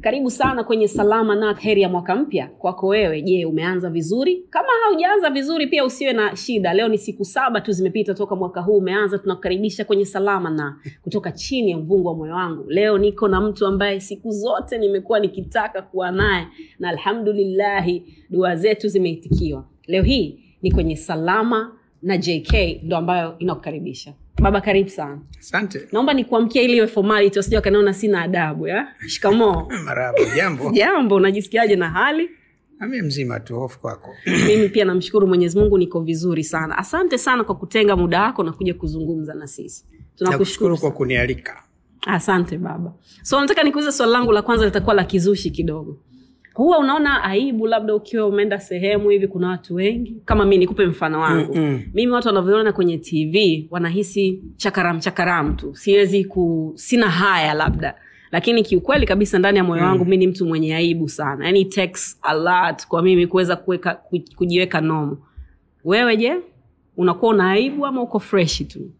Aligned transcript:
karibu 0.00 0.30
sana 0.30 0.64
kwenye 0.64 0.88
salama 0.88 1.34
na 1.34 1.54
heri 1.54 1.82
ya 1.82 1.88
mwaka 1.88 2.14
mpya. 2.16 2.46
Kwako 2.58 2.86
wewe 2.86 3.22
je 3.22 3.44
umeanza 3.44 3.90
vizuri? 3.90 4.44
Kama 4.50 4.68
haujaanza 4.84 5.30
vizuri 5.30 5.66
pia 5.66 5.84
usiwe 5.84 6.12
na 6.12 6.36
shida. 6.36 6.74
Leo 6.74 6.88
ni 6.88 6.98
siku 6.98 7.24
saba 7.24 7.60
tu 7.60 7.72
zimepita 7.72 8.14
toka 8.14 8.36
mwaka 8.36 8.60
huu 8.60 8.76
umeanza. 8.76 9.18
Tunakukaribisha 9.18 9.84
kwenye 9.84 10.04
salama 10.04 10.50
na 10.50 10.76
kutoka 11.02 11.32
chini 11.32 11.70
ya 11.70 11.78
mvungu 11.78 12.08
wa 12.08 12.14
moyo 12.14 12.34
wangu. 12.34 12.64
Leo 12.70 12.98
niko 12.98 13.28
na 13.28 13.40
mtu 13.40 13.66
ambaye 13.66 14.00
siku 14.00 14.30
zote 14.30 14.78
nimekuwa 14.78 15.20
nikitaka 15.20 15.82
kuwa 15.82 16.10
naye 16.10 16.46
na 16.78 16.88
alhamdulillahi 16.88 18.02
dua 18.30 18.56
zetu 18.56 18.88
zimeitikiwa. 18.88 19.64
Leo 19.86 20.02
hii 20.02 20.40
ni 20.62 20.72
kwenye 20.72 20.96
salama 20.96 21.72
na 22.02 22.18
jk 22.18 22.52
ndo 22.82 22.96
ambayo 22.96 23.38
inakukaribisha. 23.38 24.12
Baba 24.40 24.60
karibu 24.60 24.90
sana. 24.90 25.18
Asante. 25.38 25.88
Naomba 25.92 26.14
nikuamkia 26.14 26.62
ili 26.62 26.76
iwe 26.76 26.86
formality 26.86 27.38
wasija 27.38 27.58
wakanaona 27.58 27.94
sina 27.94 28.22
adabu 28.22 28.66
ya? 28.66 28.88
Shikamoo. 29.06 29.68
Jambo. 30.36 30.70
Jambo 30.78 31.14
unajisikiaje 31.14 31.76
na 31.76 31.90
hali? 31.90 32.30
Mzima 33.02 33.40
tu 33.40 33.56
hofu 33.56 33.80
kwako. 33.80 34.14
Mimi 34.46 34.68
pia 34.68 34.84
namshukuru 34.84 35.26
mwenyezi 35.26 35.58
mungu 35.58 35.78
niko 35.78 36.00
vizuri 36.00 36.44
sana. 36.44 36.78
Asante 36.78 37.18
sana 37.18 37.44
kwa 37.44 37.54
kutenga 37.54 37.96
muda 37.96 38.22
wako 38.22 38.42
na 38.42 38.52
kuja 38.52 38.74
kuzungumza 38.74 39.34
na 39.34 39.46
sisi. 39.46 39.84
Tunakushukuru 40.16 40.78
kwa 40.78 40.90
kunialika. 40.90 41.62
Asante 42.06 42.58
baba. 42.58 42.92
So 43.22 43.40
nataka 43.40 43.62
nikuuze 43.62 43.92
swali 43.92 44.12
langu 44.12 44.32
la 44.32 44.42
kwanza 44.42 44.64
litakuwa 44.64 44.94
la 44.94 45.04
kizushi 45.04 45.50
kidogo 45.50 45.98
huwa 46.54 46.78
unaona 46.78 47.22
aibu 47.24 47.66
labda 47.66 47.94
ukiwa 47.94 48.26
umeenda 48.26 48.60
sehemu 48.60 49.10
hivi 49.10 49.28
kuna 49.28 49.48
watu 49.48 49.74
wengi. 49.74 50.16
Kama 50.24 50.44
mi 50.44 50.58
nikupe 50.58 50.86
mfano 50.86 51.20
wangu. 51.20 51.54
Mm-mm. 51.54 51.82
mimi 51.94 52.12
watu 52.12 52.28
wanavyoona 52.28 52.72
kwenye 52.72 52.98
tv 52.98 53.66
wanahisi 53.70 54.42
chakaram 54.56 55.00
chakaram 55.00 55.56
tu. 55.56 55.74
Siwezi 55.76 56.24
ku 56.24 56.72
sina 56.76 57.10
haya 57.10 57.54
labda. 57.54 57.94
Lakini 58.32 58.62
kiukweli 58.62 59.06
kabisa 59.06 59.38
ndani 59.38 59.58
ya 59.58 59.64
moyo 59.64 59.82
wangu 59.84 60.04
mi 60.04 60.16
ni 60.16 60.26
mtu 60.26 60.46
mwenye 60.46 60.74
aibu 60.76 61.08
sana. 61.08 61.46
Yani 61.46 61.60
it 61.60 61.74
takes 61.74 62.18
a 62.22 62.34
lot 62.34 62.86
kwa 62.88 63.02
mimi 63.02 63.26
kuweza 63.26 63.56
kuweka 63.56 63.94
kujiweka 64.36 64.80
nomo 64.80 65.18
wewe 65.84 66.16
je 66.16 66.36
unakuwa 66.96 67.32
una 67.34 67.50
aibu 67.50 67.86
ama 67.86 68.02
uko 68.02 68.20
freshi 68.20 68.64
tu? 68.64 68.90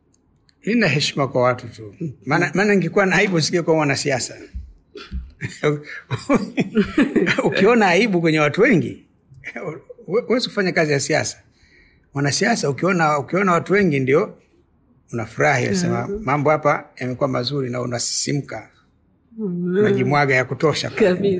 Nina 0.67 0.87
heshima 0.89 1.29
kwa 1.29 1.43
watu 1.43 1.69
tu. 1.69 1.95
Maana 2.27 2.51
maana 2.55 2.75
na 3.07 3.17
aibu 3.17 3.41
singekuwa 3.41 3.77
mwanasiasa 3.77 4.35
ukiona 7.45 7.87
aibu 7.87 8.21
kwenye 8.21 8.41
watu 8.41 8.61
wengi 8.61 9.07
uwezi 10.07 10.27
huwezi 10.27 10.49
kufanya 10.49 10.73
kazi 10.73 10.93
ya 10.93 11.01
siasa. 11.01 11.39
Mwanasiasa 12.15 12.71
ukiona 12.71 13.19
ukiona 13.19 13.53
watu 13.53 13.73
wengi 13.73 14.01
ndio 14.01 14.37
unafurahi 15.13 15.67
unasema 15.67 16.09
mambo 16.23 16.51
hapa 16.51 16.89
yamekuwa 16.97 17.29
mazuri 17.29 17.71
na 17.71 17.81
unasisimka. 17.81 18.71
Unajimwaga 19.39 20.35
ya 20.35 20.45
kutosha 20.45 20.93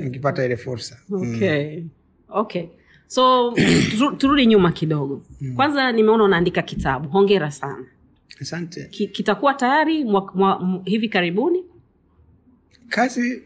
ukipata 0.07 0.45
ile 0.45 0.57
fursa. 0.57 0.97
Okay. 1.11 1.83
Okay. 2.29 2.65
So 3.07 3.53
turudi 4.17 4.45
nyuma 4.45 4.71
kidogo. 4.71 5.21
Kwanza 5.55 5.91
nimeona 5.91 6.23
unaandika 6.23 6.61
kitabu. 6.61 7.09
Hongera 7.09 7.51
sana. 7.51 7.85
Asante. 8.41 8.85
Ki, 8.85 9.07
kitakuwa 9.07 9.53
tayari 9.53 10.03
mwa, 10.03 10.31
mwa, 10.35 10.59
mwa, 10.59 10.81
hivi 10.85 11.09
karibuni? 11.09 11.63
Kazi 12.89 13.41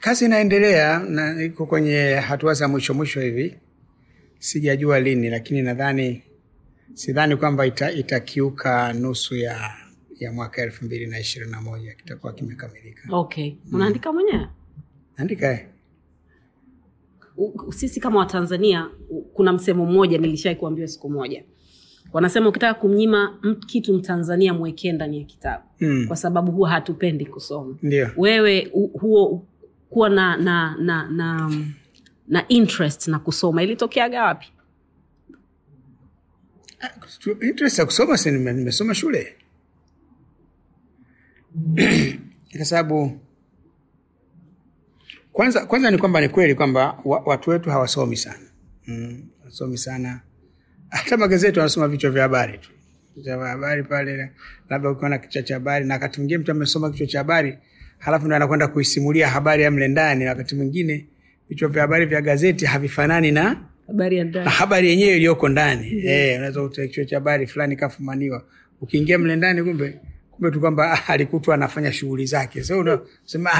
kazi 0.00 0.24
inaendelea 0.24 0.98
na 0.98 1.42
iko 1.44 1.66
kwenye 1.66 2.14
hatua 2.14 2.54
za 2.54 2.68
mwisho 2.68 2.94
mwisho 2.94 3.20
hivi. 3.20 3.56
Sijajua 4.38 5.00
lini 5.00 5.30
lakini 5.30 5.62
nadhani 5.62 6.22
sidhani 6.94 7.36
kwamba 7.36 7.66
ita, 7.66 7.92
itakiuka 7.92 8.92
nusu 8.92 9.36
ya 9.36 9.70
ya 10.18 10.32
mwaka 10.32 10.62
elfu 10.62 10.84
mbili 10.84 11.06
na 11.06 11.18
ishirini 11.20 11.52
na 11.52 11.60
moja. 11.60 11.94
Kitakuwa 11.94 12.32
kimekamilika. 12.32 13.16
Okay. 13.16 13.52
Unaandika 13.72 14.12
mwenyewe? 14.12 14.46
Andika 15.16 15.52
eh. 15.52 15.66
Sisi 17.70 18.00
kama 18.00 18.18
watanzania 18.18 18.90
kuna 19.34 19.52
msemo 19.52 19.86
mmoja 19.86 20.18
nilishai 20.18 20.56
kuambiwa 20.56 20.88
siku 20.88 21.10
moja. 21.10 21.44
Wanasema 22.12 22.48
ukitaka 22.48 22.80
kumnyima 22.80 23.40
kitu 23.66 23.94
mtanzania 23.94 24.54
mwekee 24.54 24.92
ndani 24.92 25.18
ya 25.18 25.24
kitabu. 25.24 25.64
Mm. 25.80 26.04
kwa 26.08 26.16
sababu 26.16 26.52
huwa 26.52 26.70
hatupendi 26.70 27.26
kusoma. 27.26 27.76
Ndio. 27.82 28.10
Wewe 28.16 28.70
huo 29.00 29.46
kuwa 29.90 30.08
na 30.08 30.36
na 30.36 30.76
na 30.78 31.08
na 31.10 31.50
na 32.28 32.48
interest 32.48 33.08
na 33.08 33.18
kusoma. 33.18 33.62
Ilitokeaga 33.62 34.22
wapi? 34.22 34.52
Interest 37.40 37.78
ya 37.78 37.84
kusoma 37.84 38.18
si 38.18 38.30
nimesoma 38.30 38.94
shule? 38.94 39.36
Kwa 42.56 42.64
sababu 42.64 43.20
kwanza 45.32 45.66
kwanza 45.66 45.90
ni 45.90 45.98
kwamba 45.98 46.20
ni 46.20 46.28
kweli 46.28 46.54
kwamba 46.54 46.98
watu 47.04 47.50
wetu 47.50 47.70
hawasomi 47.70 48.16
sana. 48.16 48.46
Mm, 48.86 49.28
hawasomi 49.38 49.78
sana. 49.78 50.20
Hata 50.88 51.16
magazeti 51.16 51.58
wanasoma 51.58 51.88
vichwa 51.88 52.10
vya 52.10 52.22
habari 52.22 52.58
tu. 52.58 52.70
Vichwa 53.16 53.36
vya 53.38 53.46
habari 53.46 53.82
pale 53.82 54.32
labda 54.68 54.90
ukiona 54.90 55.18
kichwa 55.18 55.42
cha 55.42 55.54
habari 55.54 55.84
na 55.84 55.94
wakati 55.94 56.20
mwingine 56.20 56.38
mtu 56.38 56.50
amesoma 56.50 56.90
kichwa 56.90 57.06
cha 57.06 57.18
habari 57.18 57.58
halafu 58.00 58.26
ndo 58.26 58.36
anakwenda 58.36 58.68
kuisimulia 58.68 59.28
habari 59.28 59.62
ya 59.62 59.70
mle 59.70 59.88
ndani 59.88 60.24
na 60.24 60.30
wakati 60.30 60.54
mwingine 60.54 61.06
vichwa 61.48 61.68
vya 61.68 61.82
habari 61.82 62.06
vya 62.06 62.20
gazeti 62.20 62.66
havifanani 62.66 63.32
na 63.32 63.56
habari 63.86 64.16
ya 64.16 64.24
na 64.24 64.50
habari 64.50 64.88
yenyewe 64.88 65.16
iliyoko 65.16 65.48
ndani. 65.48 66.02
Eh, 66.06 66.38
unaweza 66.38 66.62
kuta 66.62 66.86
kichwa 66.86 67.04
cha 67.04 67.16
habari 67.16 67.46
fulani 67.46 67.76
kafumaniwa 67.76 68.44
ukiingia 68.80 69.18
mle 69.18 69.36
ndani 69.36 69.62
kumbe 69.62 69.94
kumbe 70.30 70.50
tu 70.50 70.60
kwamba 70.60 70.92
ah, 70.92 71.08
alikutwa 71.08 71.54
anafanya 71.54 71.92
shughuli 71.92 72.26
zake. 72.26 72.64
So 72.64 72.78
unasema 72.78 73.50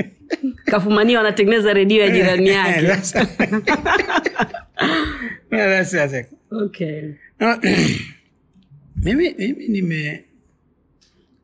kafumaniwa 0.70 1.20
anatengeneza 1.20 1.72
redio 1.72 2.02
ya 2.02 2.10
jirani 2.10 2.48
yake. 2.48 2.86
it. 6.20 6.26
okay. 6.64 7.02
No, 7.40 7.58
mimi 9.04 9.34
mimi 9.38 9.68
nime 9.68 10.24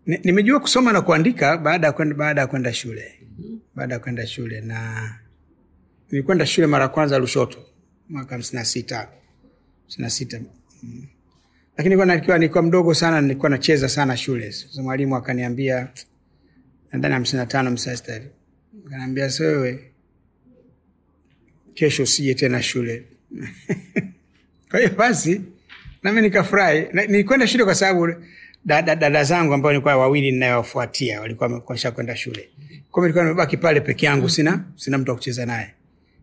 ni- 0.07 0.21
nimejua 0.25 0.61
kusoma 0.61 0.93
na 0.93 1.01
kuandika 1.01 1.59
baada 1.59 1.87
ya 2.41 2.47
kwenda 2.47 2.73
shule. 2.73 3.21
Baada 3.75 3.95
ya 3.95 4.01
kwenda 4.01 4.27
shule 4.27 4.61
na 4.61 5.11
nilikwenda 6.11 6.47
shule 6.47 6.67
mara 6.67 6.83
ya 6.85 6.89
kwanza 6.89 7.19
lushoto 7.19 7.59
mwaka 8.09 8.35
hamsini 8.35 8.59
na 8.59 8.65
sita. 8.65 8.97
Hamsini 9.83 10.03
na 10.05 10.11
sita. 10.11 10.41
Mm. 10.83 11.07
lakini 11.77 11.97
nikiwa 12.17 12.39
nilikuwa 12.39 12.63
mdogo 12.63 12.95
sana 12.95 13.21
nilikuwa 13.21 13.51
nacheza 13.51 13.89
sana 13.89 14.17
shule. 14.17 14.53
Sasa 14.53 14.83
mwalimu 14.83 15.17
akaniambia 15.17 15.89
nadhani 16.93 17.15
hamsini 17.15 17.39
na 17.41 17.47
tano 17.47 17.71
hivi. 18.15 18.27
akaniambia 18.87 19.31
"So 19.31 19.45
wewe 19.45 19.93
kesho 21.75 22.03
usije 22.03 22.35
tena 22.35 22.63
shule. 22.63 23.05
Kwa 24.71 24.79
hiyo 24.81 24.91
basi 24.99 25.41
nami 26.03 26.21
nikafurahi. 26.23 26.87
Nilikwenda 26.93 27.47
shule 27.47 27.65
kwa 27.65 27.75
sababu 27.75 28.15
dada, 28.67 28.97
dada 28.97 29.25
zangu 29.25 29.55
ambao 29.55 29.73
nilikuwa 29.73 29.97
wawili 29.97 30.33
ninayowafuatia 30.33 31.21
walikuwa 31.21 31.49
wamekwisha 31.49 31.91
kwenda 31.91 32.17
shule. 32.17 32.49
Kwa 32.91 33.01
hiyo 33.01 33.03
nilikuwa 33.03 33.25
nimebaki 33.25 33.57
pale 33.57 33.81
peke 33.81 34.07
yangu 34.07 34.29
sina 34.29 34.65
sina 34.77 34.99
mtu 34.99 35.11
wa 35.11 35.17
kucheza 35.17 35.47
naye. 35.47 35.71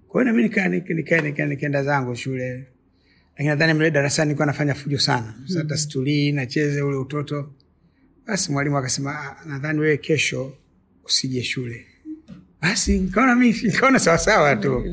Kwa 0.07 0.21
hiyo 0.21 0.33
nami 0.33 0.43
nika- 0.49 0.67
nika- 0.69 0.93
nika- 0.93 1.21
nika- 1.21 1.45
nikaenda 1.45 1.83
zangu 1.83 2.15
shule. 2.15 2.63
Lakini 3.31 3.49
nadhani 3.49 3.73
mle 3.73 3.91
darasani 3.91 4.27
nilikuwa 4.27 4.45
nafanya 4.45 4.73
fujo 4.75 4.99
sana. 4.99 5.33
Hata 5.57 5.77
situlii 5.77 6.31
nacheze 6.31 6.81
ule 6.81 6.97
utoto. 6.97 7.49
Basi 8.27 8.51
mwalimu 8.51 8.77
akasema 8.77 9.11
"Ah, 9.19 9.35
nadhani 9.45 9.79
wewe 9.79 9.97
kesho 9.97 10.53
usije 11.05 11.43
shule. 11.43 11.85
Basi 12.61 12.99
nikaona 12.99 13.35
mi 13.35 13.51
nikaona 13.63 13.99
sawasawa 13.99 14.55
tu. 14.55 14.83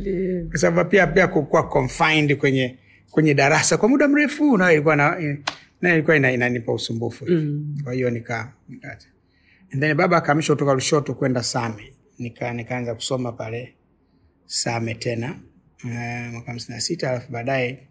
Kwa 0.50 0.58
sababu 0.58 0.90
pia 0.90 1.06
pia 1.06 1.28
kukuwa 1.28 1.68
confined 1.68 2.36
kwenye 2.36 2.78
kwenye 3.10 3.34
darasa 3.34 3.76
kwa 3.76 3.88
muda 3.88 4.08
mrefu 4.08 4.58
nayo 4.58 4.72
ilikuwa 4.72 4.96
na 4.96 5.16
nayo 5.80 5.94
ilikuwa 5.94 6.16
ina, 6.16 6.32
inanipa 6.32 6.72
usumbufu. 6.72 7.26
Mm. 7.28 7.78
kwa 7.84 7.92
hiyo 7.92 8.10
nika 8.10 8.52
nika 8.68 8.98
and 9.72 9.82
then 9.82 9.94
baba 9.96 10.16
akahamishwa 10.16 10.56
kutoka 10.56 10.74
lushoto 10.74 11.14
kwenda 11.14 11.42
same. 11.42 11.92
Nika 12.18 12.52
nikaanza 12.52 12.94
kusoma 12.94 13.32
pale 13.32 13.74
Same 14.46 14.94
tena 14.94 15.40
uh, 15.84 15.90
mwaka 16.32 16.46
hamsini 16.50 16.74
na 16.74 16.80
sita 16.80 17.10
alafu 17.10 17.32
baadaye 17.32 17.88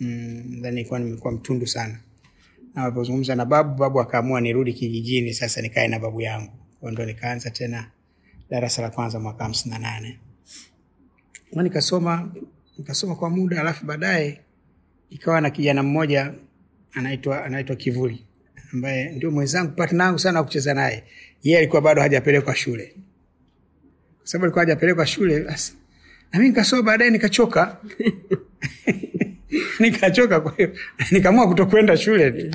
mm, 0.00 0.44
nadhani 0.48 0.74
nilikuwa 0.76 0.98
nimekuwa 1.00 1.32
mtundu 1.32 1.66
sana. 1.66 2.00
Napozungumza 2.74 3.34
na 3.34 3.44
babu 3.44 3.74
babu 3.74 4.00
akaamua 4.00 4.40
nirudi 4.40 4.72
kijijini 4.72 5.34
sasa 5.34 5.60
nikae 5.62 5.88
na 5.88 5.98
babu 5.98 6.20
yangu. 6.20 6.52
Kwa 6.80 6.92
ndo 6.92 7.04
nikaanza 7.06 7.50
tena 7.50 7.90
darasa 8.50 8.82
la 8.82 8.90
kwanza 8.90 9.20
mwaka 9.20 9.44
hamsini 9.44 9.70
na 9.74 9.78
nane. 9.78 10.18
Nikasoma 11.52 12.34
nikasoma 12.78 13.16
kwa 13.16 13.30
muda 13.30 13.60
alafu 13.60 13.86
baadaye 13.86 14.40
ikawa 15.10 15.40
na 15.40 15.50
kijana 15.50 15.82
mmoja 15.82 16.34
anaitwa 16.92 17.44
anaitwa 17.44 17.76
kivuli 17.76 18.24
ambaye 18.72 19.08
ndio 19.10 19.30
mwenzangu 19.30 19.72
partner 19.72 20.18
sana 20.18 20.42
kucheza 20.42 20.74
naye. 20.74 21.04
Yeye 21.42 21.58
alikuwa 21.58 21.82
bado 21.82 22.02
hajapelekwa 22.02 22.54
shule. 22.56 22.94
Kwa 24.18 24.26
sababu 24.26 24.44
alikuwa 24.44 24.64
hajapelekwa 24.64 25.06
shule 25.06 25.40
basi. 25.40 25.72
Na 26.32 26.38
mimi 26.38 26.48
nikasoma 26.48 26.82
baadaye 26.82 27.10
nikachoka. 27.10 27.76
Nikachoka 29.80 30.40
kwa 30.40 30.54
hiyo 30.56 30.72
nikaamua 31.10 31.48
kutokwenda 31.48 31.96
shule 31.96 32.50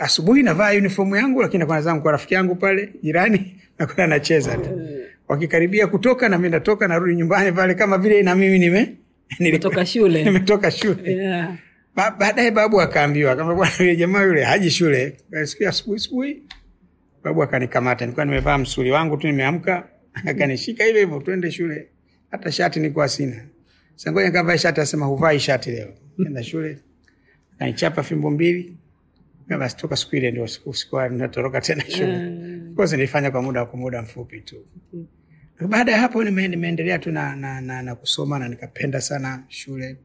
asubuhi 0.00 0.42
navaa 0.42 0.72
uniform 0.72 1.14
yangu 1.14 1.42
lakini 1.42 1.58
nakwenda 1.58 1.82
zangu 1.82 2.02
kwa 2.02 2.12
rafiki 2.12 2.34
yangu 2.34 2.54
pale 2.56 2.92
jirani 3.02 3.56
nakwenda 3.78 4.06
nacheza 4.06 4.56
tu. 4.56 4.80
Wakikaribia 5.28 5.86
kutoka 5.86 6.28
na 6.28 6.38
mimi 6.38 6.50
natoka 6.50 6.88
narudi 6.88 7.14
nyumbani 7.16 7.52
pale 7.52 7.74
kama 7.74 7.98
vile 7.98 8.22
na 8.22 8.34
mimi 8.34 8.58
nime 8.58 8.94
Umetoka 9.40 9.86
shule. 9.86 10.24
nimetoka 10.24 10.70
shule. 10.70 11.12
Yeah. 11.12 11.54
Ba- 11.96 12.10
baadaye 12.10 12.50
babu 12.50 12.80
akaambiwa 12.80 13.36
kama 13.36 13.54
bwana 13.54 13.72
yule 13.78 13.96
jamaa 13.96 14.22
yule 14.22 14.44
haji 14.44 14.70
shule. 14.70 15.16
Ya 15.30 15.40
asubuhi 15.70 15.96
asubuhi 15.96 16.42
babu 17.22 17.42
akanikamata. 17.42 18.04
Nilikuwa 18.04 18.24
nimevaa 18.24 18.58
msuli 18.58 18.90
wangu 18.90 19.16
tu 19.16 19.26
nimeamka 19.26 19.88
akanishika 20.30 20.84
hivyo 20.84 21.00
hivyo 21.00 21.20
twende 21.20 21.50
shule. 21.50 21.88
Hata 22.30 22.52
shati 22.52 22.80
nilikuwa 22.80 23.08
sina. 23.08 23.46
Sasa 23.94 24.12
ngoja 24.12 24.26
nikavae 24.26 24.58
shati 24.58 24.80
asema 24.80 25.06
huvai 25.06 25.40
shati 25.40 25.70
leo. 25.70 25.94
Nenda 26.18 26.42
shule 26.42 26.78
akanichapa 27.54 28.02
fimbo 28.02 28.30
mbili. 28.30 28.76
Basi 29.58 29.76
toka 29.76 29.96
siku 29.96 30.16
ile 30.16 30.30
ndio 30.30 30.46
sikuwa 30.46 31.08
natoroka 31.08 31.60
tena 31.60 31.84
shule. 31.96 32.16
Of 32.70 32.76
course 32.76 32.92
nilifanya 32.92 33.30
kwa 33.30 33.42
muda 33.42 33.64
kwa 33.64 33.78
muda 33.78 34.02
mfupi 34.02 34.40
tu. 34.40 34.56
Baada 35.68 35.92
ya 35.92 35.98
hapo 35.98 36.24
nimeendelea 36.24 36.98
tu 36.98 37.12
na, 37.12 37.36
na, 37.36 37.60
na, 37.60 37.82
na 37.82 37.94
kusoma 37.94 38.38
na 38.38 38.48
nikapenda 38.48 39.00
sana 39.00 39.44
shule 39.48 39.96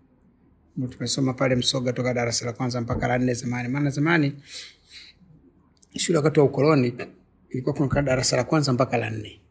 tumesoma 0.90 1.34
pale 1.34 1.56
Msoga 1.56 1.94
toka 1.94 2.14
darasa 2.14 2.46
la 2.46 2.54
kwanza 2.54 2.82
mpaka 2.82 3.08
la 3.08 3.18
nne 3.18 3.34
zamani. 3.34 3.68
Maana 3.70 3.90
zamani 3.90 4.34
shule 5.98 6.18
wakati 6.18 6.40
wa 6.40 6.46
ukoloni 6.46 6.94
ilikuwa 7.50 7.76
kuna 7.76 8.02
darasa 8.02 8.36
la 8.38 8.44
kwanza 8.44 8.74
mpaka 8.74 8.98
la 8.98 9.10
nne, 9.10 9.42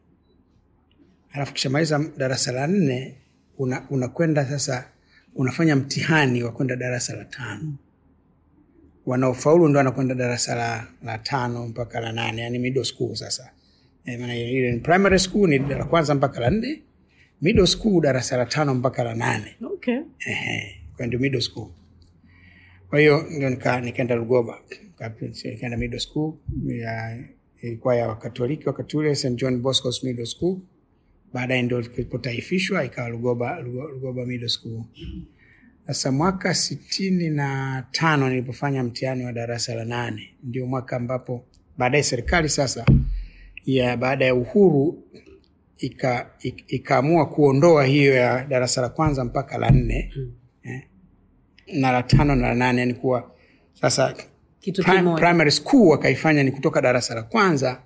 alafu 1.31 1.53
kishamaliza 1.53 2.05
darasa 2.17 2.51
la 2.51 2.67
nne 2.67 3.17
una- 3.57 4.45
sasa 4.45 4.87
unafanya 5.35 5.75
mtihani 5.75 6.43
wa 6.43 6.51
kwenda 6.51 6.75
darasa 6.75 7.15
la 7.15 7.25
tano. 7.25 7.73
Wanaofaulu 9.05 9.67
ndo 9.69 9.77
wanakwenda 9.77 10.15
darasa 10.15 10.55
la, 10.55 10.87
la 11.03 11.17
tano 11.17 11.67
mpaka 11.67 11.99
la 11.99 12.11
nane, 12.11 12.41
yani 12.41 12.59
middle 12.59 12.83
school 12.83 13.15
sasa. 13.15 13.51
e, 14.05 14.17
maana 14.17 14.35
ile 14.35 14.77
primary 14.79 15.19
school 15.19 15.49
ni 15.49 15.57
la 15.59 15.85
kwanza 15.85 16.15
mpaka 16.15 16.39
la 16.39 16.49
nne, 16.49 16.81
middle 17.41 17.67
school 17.67 18.01
darasa 18.01 18.37
la 18.37 18.45
tano 18.45 18.75
mpaka 18.75 19.03
la 19.03 19.15
nane. 19.15 19.55
okay. 19.73 19.99
Ehe, 20.19 20.80
kwa 21.01 21.07
ndio 21.07 21.19
middle 21.19 21.41
school. 21.41 21.67
Kwa 22.89 22.99
hiyo 22.99 23.25
ndio 23.31 23.49
nikaenda 23.49 24.15
Lugoba, 24.15 24.59
nikaenda 25.43 25.77
middle 25.77 25.99
school 25.99 26.33
ya 26.67 27.23
ilikuwa 27.61 27.95
ya 27.95 28.07
Wakatoliki 28.07 28.67
wakati 28.67 28.97
ule 28.97 29.15
St 29.15 29.35
John 29.35 29.57
Bosco's 29.61 30.03
Middle 30.03 30.25
School. 30.25 30.57
Baadaye 31.33 31.61
ndio 31.61 31.79
ilipotaifishwa 31.79 32.85
ikawa 32.85 33.09
Lugoba, 33.09 33.59
Lugoba, 33.59 34.25
Middle 34.25 34.49
School. 34.49 34.83
Sasa 35.87 36.11
mwaka 36.11 36.53
sitini 36.53 37.29
na 37.29 37.83
tano 37.91 38.29
nilipofanya 38.29 38.83
mtihani 38.83 39.25
wa 39.25 39.33
darasa 39.33 39.75
la 39.75 39.85
nane 39.85 40.29
ndio 40.43 40.65
mwaka 40.67 40.95
ambapo 40.95 41.45
baadaye 41.77 42.03
serikali 42.03 42.49
sasa 42.49 42.85
ya 43.65 43.97
baada 43.97 44.25
ya 44.25 44.35
uhuru 44.35 45.03
ika- 45.77 46.31
ik- 46.39 46.63
ikaamua 46.67 47.25
kuondoa 47.29 47.85
hiyo 47.85 48.13
ya 48.13 48.45
darasa 48.45 48.81
la 48.81 48.89
kwanza 48.89 49.25
mpaka 49.25 49.57
la 49.57 49.69
nne 49.71 50.13
eh, 50.63 50.81
na 51.73 51.91
la 51.91 52.03
tano 52.03 52.35
na 52.35 52.47
la 52.47 52.55
nane 52.55 52.79
yani 52.81 52.93
kuwa 52.93 53.31
sasa 53.81 54.15
kitu 54.59 54.83
prim, 54.83 55.15
primary 55.15 55.51
school 55.51 55.87
wakaifanya 55.89 56.43
ni 56.43 56.51
kutoka 56.51 56.81
darasa 56.81 57.15
la 57.15 57.23
kwanza 57.23 57.81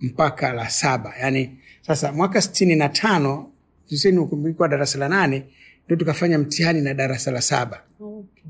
mpaka 0.00 0.52
la 0.52 0.70
saba. 0.70 1.14
Yani 1.20 1.58
sasa 1.86 2.12
mwaka 2.12 2.40
sitini 2.42 2.76
na 2.76 2.88
tano 2.88 3.50
tuseme 3.88 4.26
kulikuwa 4.26 4.68
darasa 4.68 4.98
la 4.98 5.08
nane 5.08 5.44
ndio 5.84 5.96
tukafanya 5.96 6.38
mtihani 6.38 6.80
na 6.80 6.94
darasa 6.94 7.30
la 7.30 7.40
saba. 7.40 7.82
Okay. 8.00 8.42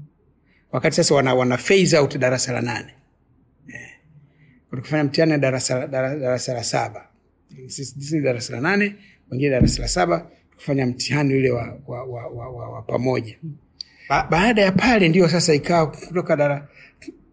wakati 0.72 0.96
sasa 0.96 1.14
wana, 1.14 1.34
wana 1.34 1.56
phase 1.58 1.98
out 1.98 2.18
darasa 2.18 2.52
la 2.52 2.60
nane. 2.60 2.94
Yeah. 3.68 3.90
tukafanya 4.70 5.04
mtihani 5.04 5.32
na 5.32 5.38
darasa, 5.38 5.78
la- 5.78 5.86
dara- 5.86 6.16
darasa 6.18 6.54
la 6.54 6.64
saba. 6.64 7.08
Sisi 7.66 8.20
darasa 8.20 8.52
la 8.52 8.60
nane 8.60 8.94
wengine 9.30 9.50
darasa 9.50 9.82
la 9.82 9.88
saba 9.88 10.26
tukafanya 10.50 10.86
mtihani 10.86 11.34
ule 11.34 11.50
wa, 11.50 11.78
wa, 11.86 12.04
wa, 12.04 12.26
wa, 12.28 12.48
wa, 12.50 12.70
wa 12.70 12.82
pamoja 12.82 13.38
ba, 14.08 14.26
baada 14.30 14.62
ya 14.62 14.72
pale 14.72 15.08
ndio 15.08 15.28
sasa 15.28 15.54
ikawa 15.54 15.86
kutoka 15.90 16.36
dara 16.36 16.68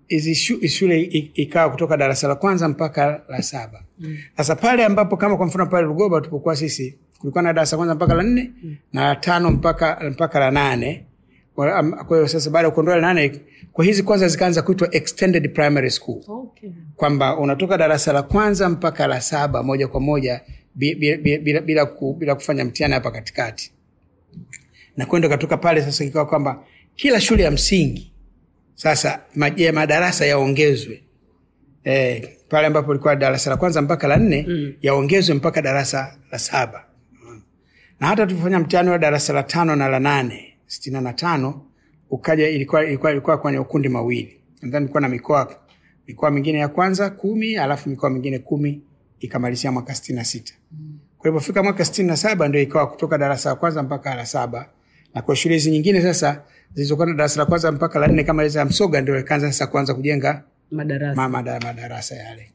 hizi 0.08 0.36
shule 0.70 1.02
ikawa 1.34 1.70
kutoka 1.72 1.98
darasa 1.98 2.28
la 2.28 2.36
kwanza 2.36 2.68
mpaka 2.70 3.22
la 3.30 3.42
saba. 3.42 3.84
Sasa 4.38 4.56
pale 4.56 4.86
ambapo 4.86 5.18
kama 5.18 5.38
kwa 5.38 5.46
mfano 5.46 5.66
pale 5.66 5.88
Lugoba 5.88 6.22
tupokuwa 6.22 6.56
sisi 6.56 6.98
kulikuwa 7.20 7.44
na 7.44 7.54
darasa 7.54 7.78
kwanza 7.78 7.96
mpaka 7.96 8.14
la 8.14 8.24
nne 8.24 8.52
na 8.94 9.04
la 9.08 9.16
tano 9.16 9.52
mpaka 9.52 10.00
mpaka 10.12 10.40
la 10.40 10.52
nane. 10.52 11.06
Wa- 11.56 11.84
kwa 11.84 12.18
hiyo 12.18 12.28
sasa 12.28 12.50
baada 12.50 12.68
ya 12.68 12.74
kuondoa 12.74 12.96
la 12.96 13.02
nane 13.02 13.42
kwa 13.74 13.86
hizi 13.86 14.04
kwanza 14.04 14.28
zikaanza 14.28 14.62
kuitwa 14.62 14.96
extended 14.96 15.54
primary 15.54 15.92
school. 15.92 16.22
Okay. 16.28 16.70
kwamba 16.96 17.38
unatoka 17.38 17.78
darasa 17.78 18.14
la 18.14 18.24
kwanza 18.24 18.70
mpaka 18.70 19.08
la 19.08 19.22
saba 19.22 19.64
moja 19.64 19.88
kwa 19.88 20.00
moja 20.00 20.42
bila, 20.76 20.96
bi- 21.00 21.18
bi- 21.18 21.38
bila, 21.38 21.62
bila, 21.62 21.86
bila 22.18 22.36
kufanya 22.36 22.66
mtihani 22.66 22.94
hapa 22.94 23.12
katikati 23.12 23.72
na 25.00 25.06
kwenda 25.06 25.30
katoka 25.30 25.58
pale 25.58 25.82
sasa 25.82 26.04
ikawa 26.04 26.26
kwamba 26.26 26.64
kila 26.96 27.22
shule 27.22 27.44
ya 27.44 27.52
msingi 27.52 28.14
sasa 28.76 29.20
maje, 29.36 29.72
madarasa 29.72 30.26
yaongezwe. 30.26 31.04
E, 31.86 32.20
pale 32.50 32.68
ambapo 32.68 32.92
ilikuwa 32.92 33.16
darasa 33.16 33.50
la 33.50 33.58
kwanza 33.58 33.82
mpaka 33.82 34.08
la 34.08 34.18
nne 34.18 34.46
mm. 34.50 34.74
yaongezwe 34.82 35.36
mpaka 35.36 35.62
darasa 35.62 36.18
la 36.32 36.40
saba. 36.40 36.86
Na 38.00 38.08
hata 38.08 38.28
tulifanya 38.28 38.60
mtihani 38.60 38.90
wa 38.90 38.98
darasa 38.98 39.34
la 39.34 39.44
tano 39.44 39.76
na 39.76 39.88
la 39.88 40.00
nane 40.00 40.54
sitini 40.68 41.02
na 41.02 41.14
tano 41.14 41.66
ukaja 42.10 42.50
ilikuwa, 42.50 42.86
ilikuwa, 42.86 43.12
ilikuwa 43.12 43.38
kwenye 43.38 43.60
ukundi 43.60 43.90
mawili. 43.90 44.42
Nadhani 44.62 44.84
ilikuwa 44.84 45.02
na 45.02 45.10
mikoa 45.10 45.56
mikoa 46.08 46.32
mingine 46.32 46.60
ya 46.60 46.68
kwanza 46.68 47.10
kumi 47.10 47.58
alafu 47.58 47.90
mikoa 47.90 48.10
mingine 48.10 48.40
kumi 48.40 48.82
ikamalizia 49.20 49.72
mwaka 49.72 49.96
sitini 49.96 50.16
na 50.18 50.26
sita. 50.26 50.54
Kwa 51.18 51.30
ilipofika 51.30 51.64
mwaka 51.64 51.86
sitini 51.86 52.08
na 52.08 52.18
saba 52.18 52.48
ndio 52.48 52.62
ikawa 52.62 52.88
kutoka 52.88 53.18
darasa 53.18 53.50
la 53.50 53.56
kwanza 53.56 53.84
mpaka 53.84 54.16
la 54.16 54.26
saba 54.26 54.70
na 55.16 55.22
kwa 55.22 55.36
shule 55.36 55.54
hizi 55.56 55.72
nyingine 55.72 56.02
sasa 56.02 56.42
zilizokuwa 56.74 57.08
na 57.08 57.14
darasa 57.14 57.40
la 57.40 57.46
kwanza 57.46 57.72
mpaka 57.72 58.00
la 58.00 58.08
nne 58.08 58.24
kama 58.24 58.42
ile 58.44 58.50
za 58.50 58.66
Msoga 58.66 59.02
ndio 59.02 59.20
ikaanza 59.20 59.48
sasa 59.52 59.68
kuanza 59.68 59.94
kujenga 59.94 60.44
madarasa. 60.72 61.16
ma- 61.16 61.30
mada- 61.30 61.60
madarasa 61.60 62.16
yale. 62.16 62.52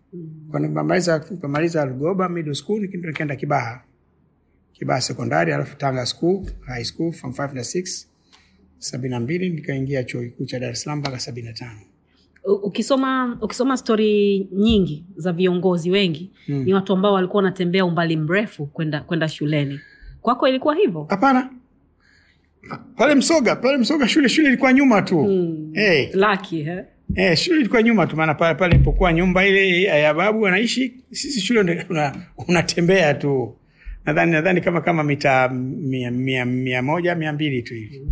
Kwa 0.50 0.60
nimaliza 0.60 1.18
kumaliza 1.20 1.84
Lugoba 1.84 2.28
middle 2.28 2.54
school 2.54 2.80
nikindo 2.82 3.08
nikaenda 3.08 3.36
Kibaha. 3.36 3.82
Kibaha 4.72 5.00
sekondari 5.00 5.52
alafu 5.52 5.76
Tanga 5.76 6.06
school 6.06 6.42
high 6.66 6.84
school 6.84 7.12
form 7.12 7.32
5 7.32 7.54
na 7.54 7.60
6 7.64 8.06
sabini 8.78 9.10
na 9.14 9.20
mbili 9.20 9.50
nikaingia 9.50 10.04
chuo 10.04 10.20
kikuu 10.22 10.44
cha 10.44 10.58
Dar 10.58 10.70
es 10.70 10.82
Salaam 10.82 10.98
mpaka 10.98 11.18
sabini 11.18 11.46
na 11.48 11.52
tano. 11.54 11.80
Ukisoma 12.62 13.38
ukisoma 13.42 13.76
stori 13.76 14.48
nyingi 14.52 15.04
za 15.16 15.32
viongozi 15.32 15.90
wengi 15.90 16.30
mm. 16.48 16.62
ni 16.64 16.74
watu 16.74 16.92
ambao 16.92 17.12
walikuwa 17.12 17.42
wanatembea 17.42 17.84
umbali 17.84 18.16
mrefu 18.16 18.66
kwenda 18.66 19.00
kwenda 19.00 19.28
shuleni. 19.28 19.80
Kwako 20.22 20.48
ilikuwa 20.48 20.74
hivyo? 20.74 21.06
Hapana 21.10 21.50
pale 22.96 23.14
Msoga 23.14 23.56
pale 23.56 23.78
Msoga 23.78 24.08
shule 24.08 24.28
shule 24.28 24.48
ilikuwa 24.48 24.72
nyuma 24.72 25.02
tu 25.02 25.22
mm. 25.24 25.70
hey. 25.74 26.06
Lucky, 26.14 26.60
eh? 26.60 26.84
Eh, 27.14 27.36
shule 27.36 27.60
ilikuwa 27.60 27.82
nyuma 27.82 28.06
tu, 28.06 28.16
maana 28.16 28.34
pale 28.34 28.54
pale 28.54 28.74
ilipokuwa 28.74 29.12
nyumba 29.12 29.46
ile 29.46 29.82
ya 29.82 30.14
babu 30.14 30.46
anaishi, 30.46 30.94
sisi 31.10 31.40
shule 31.40 31.62
ndio 31.62 31.76
una- 31.90 33.14
tu, 33.14 33.56
nadhani 34.04 34.32
nadhani 34.32 34.60
kama 34.60 34.80
kama 34.80 35.04
mita 35.04 35.48
mia, 35.48 36.10
mia, 36.10 36.44
mia 36.44 36.82
moja 36.82 37.14
mia 37.14 37.32
mbili 37.32 37.62
tu 37.62 37.74
hivi. 37.74 38.02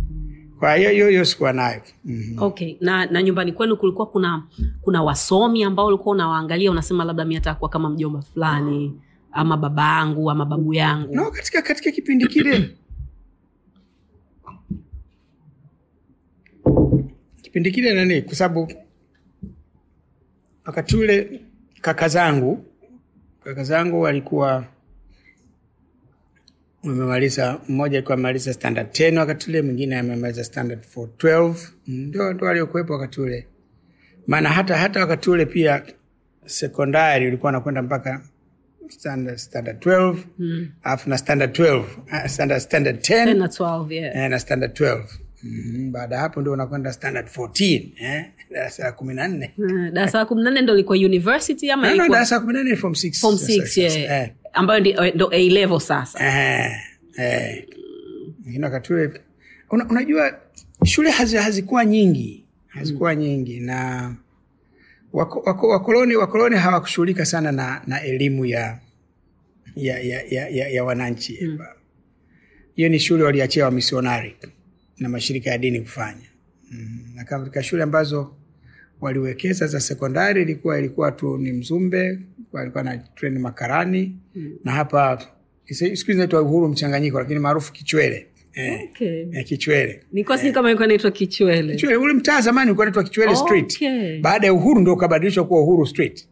Kwa 0.59 0.75
hiyo 0.75 0.89
hiyo 0.89 1.09
hiyo 1.09 1.25
sikuwa 1.25 1.53
nayo 1.53 1.81
mm. 2.05 2.35
okay 2.37 2.75
na 2.81 3.05
na 3.05 3.23
nyumbani 3.23 3.51
kwenu 3.51 3.77
kulikuwa 3.77 4.07
kuna 4.07 4.43
kuna 4.81 5.03
wasomi 5.03 5.63
ambao 5.63 5.85
ulikuwa 5.85 6.15
unawaangalia 6.15 6.71
unasema 6.71 7.03
labda 7.03 7.25
mi 7.25 7.37
atakuwa 7.37 7.69
kama 7.69 7.89
mjomba 7.89 8.21
fulani 8.21 8.93
ama 9.31 9.57
baba 9.57 9.81
yangu 9.83 10.31
ama 10.31 10.45
babu 10.45 10.73
yangu 10.73 11.15
No, 11.15 11.31
katika 11.31 11.61
katika 11.61 11.91
kipindi 11.91 12.27
kile 12.27 12.69
kipindi 17.53 17.71
kile 17.71 17.93
nani, 17.93 18.21
kwa 18.21 18.35
sababu 18.35 18.73
wakati 20.65 20.95
ule 20.97 21.41
kaka 21.81 22.07
zangu 22.07 22.65
kaka 23.43 23.63
zangu 23.63 24.01
walikuwa 24.01 24.65
wamemaliza 26.83 27.59
mmoja 27.69 27.97
alikuwa 27.97 28.13
amemaliza 28.13 28.53
standard 28.53 28.91
ten 28.91 29.17
wakati 29.17 29.49
ule 29.49 29.61
mwingine 29.61 29.97
amemaliza 29.99 30.43
standard 30.43 30.83
412 30.95 31.55
ndio 31.87 32.33
ndo 32.33 32.45
waliokuwepo 32.45 32.93
wakati 32.93 33.21
ule. 33.21 33.47
Maana 34.27 34.49
hata 34.49 34.77
hata 34.77 34.99
wakati 34.99 35.29
ule 35.29 35.45
pia 35.45 35.83
sekondari 36.45 37.27
ulikuwa 37.27 37.51
nakwenda 37.51 37.81
mpaka 37.81 38.21
standard, 38.89 39.37
standard 39.37 39.77
12 39.85 40.17
alafu 40.83 41.09
na 41.09 41.17
standard 41.17 41.55
12 41.59 41.83
ah, 42.11 42.29
standard, 42.29 42.61
standard 42.61 42.97
10 42.99 43.25
10 43.25 43.33
na 43.37 43.47
12 43.47 43.91
yeah. 43.93 44.15
eh, 44.17 44.29
na 44.29 44.39
standard 44.39 44.71
12 44.71 45.03
mm, 45.43 45.91
baada 45.91 46.15
ya 46.15 46.21
hapo 46.21 46.41
ndio 46.41 46.53
unakwenda 46.53 46.93
standard 46.93 47.27
14 47.27 47.87
eh, 48.05 48.25
darasa 48.51 48.83
la 48.83 48.91
kumi 48.91 49.13
na 49.13 49.27
nne 49.27 49.53
Mm, 49.57 49.91
darasa 49.93 50.17
la 50.17 50.25
kumi 50.25 50.43
na 50.43 50.51
nne 50.51 50.61
ndo 50.61 50.73
ilikuwa 50.73 50.97
university 50.97 51.71
ama 51.71 51.89
No, 51.89 51.95
no, 51.95 52.09
darasa 52.13 52.35
la 52.35 52.41
kumi 52.41 52.53
na 52.53 52.63
nne 52.63 52.75
form 52.75 52.93
6 52.93 53.19
form 53.19 53.37
six, 53.37 53.77
yeah. 53.77 54.29
ambayo 54.53 54.79
ndi- 54.83 55.15
ndo 55.15 55.29
a 55.33 55.37
level 55.49 55.79
sasa. 55.79 56.19
Eh, 56.27 56.71
eh. 57.17 57.65
Lakini 58.45 58.63
wakati 58.63 58.93
ule 58.93 59.21
una, 59.69 59.87
unajua 59.89 60.39
shule 60.85 61.09
hazi, 61.11 61.37
hazikuwa 61.37 61.85
nyingi 61.85 62.45
hazikuwa 62.67 63.15
nyingi 63.15 63.59
na 63.59 64.15
wako, 65.13 65.39
wako, 65.45 65.67
wakoloni 65.67 66.15
wakoloni 66.15 66.55
hawakushughulika 66.55 67.25
sana 67.25 67.51
na, 67.51 67.81
na 67.87 68.01
elimu 68.03 68.45
ya 68.45 68.79
ya, 69.75 69.99
ya, 69.99 70.21
ya, 70.29 70.49
ya, 70.49 70.67
ya 70.69 70.83
wananchi. 70.83 71.49
Hiyo 72.75 72.89
ni 72.89 72.99
shule 72.99 73.23
waliachia 73.23 73.65
wamisionari 73.65 74.35
na 75.03 75.09
mashirika 75.09 75.49
ya 75.49 75.57
dini 75.57 75.81
kufanya. 75.81 76.29
Mm. 76.71 76.99
na 77.15 77.23
kama 77.23 77.43
katika 77.43 77.63
shule 77.63 77.83
ambazo 77.83 78.35
waliwekeza 79.01 79.67
za 79.67 79.79
sekondari 79.79 80.41
ilikuwa 80.41 80.79
ilikuwa 80.79 81.11
tu 81.11 81.37
ni 81.37 81.51
mzumbe 81.53 82.19
alikuwa 82.53 82.83
na 82.83 82.97
treni 82.97 83.39
makarani. 83.39 84.17
Mm. 84.35 84.57
na 84.63 84.71
hapa 84.71 85.27
siku 85.65 85.85
hizi 85.89 86.11
inaitwa 86.11 86.41
uhuru 86.41 86.67
mchanganyiko 86.67 87.19
lakini 87.19 87.39
maarufu 87.39 87.73
kichwele. 87.73 88.27
Eh, 88.53 88.79
okay. 88.83 89.27
eh, 89.31 89.45
kichwele. 89.45 90.03
Sijui 90.37 90.51
kama 90.51 90.69
ilikuwa 90.69 90.87
naitwa 90.87 91.11
kichwele? 91.11 91.73
Kichwele 91.73 91.95
ule 91.95 92.13
mtaa 92.13 92.41
zamani 92.41 92.69
ulikuwa 92.69 92.85
naitwa 92.85 93.03
kichwele 93.03 93.35
street. 93.35 93.75
Okay. 93.75 94.21
baada 94.21 94.47
ya 94.47 94.53
uhuru 94.53 94.81
ndo 94.81 94.93
ukabadilishwa 94.93 95.45
kuwa 95.47 95.61
uhuru 95.61 95.85
street. 95.85 96.27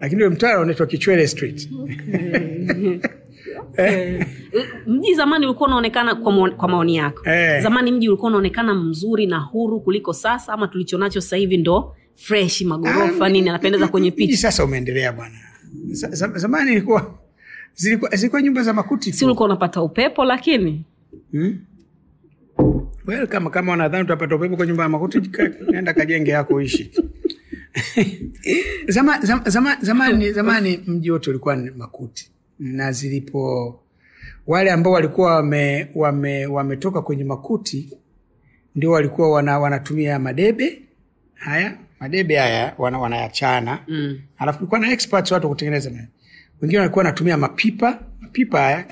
Lakini 0.00 0.22
ule 0.22 0.34
mtaa 0.34 0.60
unaitwa 0.60 0.86
kichwele 0.86 1.26
street 1.28 1.68
Eh, 3.76 4.26
mji 4.86 5.14
zamani 5.14 5.46
ulikuwa 5.46 5.68
unaonekana 5.68 6.14
kwa, 6.14 6.32
maoni- 6.32 6.54
kwa 6.54 6.68
maoni 6.68 6.96
yako. 6.96 7.30
Eh. 7.30 7.62
zamani 7.62 7.92
mji 7.92 8.08
ulikuwa 8.08 8.28
unaonekana 8.28 8.74
mzuri 8.74 9.26
na 9.26 9.38
huru 9.38 9.80
kuliko 9.80 10.12
sasa 10.12 10.52
ama 10.52 10.68
tulichonacho 10.68 11.20
sasa 11.20 11.36
hivi 11.36 11.56
ndo 11.56 11.96
fresh 12.14 12.62
magorofa 12.62 13.26
Ah, 13.26 13.28
nini 13.28 13.48
anapendeza 13.48 13.88
kwenye 13.88 14.10
picha. 14.10 14.36
sasa 14.36 14.64
umeendelea 14.64 15.12
bwana. 15.12 15.34
Za- 15.90 16.10
za- 16.10 16.38
zamani 16.38 16.72
ilikuwa 16.72 17.14
zilikuwa, 17.74 18.10
zilikuwa 18.16 18.42
nyumba 18.42 18.62
za 18.62 18.72
makuti 18.72 19.12
si 19.12 19.24
ulikuwa 19.24 19.46
unapata 19.46 19.82
upepo 19.82 20.24
lakini? 20.24 20.84
Hmm? 21.30 21.58
well, 23.06 23.26
kama 23.26 23.50
kama 23.50 23.70
wanadhani 23.70 24.04
utapata 24.04 24.36
upepo 24.36 24.56
kwa 24.56 24.66
nyumba 24.66 24.82
ya 24.82 24.88
makuti 24.88 25.20
nenda 25.72 25.94
kajenge 25.94 26.30
yako 26.30 26.54
uishi. 26.54 26.90
Zama, 28.88 29.20
zama, 29.20 29.42
zama, 29.50 29.76
zamani, 29.80 30.32
zamani 30.32 30.80
mji 30.86 31.10
wote 31.10 31.30
ulikuwa 31.30 31.56
makuti 31.76 32.30
na 32.58 32.92
zilipo 32.92 33.78
wale 34.46 34.70
ambao 34.70 34.92
walikuwa 34.92 35.34
wame, 35.36 35.88
wame, 35.94 36.46
wametoka 36.46 37.02
kwenye 37.02 37.24
makuti 37.24 37.98
ndio 38.74 38.90
walikuwa 38.90 39.30
wana, 39.30 39.58
wanatumia 39.58 40.18
madebe 40.18 40.82
haya 41.34 41.76
madebe 42.00 42.36
haya 42.36 42.74
wana, 42.78 42.98
wanayachana. 42.98 43.78
Mm. 43.88 44.20
alafu 44.38 44.58
kulikuwa 44.58 44.80
na 44.80 44.92
experts 44.92 45.32
watu 45.32 45.48
kutengeneza 45.48 45.90
wengine 46.60 46.78
walikuwa 46.78 47.04
wanatumia 47.04 47.36
mapipa 47.36 47.98
mapipa 48.20 48.60
haya 48.60 48.84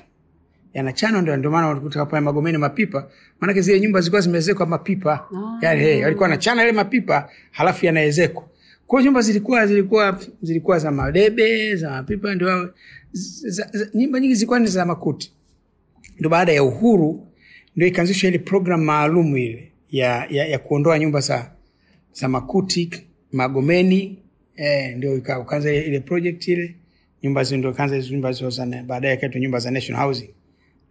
yanachana 0.74 1.22
ndio 1.22 1.36
ndio 1.36 1.50
maana 1.50 1.66
walikuta 1.68 2.06
pale 2.06 2.20
magomeni 2.20 2.58
mapipa. 2.58 3.10
Maanake 3.40 3.60
zile 3.60 3.80
nyumba 3.80 4.00
zilikuwa 4.00 4.20
zimeezekwa 4.20 4.66
mapipa. 4.66 5.26
Oh. 5.32 5.58
yani 5.62 5.80
hey, 5.80 6.02
walikuwa 6.02 6.28
wanachana 6.28 6.62
ile 6.62 6.72
mapipa 6.72 7.30
halafu 7.50 7.86
yanaezekwa. 7.86 8.44
Kwa 8.86 9.00
hiyo 9.00 9.08
nyumba 9.08 9.20
zilikuwa 9.20 9.66
zilikuwa 9.66 10.20
zilikuwa 10.42 10.78
za 10.78 10.90
madebe 10.90 11.76
za 11.76 11.90
mapipa 11.90 12.34
ndio 12.34 12.74
nyumba 13.94 14.20
nyingi 14.20 14.34
zilikuwa 14.34 14.58
ni 14.58 14.66
za 14.66 14.86
makuti. 14.86 15.32
Ndo 16.18 16.28
baada 16.28 16.52
ya 16.52 16.64
uhuru 16.64 17.26
ndio 17.76 17.88
ikaanzishwa 17.88 18.28
ile 18.28 18.38
programu 18.38 18.84
maalum 18.84 19.36
ile 19.36 19.72
ya, 19.90 20.26
ya, 20.30 20.46
ya 20.46 20.58
kuondoa 20.58 20.98
nyumba 20.98 21.20
za, 21.20 21.50
za 22.12 22.28
makuti 22.28 22.90
magomeni 23.32 24.18
eh, 24.56 24.96
ndio 24.96 25.14
ukaanza 25.40 25.72
ile, 25.72 25.86
ile 25.86 26.00
project 26.00 26.48
ile. 26.48 26.76
Nyumba 27.22 27.42
ndio 27.42 27.72
kaanza 27.72 27.98
nyumba 27.98 28.32
baadaye 28.86 29.16
kaitwa 29.16 29.40
nyumba 29.40 29.58
za 29.58 29.70
national 29.70 30.02
housing. 30.02 30.30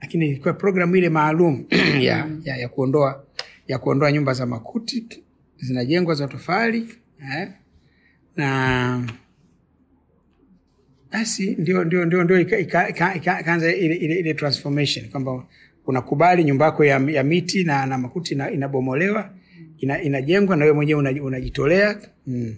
Lakini 0.02 0.28
ilikuwa 0.28 0.54
programu 0.54 0.96
ile 0.96 1.10
maalum 1.10 1.66
ya, 2.02 2.30
ya, 2.44 2.58
ya 2.58 2.70
kuondoa 2.70 3.26
ya 3.68 3.78
kuondoa 3.80 4.12
nyumba 4.12 4.34
za 4.34 4.46
makuti 4.46 5.24
zinajengwa 5.58 6.16
za 6.16 6.28
tofali 6.28 6.88
eh, 7.22 7.50
na 8.36 9.08
basi 11.12 11.56
ndio 11.60 11.84
ndio 11.84 12.06
ndio 12.06 12.24
ndio 12.24 12.40
ika- 12.40 12.60
ika- 12.60 12.90
ika- 12.90 13.16
ika- 13.16 13.40
ikaanza 13.42 13.74
ile, 13.76 13.96
ile, 13.96 14.16
ile 14.20 14.34
transformation 14.34 15.10
kwamba 15.10 15.46
unakubali 15.86 16.44
nyumba 16.44 16.66
yako 16.66 16.86
ya, 16.86 17.00
ya 17.00 17.24
miti 17.24 17.64
na, 17.64 17.86
na 17.86 17.98
makuti 17.98 18.34
ina, 18.34 18.52
inabomolewa 18.52 19.34
ina, 19.78 20.02
inajengwa 20.02 20.56
na 20.56 20.66
wewe 20.66 20.76
mwenyewe 20.76 21.00
una- 21.00 21.24
unajitolea. 21.24 22.00
Mm. 22.28 22.56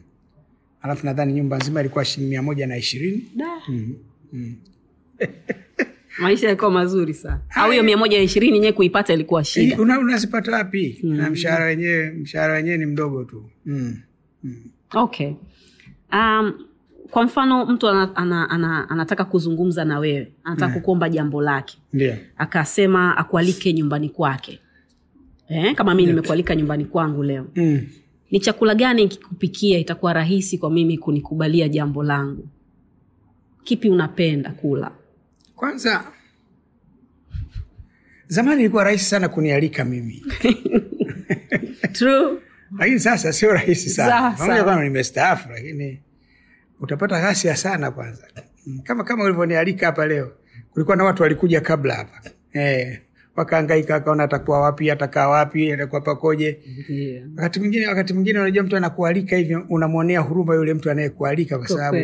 alafu 0.82 1.06
nadhani 1.06 1.34
nyumba 1.34 1.58
nzima 1.58 1.80
ilikuwa 1.80 2.06
shilingi 2.06 2.30
mia 2.30 2.42
moja 2.42 2.68
na 2.68 2.78
ishirini. 2.78 3.24
Da. 3.36 3.48
maisha 6.22 6.46
yalikuwa 6.48 6.72
mazuri 6.72 7.14
sana. 7.14 7.40
Au 7.50 7.72
hiyo 7.72 7.84
mia 7.84 7.98
moja 7.98 8.18
na 8.18 8.24
ishirini 8.24 8.54
yenyewe 8.56 8.74
kuipata 8.74 9.14
ilikuwa 9.14 9.44
shida? 9.44 9.78
Una, 9.82 10.00
unazipata 10.00 10.52
wapi? 10.52 11.00
Na 11.04 11.30
mshahara 11.30 11.66
wenyewe 11.66 12.12
mshahara 12.12 12.54
wenyewe 12.54 12.78
ni 12.78 12.86
mdogo 12.86 13.24
tu. 13.24 13.50
Mm. 13.66 13.98
okay. 14.94 15.32
Um, 16.14 16.54
kwa 17.12 17.24
mfano 17.24 17.66
mtu 17.66 17.88
ana, 17.90 18.16
ana, 18.16 18.50
ana, 18.50 18.90
anataka 18.90 19.26
kuzungumza 19.26 19.86
na 19.86 20.00
wewe 20.00 20.32
anataka 20.44 20.74
kukuomba 20.74 21.10
jambo 21.10 21.42
lake. 21.42 21.78
Yeah. 21.94 22.18
akasema 22.38 23.18
akualike 23.18 23.74
nyumbani 23.74 24.10
kwake. 24.10 24.60
Eh, 25.50 25.76
kama 25.76 25.96
mi 25.96 26.06
nimekualika 26.06 26.56
nyumbani 26.56 26.86
kwangu 26.86 27.24
leo. 27.24 27.48
Mm. 27.56 27.88
ni 28.32 28.40
chakula 28.40 28.76
gani 28.76 29.08
kikupikia 29.08 29.80
itakuwa 29.80 30.14
rahisi 30.14 30.58
kwa 30.58 30.72
mimi 30.72 30.98
kunikubalia 30.98 31.70
jambo 31.70 32.04
langu? 32.04 32.48
Kipi 33.64 33.90
unapenda 33.90 34.50
kula? 34.52 34.92
Kwanza 35.56 36.04
zamani 38.28 38.62
ilikuwa 38.62 38.84
rahisi 38.84 39.06
sana 39.06 39.30
kunialika 39.30 39.86
mimi. 39.86 40.22
Lakini 42.80 43.00
sasa 43.00 43.34
sio 43.34 43.54
rahisi 43.54 43.90
sana. 43.90 44.32
Pamoja 44.38 44.64
kwamba 44.64 44.84
nimestaafu 44.84 45.50
lakini 45.50 46.00
utapata 46.82 47.22
ghasia 47.22 47.56
sana 47.56 47.92
kwanza. 47.92 48.28
Kama 48.84 49.04
kama 49.04 49.24
ulivyonialika 49.24 49.86
hapa 49.86 50.06
leo 50.06 50.32
kulikuwa 50.74 50.98
na 50.98 51.04
watu 51.04 51.24
walikuja 51.24 51.62
kabla 51.62 51.96
hapa. 51.96 52.22
Eh, 52.54 53.00
wakaangaika 53.36 53.94
wakaona 53.94 54.24
atakuwa 54.24 54.62
wapi 54.62 54.92
atakaa 54.92 55.28
wapi 55.28 55.72
atakuwa 55.72 56.02
pakoje. 56.02 56.60
Yeah. 56.90 57.24
wakati 57.36 57.60
mwingine 57.60 57.88
wakati 57.88 58.14
mwingine 58.14 58.40
unajua 58.40 58.64
mtu 58.64 58.78
anakualika 58.78 59.36
hivyo 59.36 59.66
unamwonea 59.70 60.20
huruma 60.20 60.56
yule 60.56 60.74
mtu 60.74 60.92
anayekualika 60.92 61.58
kwa 61.58 61.68
sababu 61.68 61.98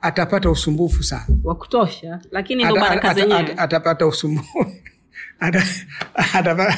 atapata 0.00 0.50
usumbufu 0.50 1.02
sana. 1.02 1.26
Wa 1.44 1.54
kutosha 1.54 2.20
lakini 2.30 2.64
ndo 2.64 2.74
baraka 2.74 3.14
zenyewe 3.14 3.40
ata- 3.40 3.58
atapata 3.58 4.06
usumbufu. 4.06 4.66
Ata- 5.40 5.64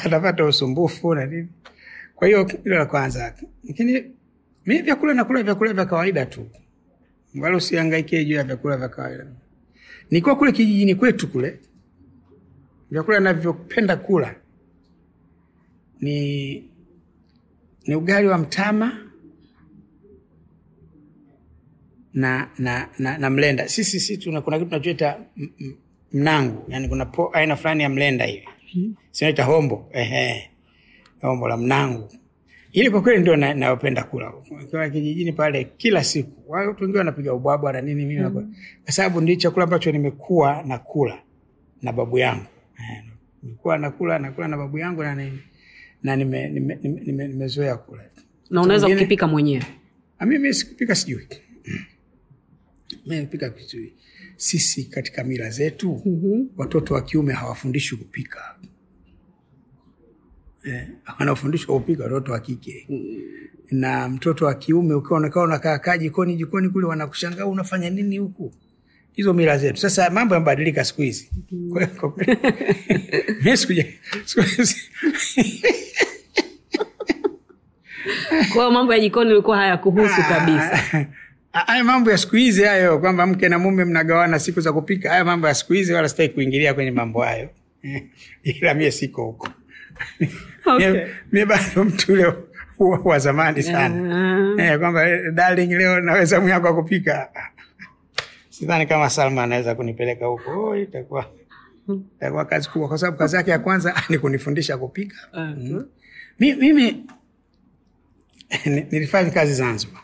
atapata 0.05 0.45
usumbufu 0.45 1.15
na 1.15 1.25
nini. 1.25 1.47
Kwa 2.15 2.27
hiyo 2.27 2.47
hilo 2.63 2.77
la 2.77 2.85
kwanza. 2.85 3.33
Lakini 3.67 4.03
mi 4.65 4.81
vyakula 4.81 5.13
nakula 5.13 5.43
vyakula 5.43 5.73
vya 5.73 5.85
kawaida 5.85 6.25
tu 6.25 6.47
wala 7.39 7.57
usihangaikie 7.57 8.25
juu 8.25 8.35
ya 8.35 8.43
vyakula 8.43 8.77
vya 8.77 8.89
kawaida. 8.89 9.27
Nikiwa 10.11 10.35
kule 10.35 10.51
kijijini 10.51 10.95
kwetu 10.95 11.27
kule 11.27 11.59
vyakula 12.91 13.19
navyopenda 13.19 13.95
kula 13.95 14.35
ni 15.99 16.53
ni 17.87 17.95
ugali 17.95 18.27
wa 18.27 18.37
mtama 18.37 18.97
na 22.13 22.49
na, 22.57 22.89
na, 22.99 23.17
na 23.17 23.29
mlenda. 23.29 23.67
Sisi 23.69 23.99
si 23.99 24.17
kuna 24.17 24.41
kitu 24.41 24.65
tunachoita 24.65 25.19
mnangu. 26.13 26.65
Yani 26.67 26.89
kuna 26.89 27.05
po, 27.05 27.29
aina 27.33 27.55
fulani 27.55 27.83
ya 27.83 27.89
mlenda 27.89 28.25
hivi. 28.25 28.47
Sinaita 29.11 29.43
hombo. 29.43 29.89
Ehe. 29.91 30.49
Hombo 31.21 31.47
la 31.47 31.57
mnangu 31.57 32.09
ile 32.71 32.89
kwa 32.89 33.01
kweli 33.01 33.21
ndio 33.21 33.35
na- 33.35 33.53
nayopenda 33.53 34.03
kula. 34.03 34.31
Kwa 34.71 34.89
kijijini 34.89 35.31
pale 35.33 35.63
kila 35.63 36.03
siku 36.03 36.51
watu 36.51 36.83
wengi 36.83 36.97
wanapiga 36.97 37.33
ubwabwa 37.33 37.73
na 37.73 37.81
nini 37.81 38.05
mimi 38.05 38.21
mm. 38.21 38.55
kwa 38.83 38.93
sababu 38.93 39.21
ndio 39.21 39.35
chakula 39.35 39.63
ambacho 39.63 39.91
nimekuwa 39.91 40.63
na 40.63 40.77
kula 40.77 41.21
na 41.81 41.93
babu 41.93 42.17
yangu. 42.17 42.45
Eh, 42.79 43.03
nilikuwa 43.43 43.77
nakula 43.77 44.19
nakula 44.19 44.47
na 44.47 44.57
babu 44.57 44.77
yangu 44.77 45.03
na 45.03 45.15
nini 45.15 45.39
na 46.03 46.15
nimezoea 46.15 46.49
nime, 46.49 46.79
nime, 46.83 47.27
nime, 47.27 47.27
nime 47.27 47.75
kula. 47.75 48.03
Na 48.49 48.61
unaweza 48.61 48.89
kukipika 48.89 49.27
mwenyewe? 49.27 49.63
Ah, 50.19 50.25
mimi 50.25 50.53
sikupika 50.53 50.95
sijui. 50.95 51.27
Mi 53.05 53.25
pika 53.25 53.53
sijui 53.57 53.93
sisi 54.35 54.83
katika 54.83 55.23
mila 55.23 55.49
zetu 55.49 56.01
mm-hmm. 56.05 56.49
watoto 56.57 56.93
wa 56.93 57.01
kiume 57.01 57.33
hawafundishwi 57.33 57.97
kupika 57.97 58.55
eh, 60.63 60.87
wanafundishwa 61.19 61.75
kupika 61.79 62.03
watoto 62.03 62.31
wa 62.31 62.39
kike. 62.39 62.85
Mm-hmm. 62.89 63.21
na 63.79 64.09
mtoto 64.09 64.45
wa 64.45 64.53
kiume 64.53 64.93
ukiwa 64.93 65.19
unakaa 65.19 65.41
unakaakaa 65.41 65.97
jikoni 65.97 66.35
jikoni 66.35 66.69
kule 66.69 66.85
wanakushangaa 66.87 67.45
unafanya 67.45 67.89
nini 67.89 68.17
huku? 68.17 68.53
Hizo 69.13 69.33
mila 69.33 69.57
zetu. 69.57 69.77
Sasa 69.79 70.09
mambo 70.09 70.33
yamebadilika 70.35 70.83
siku 70.85 71.01
hizi. 71.01 71.31
Kweli, 71.71 71.89
mimi 73.43 73.57
sikuja- 73.57 73.85
siku- 74.25 74.77
mambo 78.71 78.93
ya 78.93 78.99
jikoni 78.99 79.31
ulikuwa 79.33 79.57
hayakuhusu 79.57 80.21
kabisa. 80.29 81.07
Ah, 81.53 81.59
haya 81.59 81.83
mambo 81.83 82.11
ya 82.11 82.17
siku 82.17 82.35
hizi 82.35 82.63
hayo 82.63 82.99
kwamba 82.99 83.25
mke 83.27 83.49
na 83.49 83.59
mume 83.59 83.85
mnagawana 83.85 84.39
siku 84.39 84.61
za 84.61 84.73
kupika 84.73 85.09
haya 85.09 85.25
mambo 85.25 85.47
ya 85.47 85.53
siku 85.53 85.73
hizi 85.73 85.93
wala 85.93 86.09
sitaki 86.09 86.33
kuingilia 86.33 86.73
kwenye 86.73 86.91
mambo 86.91 87.21
hayo. 87.21 87.49
Ila 88.43 88.73
mie 88.73 88.91
siko 88.91 89.23
huko 89.25 89.47
Okay. 90.65 91.05
Mie 91.31 91.45
bado 91.45 91.83
mtu 91.83 92.13
ule 92.13 92.33
wa, 93.05 93.19
zamani 93.19 93.63
sana. 93.63 94.55
Eh, 94.63 94.79
kwamba 94.79 95.09
eh, 95.09 95.31
darling 95.33 95.67
leo 95.67 95.99
naweza 96.01 96.41
mwako 96.41 96.67
wa 96.67 96.75
kupika. 96.75 97.29
Sidhani 98.49 98.85
kama 98.87 99.09
salma 99.09 99.43
anaweza 99.43 99.75
kunipeleka 99.75 100.25
huko. 100.25 100.51
Oh, 100.69 100.77
itakuwa 100.77 101.25
itakuwa 102.17 102.45
kazi 102.45 102.69
kubwa. 102.69 102.87
Kwa 102.87 102.97
sababu 102.97 103.17
kazi 103.17 103.35
yake 103.35 103.51
ya 103.51 103.59
kwanza 103.59 103.95
ni 104.09 104.17
kunifundisha 104.19 104.77
kupika. 104.77 105.15
Mhm. 105.33 105.81
Mi- 106.39 106.55
mimi 106.55 107.05
ni- 108.65 108.85
nilifanya 108.91 109.31
kazi 109.31 109.53
zanzibar. 109.53 110.01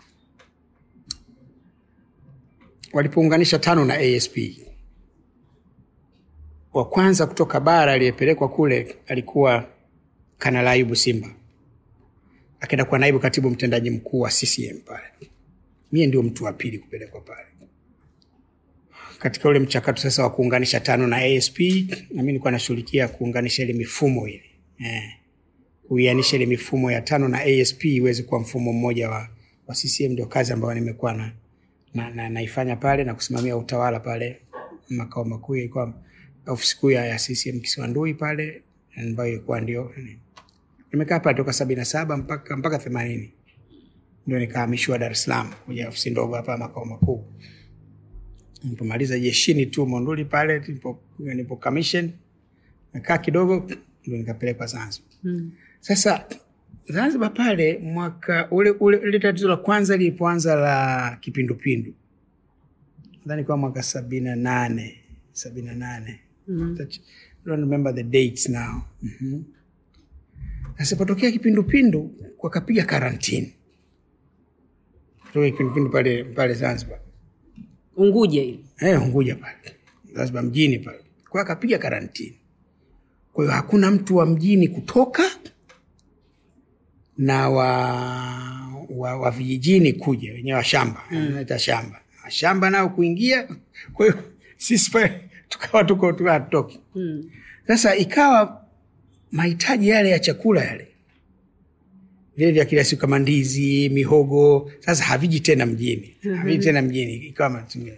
Walipounganisha 2.94 3.60
tano 3.60 3.86
na 3.86 3.94
asp 3.94 4.38
wa 6.74 6.86
kwanza 6.86 7.28
kutoka 7.28 7.60
bara 7.60 7.92
aliyepelekwa 7.94 8.50
kule 8.50 8.96
alikuwa 9.08 9.66
kanala 10.38 10.72
ayubu 10.72 10.96
simba. 10.96 11.36
Akaenda 12.60 12.86
kuwa 12.86 13.00
naibu 13.00 13.20
katibu 13.20 13.50
mtendaji 13.50 13.90
mkuu 13.90 14.20
wa 14.20 14.30
ccm 14.30 14.78
pale. 14.86 15.08
Mie 15.92 16.08
ndio 16.08 16.24
mtu 16.24 16.44
wa 16.44 16.54
pili 16.54 16.80
kupelekwa 16.80 17.22
pale. 17.22 17.48
Katika 19.20 19.50
ule 19.50 19.60
mchakato 19.60 20.02
sasa 20.02 20.24
wa 20.24 20.30
kuunganisha 20.30 20.80
tano 20.80 21.08
na 21.08 21.18
asp 21.18 21.60
nami 22.12 22.28
nilikuwa 22.28 22.52
nashughulikia 22.52 23.08
kuunganisha 23.08 23.64
ile 23.64 23.74
mifumo 23.74 24.28
ile. 24.28 24.44
Eh. 24.80 25.14
Kuianisha 25.88 26.36
ile 26.36 26.46
mifumo 26.46 26.92
ya 26.92 27.02
tano 27.02 27.28
na 27.28 27.42
asp 27.42 27.86
iweze 27.86 28.24
kuwa 28.24 28.40
mfumo 28.40 28.74
mmoja 28.74 29.10
wa, 29.10 29.30
wa 29.68 29.76
ccm 29.76 30.12
ndio 30.12 30.26
kazi 30.26 30.54
ambayo 30.54 30.74
nimekuwa 30.74 31.14
na, 31.14 31.32
na, 31.94 32.10
na, 32.10 32.30
naifanya 32.30 32.76
pale 32.76 33.04
na 33.04 33.14
kusimamia 33.14 33.58
utawala 33.58 34.00
pale. 34.00 34.42
Makao 34.90 35.26
makuu 35.26 35.56
ofisi 36.48 36.78
kuu 36.78 36.92
ya 36.92 37.06
ya 37.06 37.16
ccm 37.18 37.60
kisiwandui 37.60 38.14
pale 38.14 38.62
ambayo 38.98 39.30
ilikuwa 39.32 39.62
ndio 39.62 39.92
nimekaa 40.92 41.20
pale 41.20 41.38
toka 41.38 41.54
sabini 41.54 41.80
na 41.80 41.86
saba 41.86 42.18
mpaka 42.18 42.58
mpaka 42.58 42.80
themanini 42.80 43.34
ndio 44.28 44.40
nikahamishiwa 44.40 44.98
dar 44.98 45.12
es 45.12 45.24
salaam 45.24 45.52
kuja 45.66 45.88
ofisi 45.90 46.10
ndogo 46.10 46.36
hapa 46.36 46.58
makao 46.58 46.86
makuu 46.86 47.26
nilipomaliza 48.64 49.20
jeshini 49.20 49.66
tu 49.66 49.86
monduli 49.86 50.26
pale 50.26 50.60
nipo, 51.34 51.56
commission 51.56 52.12
nakaa 52.94 53.18
kidogo 53.18 53.70
ndio 54.06 54.18
nikapelekwa 54.18 54.66
zanzibar 54.68 55.08
Mm. 55.24 55.52
sasa 55.80 56.26
zanzibar 56.90 57.34
pale 57.34 57.78
mwaka 57.78 58.48
ule 58.52 58.70
ule 58.72 58.98
ile 58.98 59.20
tatizo 59.20 59.48
la 59.50 59.58
kwanza 59.58 59.98
lilipoanza 59.98 60.56
la 60.56 61.18
kipindupindu 61.22 61.94
nadhani 63.26 63.44
kwa 63.44 63.58
mwaka 63.58 63.84
sabini 63.84 64.26
na 64.26 64.36
nane 64.36 64.98
sabini 65.32 65.68
na 65.68 65.76
nane 65.76 66.20
Mm. 66.48 66.78
Remember 67.46 67.96
the 67.96 68.04
dates 68.04 68.50
now 68.50 68.82
mm-hmm. 69.02 69.44
Sasa 70.78 70.96
potokea 70.96 71.32
kipindupindu 71.32 72.12
wakapiga 72.40 72.84
karantini. 72.86 73.54
Kipindupindu 75.34 75.90
pale 75.90 76.24
pale 76.24 76.54
zanzibar. 76.54 77.00
Unguja 77.96 78.42
hili 78.42 78.66
eh, 78.80 79.02
Unguja 79.02 79.36
pale. 79.36 79.76
Zanzibar 80.14 80.44
mjini 80.44 80.80
pale, 80.80 81.00
kwa 81.30 81.42
akapiga 81.42 81.78
karantini. 81.78 82.38
Kwa 83.34 83.44
hiyo 83.44 83.56
hakuna 83.56 83.92
mtu 83.92 84.16
wa 84.16 84.26
mjini 84.26 84.68
kutoka 84.68 85.24
na 87.18 87.50
wa, 87.50 87.68
wa, 88.90 89.18
wa 89.18 89.32
vijijini 89.32 89.94
kuja. 89.94 90.34
Wenyewe 90.34 90.58
washamba 90.58 91.04
naita 91.12 91.30
naita 91.34 91.60
shamba. 91.60 92.02
Shamba 92.30 92.70
nao 92.70 92.90
kuingia. 92.90 93.48
Kwa 93.94 94.06
hiyo 94.06 94.24
sisi 94.58 94.92
pale 94.92 95.30
tukawa 95.50 95.84
tuko 95.84 96.14
tu 96.14 96.24
sasa 96.26 96.66
mm. 96.96 97.30
Sasa 97.68 97.96
ikawa 97.96 98.67
mahitaji 99.32 99.90
yale 99.90 100.10
ya 100.10 100.20
chakula 100.20 100.64
yale 100.64 100.88
vile 102.38 102.52
vya 102.52 102.66
kila 102.66 102.84
siku 102.84 103.02
kama 103.02 103.20
ndizi, 103.20 103.90
mihogo, 103.90 104.72
sasa 104.80 105.04
haviji 105.04 105.40
tena 105.40 105.66
mjini, 105.66 106.16
haviji 106.38 106.64
tena 106.64 106.82
mjini, 106.82 107.14
ikawa 107.16 107.50
matumia. 107.50 107.94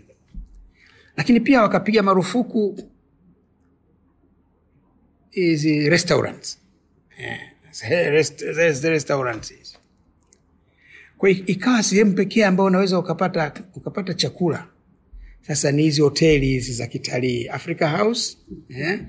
Lakini 1.17 1.39
pia 1.39 1.61
wakapiga 1.61 2.03
marufuku 2.03 2.79
hizi 5.31 5.89
restaurants 5.89 6.59
eh, 7.17 7.39
rest, 8.11 8.41
rest, 8.41 8.83
restaurants 8.83 9.49
hizi. 9.49 9.77
Kwa 11.17 11.29
ikawa 11.29 11.83
sehemu 11.83 12.13
pekee 12.13 12.43
ambayo 12.45 12.67
unaweza 12.67 12.99
ukapata 12.99 13.53
ukapata 13.75 14.13
chakula 14.13 14.67
sasa 15.41 15.71
ni 15.71 15.83
hizi 15.83 16.01
hoteli 16.01 16.47
hizi 16.47 16.73
za 16.73 16.87
kitalii 16.87 17.47
Africa 17.47 17.97
House 17.97 18.37
eh? 18.69 18.99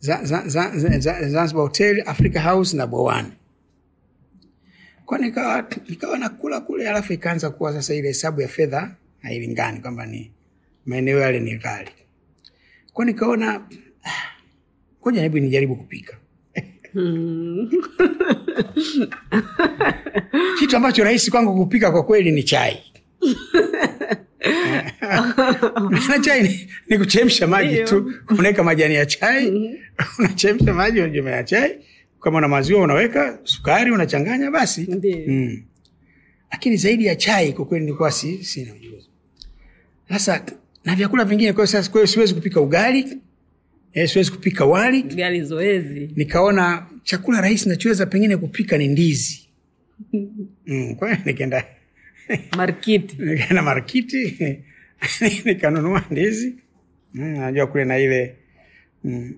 Zanzibar 0.00 1.62
Hotel, 1.62 2.02
Africa 2.06 2.38
House 2.40 2.76
na 2.76 2.86
Bowani. 2.86 3.32
Kwa 5.06 5.18
nikawa 5.18 5.64
nikawa 5.88 6.18
nakula 6.18 6.60
kule, 6.60 6.88
alafu 6.88 7.12
ikaanza 7.12 7.50
kuwa 7.50 7.72
sasa 7.72 7.94
ile 7.94 8.08
hesabu 8.08 8.40
ya 8.40 8.48
fedha 8.48 8.94
hailingani, 9.22 9.80
kwamba 9.80 10.06
ni 10.06 10.30
maeneo 10.86 11.18
yale 11.18 11.40
ni 11.40 11.56
ghali. 11.56 11.90
Kwa 12.92 13.04
nikaona 13.04 13.54
ah, 14.04 14.10
ngoja 15.02 15.22
hebu 15.22 15.38
nijaribu 15.38 15.76
kupika 15.76 16.16
Mm. 16.94 17.70
kitu 20.58 20.76
ambacho 20.76 21.04
rahisi 21.04 21.30
kwangu 21.30 21.56
kupika 21.56 21.90
kwa 21.92 22.02
kweli 22.04 22.30
ni 22.32 22.42
chai 22.42 22.82
na 25.90 26.18
chai 26.24 26.42
ni, 26.42 26.68
ni 26.88 26.98
kuchemsha 26.98 27.46
maji 27.46 27.84
tu. 27.84 28.12
Unaweka 28.28 28.62
majani 28.62 28.94
ya 28.94 29.06
chai. 29.06 29.76
Unachemsha 30.18 30.74
maji 30.74 31.00
unajumia 31.00 31.32
ya 31.32 31.44
chai. 31.44 31.78
Kama 32.22 32.38
una 32.38 32.48
maziwa 32.48 32.82
unaweka 32.82 33.38
sukari 33.44 33.90
unachanganya 33.92 34.50
basi. 34.50 34.86
Mm. 35.26 35.62
lakini 36.52 36.76
zaidi 36.76 37.06
ya 37.06 37.16
chai 37.16 37.52
kwa 37.52 37.64
kweli 37.66 37.84
nilikuwa 37.84 38.10
si, 38.10 38.44
sina 38.44 38.74
ujuzi. 38.74 39.08
Sasa 40.08 40.44
na 40.84 40.96
vyakula 40.96 41.24
vingine 41.24 41.52
kwa 41.52 41.66
hiyo 41.66 42.06
siwezi 42.06 42.34
kupika 42.34 42.60
ugali 42.60 43.18
eh, 43.92 44.08
siwezi 44.08 44.30
kupika 44.30 44.64
wali. 44.64 45.00
Ugali 45.12 45.42
zoezi. 45.42 46.10
Nikaona 46.16 46.86
chakula 47.02 47.40
rahisi 47.40 47.68
nachoweza 47.68 48.06
pengine 48.06 48.36
kupika 48.36 48.78
ni 48.78 48.88
ndizi. 48.88 49.40
Mm, 50.66 50.94
kwa 50.94 51.08
hiyo 51.08 51.20
nikaenda 51.24 51.64
markiti. 52.56 53.16
Nikaenda 53.24 53.62
markiti 53.62 54.38
nikanunua 55.44 56.04
ndizi. 56.10 56.54
Mm, 57.14 57.38
najua 57.38 57.66
kule 57.66 57.84
na 57.84 57.98
ile 57.98 58.36
mm, 59.04 59.34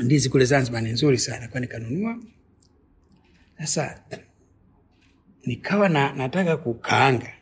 ndizi 0.00 0.28
kule 0.28 0.44
zanzibar 0.44 0.82
ni 0.82 0.90
nzuri 0.92 1.18
sana 1.18 1.48
kwa 1.48 1.60
nikanunua. 1.60 2.18
Sasa 3.58 4.02
nikawa 5.46 5.88
na, 5.88 6.12
nataka 6.12 6.56
kukaanga 6.56 7.32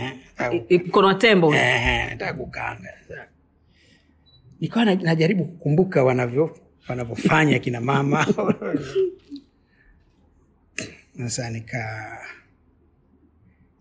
eh, 0.00 0.80
mkono 0.86 1.14
tembo 1.14 1.54
Eh, 1.54 2.06
nataka 2.10 2.34
kukaanga 2.34 2.94
nikawa 4.60 4.84
na- 4.84 4.94
najaribu 4.94 5.44
kukumbuka 5.44 6.04
wanavyo 6.04 6.58
wanavyofanya 6.88 7.58
kina 7.58 7.80
mama. 7.80 8.26
Sasa 11.18 11.50
nika 11.50 12.18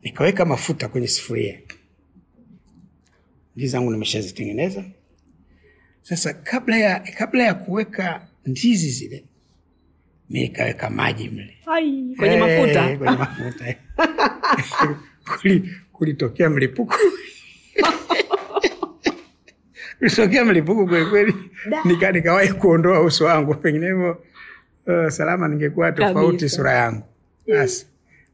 nikaweka 0.03 0.45
mafuta 0.45 0.87
kwenye 0.87 1.07
sufuria. 1.07 1.59
Ndizi 3.55 3.71
zangu 3.71 3.91
nimeshazitengeneza. 3.91 4.83
Sasa 6.01 6.33
kabla 6.33 6.77
ya 6.77 6.99
kabla 6.99 7.43
ya 7.43 7.53
kuweka 7.53 8.27
ndizi 8.45 8.89
zile 8.89 9.23
mi 10.29 10.39
nikaweka 10.41 10.89
maji 10.89 11.29
mle. 11.29 11.57
Ai, 11.65 12.15
kwenye 12.17 12.37
mafuta, 12.37 12.81
mafuta. 12.81 12.97
kwenye 12.97 13.17
mafuta. 13.17 13.75
Kuli- 15.41 15.69
kulitokea 15.91 16.49
mlipuko. 16.49 16.95
Kulitokea 19.99 20.45
mlipuko 20.45 20.85
kwelikweli 20.87 21.33
nika 21.85 22.11
nikawahi 22.11 22.53
kuondoa 22.53 23.01
uso 23.03 23.25
wangu. 23.25 23.55
Penginevyo 23.55 24.23
uh, 24.87 25.07
salama 25.09 25.47
ningekuwa 25.47 25.91
tofauti 25.91 26.49
sura 26.49 26.73
yangu. 26.73 27.03
Basi 27.47 27.85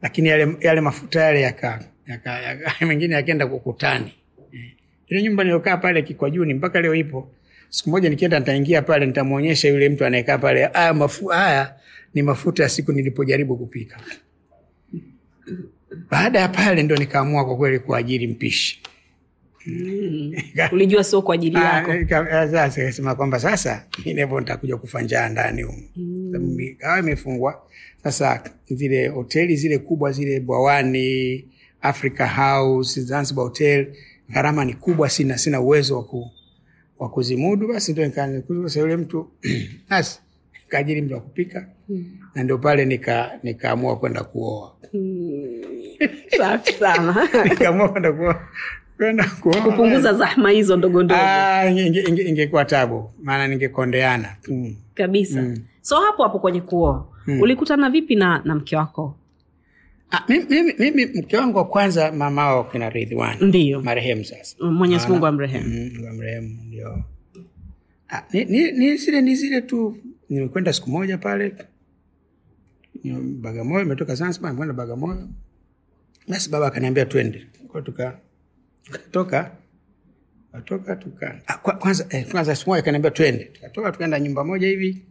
lakini 0.02 0.30
yale, 0.30 0.56
yale 0.62 0.82
mafuta 0.82 1.22
yale 1.22 1.42
yaka, 1.42 1.84
mengine 2.88 3.16
yakenda 3.16 3.48
kukutani 3.48 4.14
eh, 4.52 4.72
ile 5.08 5.22
nyumba 5.24 5.44
niliokaa 5.44 5.78
pale 5.78 6.02
Kikwajuni 6.02 6.54
mpaka 6.54 6.82
leo 6.82 6.96
ipo. 6.96 7.30
Siku 7.70 7.90
moja 7.90 8.10
nikienda 8.10 8.40
nitaingia 8.40 8.82
pale 8.82 9.06
nitamwonyesha 9.06 9.68
yule 9.68 9.90
mtu 9.90 10.06
anayekaa 10.06 10.38
pale, 10.38 10.66
haya 10.66 10.94
mafu, 10.94 11.28
haya 11.28 11.74
ni 12.14 12.22
mafuta 12.22 12.64
ya 12.64 12.70
siku 12.70 12.92
nilipojaribu 12.92 13.58
kupika. 13.58 14.00
Baada 16.12 16.40
ya 16.40 16.48
pale 16.48 16.84
ndo 16.84 16.96
nikaamua 16.96 17.46
kwa 17.46 17.58
kweli 17.58 17.80
kuajiri 17.80 18.28
mpishi. 18.28 18.82
ulijua 20.72 21.04
sio 21.04 21.22
kwa 21.22 21.36
ajili 21.36 21.56
yako. 21.56 21.92
Ah, 21.92 21.96
nika- 21.96 22.32
ah, 22.32 22.48
Sasa 22.52 22.82
ikasema 22.84 23.16
kwamba 23.16 23.40
sasa 23.40 23.86
minevo 24.06 24.42
ntakuja 24.42 24.50
nitakuja 24.54 24.78
kufa 24.78 25.02
njaa 25.02 25.30
ndani 25.30 25.62
humu. 25.62 25.84
mm. 25.96 26.76
kawa 26.78 27.00
imefungwa. 27.00 27.62
Sasa 28.04 28.44
zile 28.70 29.08
hoteli 29.08 29.56
zile 29.56 29.78
kubwa 29.78 30.12
zile 30.12 30.40
Bwawani, 30.40 31.46
Africa 31.82 32.28
House, 32.36 33.02
Zanzibar 33.02 33.44
Hotel, 33.46 33.88
gharama 34.30 34.66
ni 34.66 34.74
kubwa, 34.74 35.10
sina 35.10 35.38
sina 35.38 35.62
uwezo 35.62 35.96
wa 35.98 36.04
ku, 36.04 36.32
wa 37.00 37.10
kuzimudu. 37.10 37.68
Basi 37.68 37.92
ndo 37.94 38.06
nika- 38.06 38.80
yule 38.80 38.98
mtu 38.98 39.28
basi 39.90 40.20
kaajiri 40.68 41.02
mtu 41.02 41.14
wa 41.14 41.20
kupika. 41.22 41.68
Na 42.36 42.44
ndio 42.44 42.58
pale 42.58 42.86
nika 42.86 43.32
nikaamua 43.44 44.00
kwenda 44.00 44.24
kuoa. 44.24 44.76
Safi 46.38 46.74
sana. 46.74 47.30
Nikaamua 47.50 47.90
kwenda 47.90 48.12
kuoa 48.14 48.48
kwenda 48.98 49.30
kupunguza 49.64 50.14
zahma 50.14 50.50
hizo 50.50 50.78
ndogo 50.78 51.04
ndogo. 51.04 51.22
Ah, 51.24 51.66
inge- 51.70 52.04
inge- 52.10 52.66
tabu 52.66 53.10
maana 53.24 53.48
ningekondeana. 53.48 54.36
Mm. 54.48 54.76
kabisa. 54.94 55.56
So 55.82 55.96
hapo 55.96 56.24
hapo 56.24 56.40
kwenye 56.40 56.62
kuoa 56.62 57.08
ulikutana 57.42 57.90
vipi 57.90 58.16
na, 58.16 58.42
na 58.46 58.56
mke 58.56 58.76
wako? 58.76 59.16
Ah, 60.12 60.24
mimi, 60.30 60.46
mimi, 60.50 60.74
mimi 60.80 61.06
mke 61.06 61.38
wangu 61.38 61.58
wa 61.58 61.66
kwanza 61.68 62.12
mama 62.12 62.46
wao 62.46 62.64
kina 62.64 62.90
Ridhiwani. 62.90 63.46
Ndio. 63.46 63.82
Marehemu 63.82 64.26
sasa. 64.26 64.66
Mwenyezi 64.66 65.08
mungu 65.08 65.26
amrehemu. 65.26 65.66
Mm, 65.70 66.08
amrehemu 66.10 66.60
ndio. 66.68 67.04
Ah, 68.10 68.22
ni, 68.34 68.46
ni, 68.46 68.72
ni 68.72 68.98
zile 68.98 69.22
ni 69.22 69.36
zile 69.36 69.62
tu 69.62 69.98
nimekwenda 70.30 70.74
siku 70.74 70.90
moja 70.90 71.18
pale 71.18 71.56
Bagamoyo 73.42 73.82
imetoka 73.86 74.16
Zanzibar 74.16 74.52
nimekwenda 74.52 74.74
Bagamoyo. 74.74 75.28
Basi 76.28 76.50
baba 76.50 76.68
akaniambia 76.68 77.06
twende. 77.06 77.48
Kwa 77.68 77.82
tuka 77.82 78.18
tukatoka 78.92 79.52
tukatoka 80.52 80.96
tuka 80.96 81.42
ah, 81.48 81.58
kwanza 81.58 82.06
eh, 82.10 82.28
kwanza 82.32 82.56
siku 82.56 82.70
moja 82.70 82.82
kaniambia 82.82 83.12
twende. 83.12 83.44
Tukatoka 83.46 83.92
tukaenda 83.92 84.20
nyumba 84.20 84.44
moja 84.44 84.68
hivi 84.68 85.06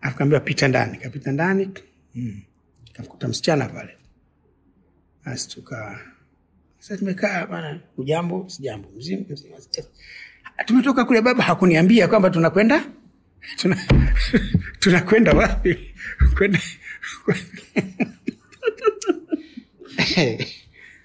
afu 0.00 0.16
kaambia 0.16 0.40
pita 0.40 0.68
ndani. 0.68 0.98
Kapita 0.98 1.32
ndani 1.32 1.70
mm. 2.14 2.42
kamkuta 2.92 3.28
msichana 3.28 3.68
pale. 3.68 3.96
Basi 5.24 5.48
tuka 5.48 6.00
sasa 6.78 6.96
tumekaa 6.96 7.46
bana 7.46 7.80
ujambo 7.96 8.48
sijambo 8.48 8.88
mzima 8.96 9.22
mzima. 9.30 9.56
Tumetoka 10.64 11.04
kule 11.04 11.20
baba 11.20 11.44
hakuniambia 11.44 12.08
kwamba 12.08 12.30
tunakwenda 12.30 12.84
tuna 13.56 13.76
tunakwenda 14.80 15.32
wapi? 15.32 15.94
Kwenda 16.36 16.60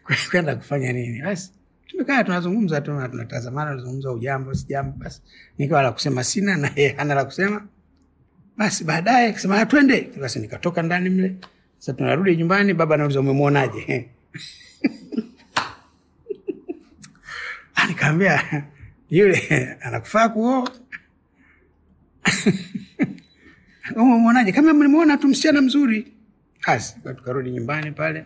kwenda 0.32 0.56
kufanya 0.56 0.94
nini? 0.94 1.22
Basi 1.22 1.52
tumekaa 2.00 2.24
tunazungumza 2.24 2.82
tu 2.82 2.94
na 2.94 3.10
tunatazamana 3.10 3.72
tunazungumza 3.72 4.12
ujambo 4.12 4.54
sijambo 4.54 4.98
basi. 4.98 5.22
Nikawa 5.58 5.82
la 5.82 5.92
kusema 5.92 6.24
sina 6.24 6.56
na 6.58 6.72
yeye 6.76 6.90
hana 6.94 7.16
la 7.16 7.26
kusema. 7.26 7.68
Basi 8.58 8.84
baadaye 8.84 9.34
kasema 9.34 9.60
"Ah, 9.62 9.66
twende. 9.66 10.12
Basi 10.22 10.40
nikatoka 10.40 10.82
ndani 10.82 11.10
mle. 11.10 11.36
Sasa 11.78 11.94
tunarudi 11.94 12.36
nyumbani 12.38 12.74
baba 12.74 12.96
anauliza 12.96 13.20
umemwonaje? 13.20 14.10
Nikaambia 17.88 18.66
yule 19.10 19.78
anakufaa 19.82 20.30
kuoa. 20.30 20.72
Umemwonaje? 23.96 24.52
Kama 24.52 24.74
mlimwona 24.74 25.18
tu 25.18 25.28
msichana 25.28 25.62
mzuri. 25.62 26.14
Basi 26.68 26.96
tukarudi 27.16 27.52
nyumbani 27.52 27.92
pale. 27.92 28.26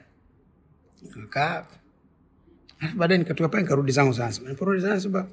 Kakaa 1.13 1.65
Alafu 2.83 2.97
baadaye 2.97 3.17
nikatoka 3.17 3.49
pale 3.49 3.63
nikarudi 3.63 3.91
zangu 3.91 4.13
zanzibar. 4.13 4.49
Niporudi 4.51 4.81
zanzibar 4.81 5.27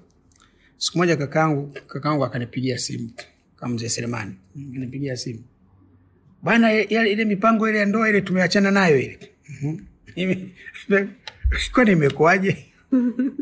siku 0.76 0.98
moja 0.98 1.16
kakangu 1.16 1.66
kakangu 1.86 2.24
akanipigia 2.24 2.78
simu 2.78 3.10
kama 3.56 3.74
mzee 3.74 3.88
selemani 3.88 4.34
akanipigia 4.70 5.16
simu. 5.16 5.44
Bana 6.42 6.72
ile 6.72 7.24
mipango 7.24 7.68
ile 7.68 7.78
ya 7.78 7.86
ndoa 7.86 8.08
ile 8.08 8.20
tumeachana 8.20 8.70
nayo 8.70 8.98
ile. 9.00 9.18
Mhm. 9.48 9.78
Ime- 10.14 10.48
kwani 11.72 11.92
imekuaje? 11.92 12.66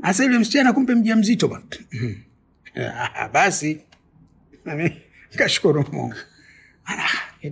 hasa 0.02 0.24
yule 0.24 0.38
msichana 0.38 0.72
kumpe 0.72 0.94
mja 0.94 1.16
mzito 1.16 1.48
bana 1.48 1.64
Mhm. 1.92 2.14
Ah, 2.94 3.28
basi 3.28 3.80
kashukuru 5.36 5.84
mungu. 5.92 6.14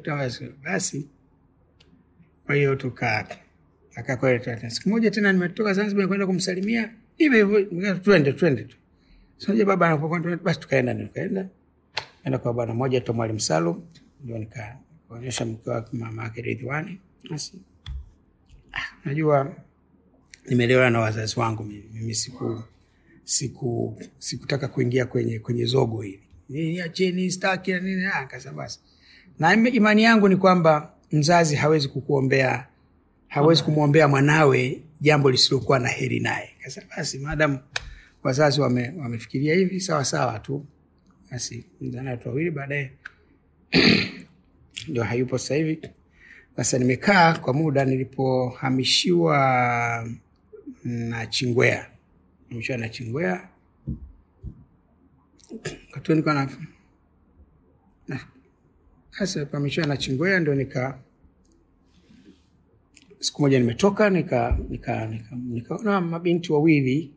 Basi. 0.08 0.44
Basi 0.64 1.08
kwa 2.46 2.54
hiyo 2.54 2.74
tuka 2.76 3.26
akaa 3.96 4.38
tu. 4.38 4.70
siku 4.70 4.88
moja 4.88 5.10
tena 5.10 5.32
nimetoka 5.32 5.72
zanzibar 5.74 6.02
nikwenda 6.04 6.26
kumsalimia. 6.26 6.90
Hivyo 7.16 7.58
hivyo 7.58 7.94
twende 7.94 8.32
twende 8.32 8.62
tu. 8.64 8.76
Sasa 9.38 9.64
baba 9.64 9.86
anapokwenda 9.86 10.36
basi 10.36 10.60
tukaenda 10.60 10.94
nikaenda. 10.94 11.48
Enda 12.24 12.38
kwa 12.38 12.52
bwana 12.52 12.74
mmoja 12.74 13.00
tu 13.00 13.14
mwalimu 13.14 13.40
salum 13.40 13.82
ndio 14.24 14.38
nikaonyesha 14.38 15.44
mke 15.46 15.70
wake 15.70 15.96
mama 15.96 16.22
yake 16.22 16.42
ridhiwani. 16.42 17.00
Basi. 17.30 17.52
Ah, 18.72 18.80
najua 19.04 19.54
nimelewa 20.48 20.90
na 20.90 21.00
wazazi 21.00 21.40
wangu 21.40 21.64
mimi, 21.64 22.14
siku 22.14 22.62
siku 23.24 23.98
sikutaka 24.18 24.68
kuingia 24.68 25.06
kwenye 25.06 25.38
kwenye 25.38 25.64
zogo 25.64 26.02
hili. 26.02 26.22
Nini 26.48 26.80
acheni 26.80 27.30
staki 27.30 27.72
na 27.72 27.80
nini. 27.80 28.04
Ah, 28.04 28.24
kasa 28.26 28.52
basi. 28.52 28.80
Na 29.38 29.54
imani 29.54 30.02
yangu 30.02 30.28
ni 30.28 30.36
kwamba 30.36 30.92
mzazi 31.12 31.56
hawezi 31.56 31.88
kukuombea 31.88 32.66
hawezi 33.28 33.62
kumwombea 33.62 34.08
mwanawe 34.08 34.82
jambo 35.00 35.30
lisilokuwa 35.30 35.78
na 35.78 35.88
heri 35.88 36.20
naye. 36.20 36.50
Kasa 36.62 36.82
basi 36.96 37.18
maadamu 37.18 37.58
wazazi 38.22 38.60
wame, 38.60 38.92
wamefikiria 38.98 39.54
hivi 39.54 39.80
sawa 39.80 40.04
sawa 40.04 40.38
tu. 40.38 40.66
Basi 41.30 41.64
mzana 41.80 42.10
watu 42.10 42.28
wawili 42.28 42.50
baadaye 42.50 42.92
ndio 44.88 45.04
hayupo 45.04 45.38
sasa 45.38 45.54
hivi. 45.54 45.80
Sasa 46.56 46.78
nimekaa 46.78 47.38
kwa 47.38 47.52
muda 47.54 47.84
nilipohamishiwa 47.84 49.38
na 50.84 51.26
chingwea. 51.26 51.90
Hamishiwa 52.50 52.78
na 52.78 52.88
chingwea. 52.88 53.48
Katu 55.90 56.12
nilikuwa 56.12 56.34
na 56.34 56.48
sasa 59.18 59.46
pahamishiwa 59.46 59.86
na 59.86 59.96
chingwea 59.96 60.40
ndio 60.40 60.54
nika 60.54 60.98
siku 63.18 63.42
moja 63.42 63.58
nimetoka 63.58 64.10
nika 64.10 64.58
nika 64.68 65.06
nika- 65.06 65.36
nikaona 65.48 66.00
mabinti 66.00 66.52
wawili 66.52 67.12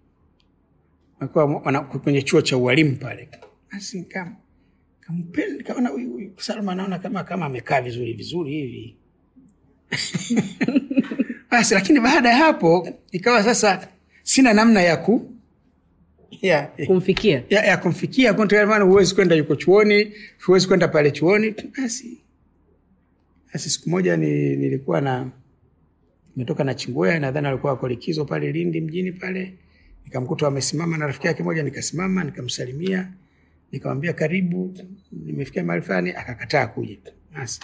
kwenye 2.03 2.21
chuo 2.21 2.41
cha 2.41 2.57
ualimu 2.57 2.95
pale. 2.95 3.29
Basi 3.71 4.05
nikaona 5.57 5.89
huyu 5.89 6.11
huyu 6.11 6.33
Salma 6.37 6.75
naona 6.75 6.99
kama 6.99 7.23
kama 7.23 7.45
amekaa 7.45 7.81
vizuri 7.81 8.13
vizuri 8.13 8.51
hivi. 8.51 8.95
Basi 11.51 11.73
lakini 11.73 11.99
baada 11.99 12.29
ya 12.29 12.35
hapo 12.37 12.89
ikawa 13.11 13.43
sasa 13.43 13.87
sina 14.23 14.53
namna 14.53 14.81
ya 14.81 14.97
ku 14.97 15.31
ya, 16.41 16.67
kumfikia. 16.87 17.43
ya, 17.49 17.65
ya 17.65 17.77
kumfikia. 17.77 18.33
Maana 18.65 18.85
huwezi 18.85 19.15
kwenda 19.15 19.35
yuko 19.35 19.55
chuoni 19.55 20.13
huwezi 20.45 20.67
kwenda 20.67 20.87
pale 20.87 21.11
chuoni. 21.11 21.55
Basi 21.77 22.17
basi 23.53 23.69
siku 23.69 23.89
moja 23.89 24.17
ni, 24.17 24.55
nilikuwa 24.55 25.01
na 25.01 25.31
nimetoka 26.39 26.63
na 26.63 26.73
chingwea 26.73 27.19
nadhani 27.19 27.47
alikuwa 27.47 27.73
ako 27.73 27.87
likizo 27.87 28.25
pale 28.25 28.51
lindi 28.51 28.81
mjini 28.81 29.11
pale. 29.11 29.53
Nikamkuta 30.05 30.45
wamesimama 30.45 30.97
na 30.97 31.07
rafiki 31.07 31.27
yake 31.27 31.43
moja 31.43 31.63
nikasimama 31.63 32.23
nikamsalimia. 32.23 33.11
Nikamwambia 33.71 34.13
karibu. 34.13 34.73
Nimefikia 35.11 35.63
mahali 35.63 35.81
fulani 35.85 36.09
akakataa 36.09 36.67
kuja. 36.67 36.97
Basi. 37.35 37.59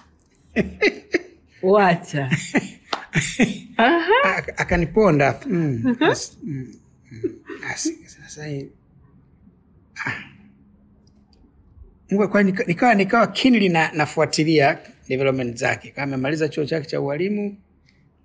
Wacha. 1.62 2.30
Akaniponda. 4.58 5.40
Mm, 5.46 5.82
mm, 5.86 6.16
mm, 6.44 6.76
ah. 10.06 10.24
Nikawa 12.68 12.94
nikawa 12.96 13.28
kinli 13.28 13.70
na, 13.70 13.92
nafuatilia 13.92 14.78
development 15.08 15.58
zake. 15.58 15.92
Kama 15.92 16.04
amemaliza 16.04 16.50
chuo 16.50 16.66
chake 16.66 16.88
cha 16.88 17.02
ualimu 17.02 17.58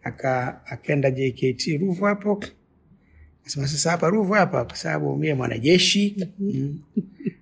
aka 0.02 0.60
akaenda 0.66 1.10
JKT 1.10 1.78
Ruvu 1.80 2.04
hapo. 2.04 2.44
Nasema 3.44 3.68
sasa 3.68 3.90
hapa 3.90 4.08
Ruvu 4.08 4.32
hapa 4.32 4.64
kwa 4.64 4.76
sababu 4.76 5.16
mie 5.16 5.34
mwanajeshi. 5.34 6.28
Mm. 6.38 6.80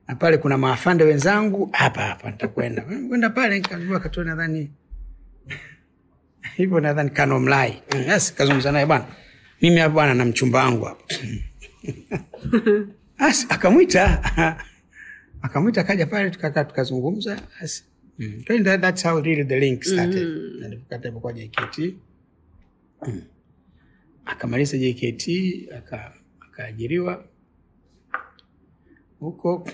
na 0.08 0.14
pale 0.14 0.36
kuna 0.38 0.58
maafande 0.58 1.04
wenzangu 1.04 1.68
hapa 1.72 2.02
hapa 2.02 2.30
nitakwenda. 2.30 2.82
Kwenda 2.82 3.30
pale 3.30 3.54
nikajua 3.58 4.00
katoa 4.00 4.24
nadhani 4.24 4.70
hivyo 6.56 6.80
nadhani 6.80 7.10
kanomlai 7.10 7.82
yes, 8.08 8.34
kazungumza 8.34 8.72
naye 8.72 8.86
bwana 8.86 9.04
mimi 9.62 9.76
hapa 9.80 9.94
bwana 9.94 10.14
na 10.14 10.24
mchumba 10.24 10.58
wangu 10.64 10.84
hapa. 10.84 11.04
As 13.18 13.46
akamwita 13.48 14.22
akamwita 15.42 15.80
akaja 15.80 16.06
pale 16.06 16.30
tukakaa 16.30 16.64
tukazungumza. 16.64 17.38
As 17.60 17.84
mm. 18.18 18.42
That's 18.80 19.02
how 19.02 19.20
really 19.20 19.44
the 19.44 19.60
link 19.60 19.84
started. 19.84 20.28
Na 20.60 20.68
nilipokata 20.68 21.12
kwa 21.12 21.32
JKT 21.32 21.78
Mm. 21.78 21.92
akamaliza 24.24 24.78
JKT 24.78 25.28
aka- 25.76 26.14
akaajiriwa 26.40 27.24
huko 29.20 29.68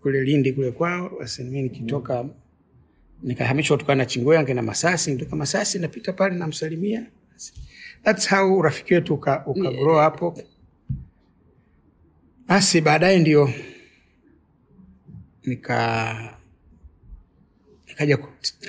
kule 0.00 0.22
Lindi 0.24 0.52
kule 0.52 0.70
kwao. 0.70 1.10
Basi 1.18 1.44
mimi 1.44 1.62
nikitoka 1.62 2.28
nikahamishwa 3.22 3.76
kutokana 3.76 3.96
na 4.02 4.06
Chingwea 4.06 4.42
ngena 4.42 4.62
Masasi, 4.62 5.10
nitoka 5.12 5.36
Masasi 5.36 5.78
napita 5.78 6.12
pale 6.12 6.34
namsalimia. 6.36 7.06
That's 8.02 8.28
how 8.30 8.58
urafiki 8.58 8.94
wetu 8.94 9.14
uka, 9.14 9.46
uka 9.46 9.70
grow 9.72 9.96
hapo. 9.98 10.38
Basi 12.46 12.80
baadaye 12.80 13.18
ndio 13.18 13.50
nika 15.44 16.38
nikaja 17.88 18.16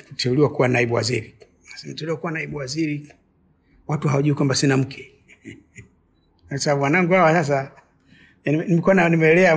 kuteuliwa 0.08 0.50
kuwa 0.52 0.68
naibu 0.68 0.94
waziri. 0.94 1.34
Niteuliwa 1.84 2.16
kuwa 2.18 2.32
naibu 2.32 2.56
waziri, 2.56 3.12
watu 3.88 4.08
hawajui 4.08 4.34
kwamba 4.34 4.54
sina 4.54 4.76
mke. 4.76 5.12
Sasa 6.50 6.74
wanangu 6.74 7.12
hawa 7.14 7.32
sasa 7.32 7.70
yani 8.44 8.64
nimelea 9.08 9.56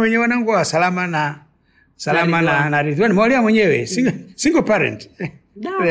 wenyewe 0.00 0.18
wanangu 0.18 0.50
hawa 0.50 0.64
salama 0.64 1.06
na 1.06 1.44
salama 1.96 2.42
na 2.42 2.70
na 2.70 2.82
Ridhiwani 2.82 3.14
nimelea 3.14 3.42
mwenyewe 3.42 3.86
single, 3.86 4.14
single 4.34 4.62
parent. 4.62 5.10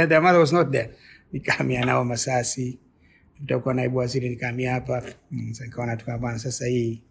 Their 0.08 0.22
mother 0.22 0.40
was 0.40 0.54
not 0.54 0.72
there. 0.72 0.90
Nikahamia 1.34 1.86
nao 1.86 2.06
Masasi. 2.06 2.80
Nitakuwa 3.40 3.74
naibu 3.74 3.98
waziri 3.98 4.30
nikahamia 4.30 4.72
hapa. 4.74 5.04
Mm, 5.32 5.54
nikaona 5.62 5.98
tukaa 5.98 6.18
bwana 6.18 6.40
sasa 6.40 6.66
hii 6.68 7.02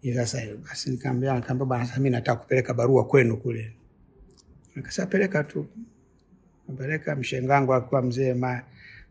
hii 0.00 0.14
sasa 0.14 0.38
basi 0.68 0.90
nikaambia 0.90 1.34
nikaambia 1.34 1.66
bwana 1.66 1.84
sasa 1.86 1.98
mimi 1.98 2.10
nataka 2.10 2.40
kupeleka 2.40 2.74
barua 2.74 3.04
kwenu 3.06 3.36
kule. 3.36 3.72
nikasapeleka 4.76 5.44
tu. 5.44 5.66
peleka 6.78 7.16
mshengangu 7.16 7.74
akiwa 7.74 8.02
mzee 8.02 8.34
ma, 8.34 8.62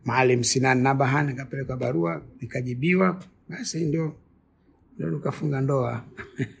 Maalim 0.04 0.42
Sinan 0.44 0.82
Nabahan, 0.82 1.26
nikapeleka 1.26 1.76
barua 1.76 2.22
nikajibiwa, 2.40 3.16
basi 3.48 3.84
ndio 3.84 4.12
ndio 4.96 5.10
nikafunga 5.10 5.60
ndoa 5.60 6.02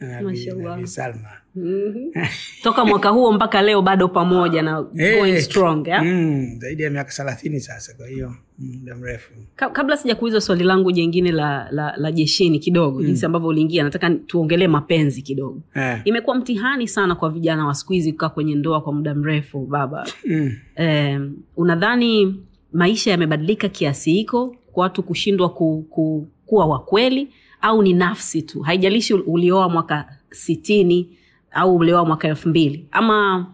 na 0.00 0.86
Salma. 0.86 1.28
mm-hmm. 1.56 2.24
Toka 2.62 2.84
mwaka 2.84 3.08
huo 3.08 3.32
mpaka 3.32 3.62
leo 3.62 3.82
bado 3.82 4.08
pamoja 4.08 4.62
na 4.62 4.82
going 4.82 5.30
Eh, 5.30 5.42
strong 5.42 5.86
yeah? 5.88 6.04
mm, 6.04 6.58
zaidi 6.60 6.82
ya 6.82 6.90
miaka 6.90 7.10
thelathini 7.12 7.60
sasa, 7.60 7.94
kwa 7.94 8.06
hiyo 8.08 8.34
mm, 8.58 8.76
muda 8.80 8.94
mrefu. 8.96 9.32
Ka- 9.56 9.70
kabla 9.70 9.96
sija 9.96 10.14
kuuliza 10.14 10.40
swali 10.40 10.64
langu 10.64 10.92
jengine 10.92 11.32
la, 11.32 11.68
la, 11.70 11.96
la 11.96 12.12
jeshini 12.12 12.58
kidogo 12.58 13.02
jinsi 13.02 13.26
ambavyo 13.26 13.48
uliingia 13.48 13.84
nataka 13.84 14.10
tuongelee 14.10 14.66
mapenzi 14.68 15.22
kidogo 15.22 15.62
Eh, 15.74 16.00
imekuwa 16.04 16.36
mtihani 16.36 16.88
sana 16.88 17.14
kwa 17.14 17.30
vijana 17.30 17.66
wa 17.66 17.74
siku 17.74 17.92
hizi 17.92 18.12
kukaa 18.12 18.28
kwenye 18.28 18.54
ndoa 18.54 18.80
kwa 18.80 18.92
muda 18.92 19.14
mrefu 19.14 19.66
baba 19.66 20.06
mm. 20.26 20.52
Eh, 20.76 21.20
unadhani 21.56 22.42
maisha 22.72 23.10
yamebadilika 23.10 23.68
kiasi 23.68 24.12
hiko 24.12 24.56
kwa 24.72 24.82
watu 24.82 25.02
kushindwa 25.02 25.48
ku, 25.48 25.86
ku, 25.90 26.28
kuwa 26.46 26.66
wakweli 26.66 27.28
au 27.60 27.82
ni 27.82 27.92
nafsi 27.92 28.42
tu. 28.42 28.60
Haijalishi 28.60 29.14
ulioa 29.14 29.68
mwaka 29.68 30.16
sitini 30.30 31.16
au 31.50 31.76
ulioa 31.76 32.04
mwaka 32.04 32.28
elfu 32.28 32.48
mbili. 32.48 32.88
Ama 32.90 33.46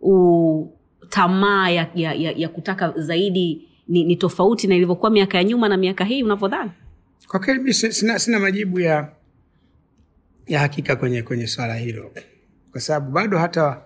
u, 0.00 0.68
tamaa 1.08 1.68
ya, 1.70 1.90
ya, 1.94 2.14
ya, 2.14 2.32
ya 2.32 2.48
kutaka 2.48 2.92
zaidi 2.96 3.68
ni, 3.88 4.04
ni 4.04 4.16
tofauti 4.16 4.66
na 4.66 4.74
ilivyokuwa 4.76 5.10
miaka 5.10 5.38
ya 5.38 5.44
nyuma 5.44 5.68
na 5.68 5.76
miaka 5.76 6.04
hii 6.04 6.22
unavyodhani. 6.22 6.70
Kwa 7.28 7.40
kweli 7.40 7.60
mi 7.60 7.74
sina, 7.74 8.18
sina 8.18 8.38
majibu 8.40 8.80
ya 8.80 9.12
ya 10.46 10.60
hakika 10.60 10.96
kwenye 10.96 11.22
kwenye 11.22 11.46
swala 11.46 11.74
hilo, 11.76 12.10
kwa 12.72 12.80
sababu 12.80 13.10
bado 13.12 13.38
hata 13.38 13.82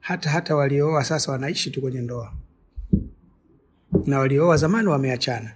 hata 0.00 0.30
hata 0.30 0.56
waliooa 0.56 1.04
sasa 1.04 1.32
wanaishi 1.32 1.70
tu 1.70 1.80
kwenye 1.80 2.00
ndoa 2.00 2.32
na 4.06 4.18
waliooa 4.18 4.56
zamani 4.56 4.88
wameachana. 4.88 5.52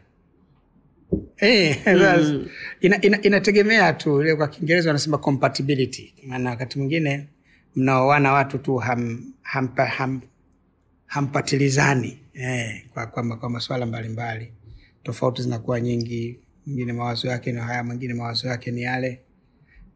Eh, 1.37 1.79
ina, 2.81 3.01
ina, 3.03 3.23
inategemea 3.23 3.93
tu 3.93 4.21
ile 4.23 4.37
kwa 4.37 4.49
Kiingereza 4.49 4.89
wanasema 4.91 5.19
compatibility, 5.19 6.15
maana 6.27 6.51
wakati 6.51 6.79
mwingine 6.79 7.29
mnaoana 7.77 8.33
watu 8.33 8.59
tu 8.59 8.77
ham, 8.77 9.33
hampa, 9.43 9.87
ham, 9.87 10.21
hampatilizani 11.07 12.19
eh, 12.35 12.85
kwa, 12.95 13.07
kwa, 13.07 13.37
kwa 13.37 13.51
masuala 13.51 13.87
mbalimbali. 13.87 14.53
Tofauti 15.03 15.43
zinakuwa 15.43 15.81
nyingi. 15.81 16.39
Mwingine 16.67 16.93
mawazo 16.93 17.29
yake 17.29 17.53
ni 17.53 17.61
haya 17.61 17.85
mwingine 17.85 18.15
mawazo 18.15 18.49
yake 18.49 18.71
ni 18.71 18.83
yale. 18.83 19.21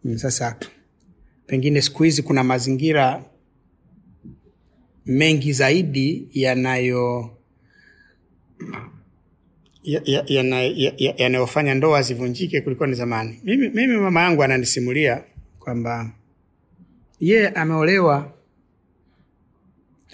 Mm, 0.04 0.18
sasa 0.18 0.56
pengine 1.46 1.82
siku 1.82 2.02
hizi 2.02 2.22
kuna 2.22 2.44
mazingira 2.44 3.24
mengi 5.06 5.52
zaidi 5.52 6.28
yanayo 6.32 7.30
ya- 9.82 10.02
ya- 10.04 10.24
ya- 10.26 10.92
ya- 10.96 11.14
yanayofanya 11.16 11.74
ndoa 11.74 12.02
zivunjike 12.02 12.60
kuliko 12.60 12.86
ni 12.86 12.94
zamani. 12.94 13.40
Mimi, 13.44 13.68
mimi 13.68 13.96
mama 13.96 14.20
yangu 14.22 14.42
ananisimulia 14.42 15.24
kwamba 15.58 16.10
ye 17.20 17.48
ameolewa 17.48 18.32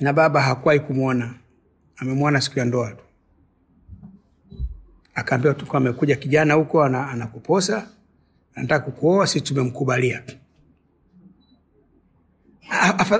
na 0.00 0.12
baba 0.12 0.42
hakuwahi 0.42 0.80
kumwona 0.80 1.34
amemwona 1.96 2.40
siku 2.40 2.58
ya 2.58 2.64
ndoa 2.64 2.90
tu. 2.92 3.04
Akaambiwa 5.14 5.54
tu 5.54 5.76
amekuja 5.76 6.16
kijana 6.16 6.54
huko 6.54 6.82
ana- 6.84 7.08
anakuposa. 7.10 7.88
Anataka 8.54 8.84
kukuoa 8.84 9.26
si 9.26 9.40
tumemkubalia. 9.40 10.22
afa- 10.26 10.38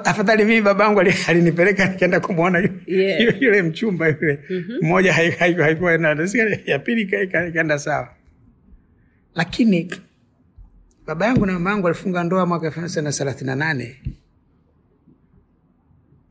afadhali 0.04 0.44
mimi 0.44 0.60
babangu 0.62 1.00
ali- 1.00 1.14
alinipeleka 1.28 1.88
nikaenda 1.88 2.20
kumwona 2.20 2.58
yu- 2.58 2.80
Yeah. 2.86 3.42
yule 3.42 3.62
mchumba 3.62 4.08
yule. 4.08 4.38
Na- 6.44 6.58
ya 6.66 6.78
pili 6.78 7.02
ika- 7.02 7.22
ika- 7.22 7.46
ikaenda 7.46 7.78
sawa. 7.78 8.08
Lakini 9.34 9.90
baba 11.06 11.26
yangu 11.26 11.46
na 11.46 11.52
mama 11.52 11.70
yangu 11.70 11.86
alifunga 11.86 12.24
ndoa 12.24 12.46
mwaka 12.46 12.66
elfu 12.66 12.80
moja 12.80 13.02
na 13.02 13.12
thelathini 13.12 13.46
na 13.46 13.56
nane. 13.56 13.96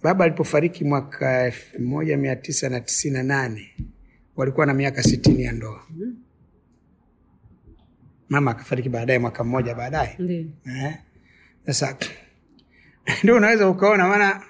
Baba 0.04 0.26
alipofariki 0.26 0.84
mwaka 0.84 1.45
elfu 1.45 1.82
moja 1.82 2.17
mia 2.17 2.36
tisa 2.36 2.69
na 2.69 2.80
tisini 2.80 3.13
na 3.13 3.23
nane 3.23 3.69
walikuwa 4.36 4.65
na 4.65 4.73
miaka 4.73 5.04
sitini 5.04 5.43
ya 5.43 5.52
ndoa. 5.52 5.82
Mama 8.30 8.52
akafariki 8.52 8.89
baadaye 8.89 9.19
mwaka 9.19 9.43
mmoja 9.43 9.76
baadaye. 9.76 10.17
Sasa 10.17 10.23
Eh, 10.88 10.95
sasa 11.65 11.97
ndio 13.23 13.35
unaweza 13.35 13.69
ukaona 13.69 14.07
maana 14.07 14.41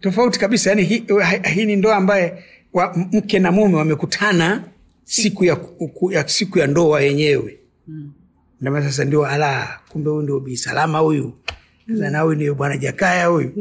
tofauti 0.00 0.38
kabisa 0.38 0.70
yani 0.70 0.82
hii 0.84 0.98
hi, 0.98 1.50
hi 1.54 1.66
ni 1.66 1.76
ndoa 1.76 1.96
ambaye 1.96 2.44
wa, 2.72 2.94
mke 3.12 3.38
na 3.38 3.52
mume 3.52 3.76
wamekutana 3.76 4.64
siku 5.04 5.44
ya, 5.44 5.56
ku- 5.56 6.12
ya 6.12 6.28
siku 6.28 6.58
ya 6.58 6.66
ndoa 6.66 7.00
yenyewe. 7.00 7.58
Ndio 8.60 8.82
sasa 8.82 9.04
ndio 9.04 9.26
ala 9.26 9.80
kumbe 9.88 10.10
huyu 10.10 10.22
ndio 10.22 10.40
bisalama 10.40 10.98
huyu. 10.98 11.38
Na 11.86 12.20
huyu 12.20 12.34
ndio 12.36 12.54
bwana 12.54 12.76
jakaya 12.76 13.26
huyu. 13.26 13.52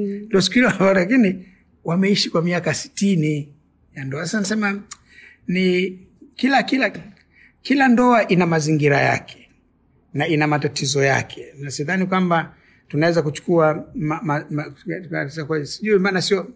Siku 0.42 0.54
hiyo 0.54 0.94
lakini 0.94 1.46
wameishi 1.84 2.30
kwa 2.30 2.42
miaka 2.42 2.74
sitini 2.74 3.50
ya 3.96 4.04
ndoa. 4.06 4.26
Sasa 4.26 4.40
nasema 4.40 4.82
ni 5.48 6.00
kila 6.36 6.64
kila 6.64 6.92
kila 7.62 7.88
ndoa 7.88 8.28
ina 8.28 8.46
mazingira 8.46 9.02
yake 9.02 9.50
na 10.14 10.28
ina 10.28 10.48
matatizo 10.48 11.04
yake. 11.04 11.46
Na 11.60 11.72
sidhani 11.72 12.06
kwamba 12.06 12.56
tunaweza 12.92 13.22
kuchukua 13.22 13.86
sijui 15.66 16.00
maana 16.00 16.22
sio 16.22 16.48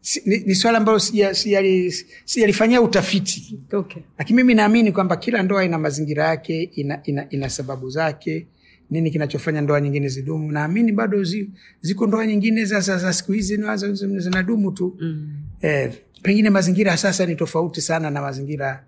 si, 0.00 0.22
ni, 0.26 0.38
ni 0.38 0.54
swala 0.54 0.78
ambalo 0.78 0.98
sija- 0.98 1.30
sijali- 1.34 2.04
sijalifanyia 2.24 2.82
utafiti. 2.82 3.58
Okay. 3.72 4.02
lakini 4.18 4.36
mimi 4.36 4.54
naamini 4.54 4.92
kwamba 4.92 5.16
kila 5.16 5.42
ndoa 5.42 5.64
ina 5.64 5.78
mazingira 5.78 6.24
yake 6.28 6.62
ina, 6.62 7.00
ina, 7.04 7.28
ina 7.30 7.48
sababu 7.50 7.90
zake 7.90 8.46
nini 8.90 9.10
kinachofanya 9.10 9.60
ndoa 9.60 9.80
nyingine 9.80 10.08
zidumu. 10.08 10.52
Naamini 10.52 10.92
bado 10.92 11.24
zi, 11.24 11.50
ziko 11.80 12.06
ndoa 12.06 12.26
nyingine 12.26 12.64
za, 12.64 12.80
za, 12.80 13.12
siku 13.12 13.32
hizi 13.32 13.56
zinadumu 14.18 14.72
tu. 14.72 14.96
Mm. 15.00 15.30
eh, 15.60 15.92
pengine 16.22 16.50
mazingira 16.50 16.96
sasa 16.96 17.26
ni 17.26 17.36
tofauti 17.36 17.80
sana 17.80 18.10
na 18.10 18.22
mazingira 18.22 18.84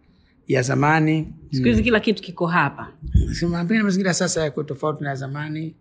ya 0.48 0.62
zamani. 0.62 1.32
Siku 1.52 1.68
hizi 1.68 1.82
kila 1.82 2.00
kitu 2.00 2.22
kiko 2.22 2.46
hapa. 2.46 2.92
Pengine 3.40 3.82
mazingira 3.82 4.14
sasa 4.14 4.42
yako 4.42 4.62
tofauti 4.62 5.02
na 5.04 5.08
ya 5.10 5.14
zamani 5.16 5.74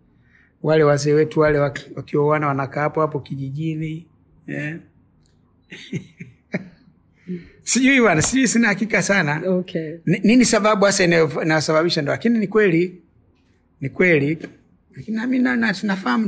wale 0.62 0.84
wazee 0.84 1.12
wetu 1.12 1.40
wale 1.40 1.58
waki- 1.58 1.90
wakioana 1.96 2.46
wanakaa 2.46 2.80
hapo 2.80 3.00
hapo 3.00 3.20
kijijini 3.20 4.06
yeah. 4.46 4.78
sijui 7.62 8.00
bana 8.00 8.22
sijui 8.22 8.48
sina 8.48 8.68
hakika 8.68 9.02
sana 9.02 9.42
okay. 9.50 9.94
Ni- 10.06 10.18
nini 10.24 10.44
sababu 10.44 10.84
hasa 10.84 11.04
inayo- 11.04 11.42
inayosababisha 11.42 12.02
ndoa 12.02 12.14
lakini 12.14 12.38
ni 12.38 12.46
kweli 12.46 13.02
ni 13.80 13.88
kweli 13.88 14.38
lakini 14.96 15.16
nami 15.16 15.38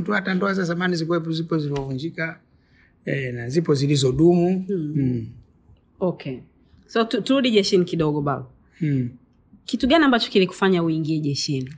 tu 0.03 0.11
hata 0.11 0.33
ndoa 0.33 0.53
za 0.53 0.63
zamani 0.63 0.95
zikuwepo 0.95 1.31
zipo 1.31 1.57
zilivyovunjika 1.57 2.39
e, 3.05 3.31
na 3.31 3.49
zipo 3.49 3.73
zilizodumu 3.75 4.65
mm. 4.69 5.27
okay. 5.99 6.37
so 6.87 7.03
turudi 7.03 7.51
jeshini 7.51 7.85
kidogo 7.85 8.21
baba 8.21 8.45
hmm. 8.79 9.09
kitu 9.65 9.87
gani 9.87 10.05
ambacho 10.05 10.31
kilikufanya 10.31 10.83
uingie 10.83 11.19
jeshini 11.19 11.73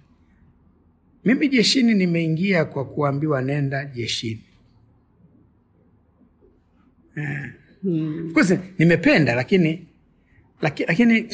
mimi 1.28 1.48
jeshini 1.50 1.94
nimeingia 1.94 2.66
kwa 2.66 2.86
kuambiwa 2.86 3.42
nenda 3.42 3.86
jeshini 3.86 4.44
Eh. 7.16 7.54
Hmm. 7.82 8.34
nimependa 8.80 9.36
lakini 9.36 9.88
laki- 10.62 10.86
lakini 10.88 11.14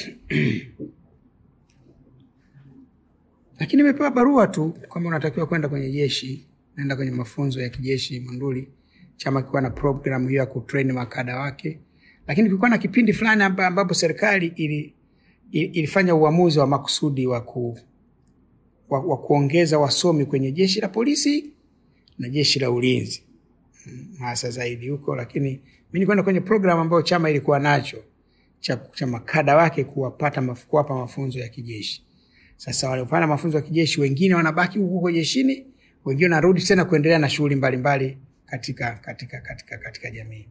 lakini 3.60 3.84
nimepewa 3.84 4.12
barua 4.12 4.48
tu 4.48 4.78
kwamba 4.88 5.10
unatakiwa 5.10 5.46
kwenda 5.46 5.70
kwenye 5.70 5.92
jeshi 5.92 6.48
naenda 6.76 6.96
kwenye 6.96 7.12
mafunzo 7.12 7.62
ya 7.62 7.70
kijeshi 7.70 8.20
Monduli. 8.20 8.68
Chama 9.18 9.42
kilikuwa 9.42 9.62
na 9.62 9.70
programu 9.70 10.28
hiyo 10.28 10.40
ya 10.40 10.46
kutrain 10.46 10.92
makada 10.92 11.40
wake, 11.40 11.80
lakini 12.28 12.48
kulikuwa 12.50 12.70
na 12.70 12.78
kipindi 12.78 13.14
fulani 13.14 13.44
ambapo 13.44 13.94
serikali 13.94 14.54
ili, 14.56 14.94
ili, 15.52 15.66
ilifanya 15.66 16.16
uamuzi 16.16 16.60
wa 16.60 16.68
makusudi 16.68 17.28
wa, 17.28 17.42
ku, 17.42 17.80
wa, 18.94 19.00
wa 19.00 19.18
kuongeza 19.18 19.80
wasomi 19.80 20.26
kwenye 20.26 20.52
jeshi 20.52 20.82
la 20.82 20.88
polisi 20.88 21.52
na 22.20 22.30
jeshi 22.30 22.60
la 22.60 22.72
ulinzi 22.72 23.24
Mm, 23.86 24.08
hasa 24.20 24.50
zaidi 24.52 24.90
huko, 24.90 25.16
lakini 25.16 25.62
mi 25.94 26.00
nikwenda 26.00 26.24
kwenye 26.24 26.40
programu 26.42 26.82
ambayo 26.82 27.02
chama 27.02 27.30
ilikuwa 27.30 27.60
nacho 27.60 27.98
cha, 28.60 28.76
cha 28.94 29.08
makada 29.08 29.56
wake 29.56 29.84
kuwapata 29.84 30.42
maf, 30.42 30.66
kuwapa 30.66 30.96
mafunzo 30.96 31.40
ya 31.40 31.50
kijeshi. 31.50 32.04
Sasa 32.58 32.90
waliopata 32.90 33.28
mafunzo 33.28 33.58
ya 33.58 33.64
kijeshi 33.64 34.02
wengine 34.02 34.36
wanabaki 34.36 34.80
huko 34.80 34.94
huko 34.94 35.12
jeshini, 35.12 35.66
wengine 36.06 36.26
wanarudi 36.26 36.62
tena 36.62 36.86
kuendelea 36.86 37.20
na 37.20 37.30
shughuli 37.30 37.56
mbalimbali 37.56 38.18
katika, 38.46 38.92
katika, 38.92 39.42
katika, 39.42 39.78
katika 39.78 40.12
jamii. 40.12 40.48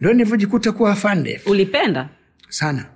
Ndio 0.00 0.12
nilivyojikuta 0.12 0.72
kuwa 0.72 0.92
afande 0.92 1.40
ulipenda 1.46 2.08
sana. 2.48 2.90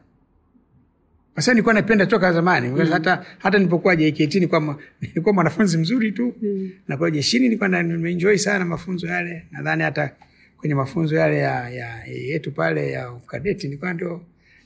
Sasa 1.37 1.53
nilikuwa 1.53 1.75
napenda 1.75 2.07
toka 2.07 2.33
zamani 2.33 2.69
mm. 2.69 2.77
hata, 2.91 3.25
hata 3.39 3.59
nilipokuwa 3.59 3.97
JKT 3.97 4.35
nilikuwa, 4.35 4.79
nilikuwa 5.01 5.35
mwanafunzi 5.35 5.79
mzuri 5.79 6.13
tu 6.13 6.35
mm. 6.43 6.71
na 6.89 6.97
kwa 6.97 7.11
jeshini 7.11 7.45
nilikuwa 7.45 7.83
nimeenjoy 7.83 8.37
sana 8.37 8.65
mafunzo 8.65 9.07
yale. 9.07 9.47
Nadhani 9.51 9.83
hata 9.83 10.11
kwenye 10.57 10.75
mafunzo 10.75 11.17
yale 11.17 11.39
ya, 11.39 11.71
ya, 11.71 12.05
yetu 12.05 12.53
pale 12.53 12.91
ya 12.91 13.13
kadeti 13.27 13.67
nilikuwa 13.67 13.93
ndio, 13.95 14.21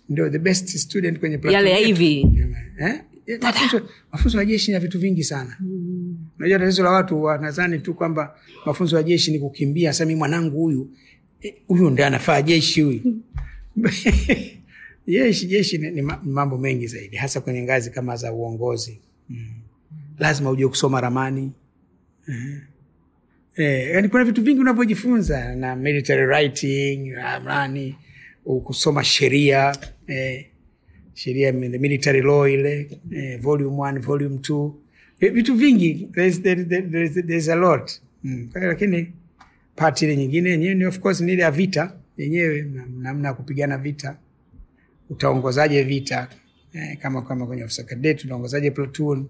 ndio 0.09 0.31
the 0.31 0.39
best 0.39 0.69
student 0.69 1.19
kwenye 1.19 1.39
platform 1.39 1.67
yale 1.67 1.71
ya 1.81 1.87
hivi 1.87 2.27
Eh? 2.79 3.01
Eh, 3.27 3.39
mafunzo, 3.43 3.89
mafunzo 4.13 4.39
ya 4.39 4.45
jeshi 4.45 4.73
na 4.73 4.81
vitu 4.81 4.99
vingi 4.99 5.25
sana 5.25 5.57
unajua 6.39 6.59
tatizo 6.59 6.83
la 6.85 6.91
watu 6.91 7.23
wanadhani 7.23 7.79
tu 7.79 7.95
kwamba 7.95 8.37
mafunzo 8.67 8.97
ya 8.97 9.03
jeshi 9.03 9.33
ni 9.33 9.39
kukimbia 9.39 9.93
sasa 9.93 10.05
mimi 10.05 10.19
mwanangu 10.19 10.59
huyu 10.61 10.91
eh, 11.41 11.55
huyu 11.67 11.91
ndi 11.91 12.03
anafaa 12.03 12.43
jeshi 12.43 12.83
huyu 12.83 13.01
jeshi 15.07 15.47
jeshi 15.47 15.79
ni, 15.79 15.91
ni 15.91 16.03
mambo 16.23 16.59
mengi 16.59 16.87
zaidi 16.87 17.17
hasa 17.17 17.41
kwenye 17.41 17.63
ngazi 17.63 17.91
kama 17.91 18.17
za 18.17 18.33
uongozi 18.33 19.01
mm. 19.29 19.47
lazima 20.19 20.51
ujue 20.51 20.69
kusoma 20.69 21.01
ramani 21.01 21.53
eh. 22.29 22.61
Eh, 23.57 24.09
kuna 24.11 24.25
vitu 24.25 24.43
vingi 24.43 24.61
unavyojifunza 24.61 25.55
na 25.55 25.77
military 25.77 26.27
writing 26.27 27.13
ramani 27.15 27.97
kusoma 28.65 29.05
sheria 29.05 29.77
eh, 30.07 30.47
sheria 31.15 31.53
the 31.53 31.79
military 31.79 32.21
law 32.23 32.49
ile 32.49 32.99
eh, 33.13 33.41
volume 33.41 33.77
one, 33.83 34.01
volume 34.01 34.39
two 34.39 34.75
vitu 35.19 35.55
vingi 35.55 36.09
there's, 36.15 36.43
there, 36.43 36.65
there, 36.65 37.09
there's 37.09 37.49
a 37.49 37.55
lot 37.55 37.93
mm. 38.25 38.51
Lakini 38.55 39.13
pati 39.77 40.05
ile 40.05 40.17
nyingine 40.17 40.51
yenyewe 40.51 40.75
ni 40.75 40.85
of 40.85 40.99
course 40.99 41.21
ni 41.21 41.33
ile 41.33 41.43
ya 41.43 41.51
vita 41.51 41.97
yenyewe 42.17 42.63
namna 42.99 43.29
ya 43.29 43.35
kupigana 43.35 43.79
vita 43.79 44.19
utaongozaje 45.11 45.83
vita? 45.83 46.29
Eh, 46.73 46.99
kama 46.99 47.23
kama 47.23 47.47
kwenye 47.47 47.65
ofisa 47.65 47.83
cadet 47.85 48.25
utaongozaje 48.25 48.71
platoon? 48.71 49.29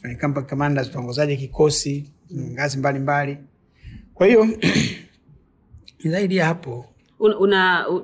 Kwenye 0.00 0.16
camp 0.16 0.48
commanders 0.48 0.88
utaongozaje 0.88 1.36
kikosi? 1.36 2.10
Mm. 2.30 2.50
ngazi 2.52 2.78
mbalimbali. 2.78 3.38
Kwa 4.14 4.26
hiyo 4.26 4.48
zaidi 6.12 6.36
ya 6.36 6.46
hapo 6.46 6.86
una, 7.20 7.38
una 7.38 7.88
uh, 7.88 8.02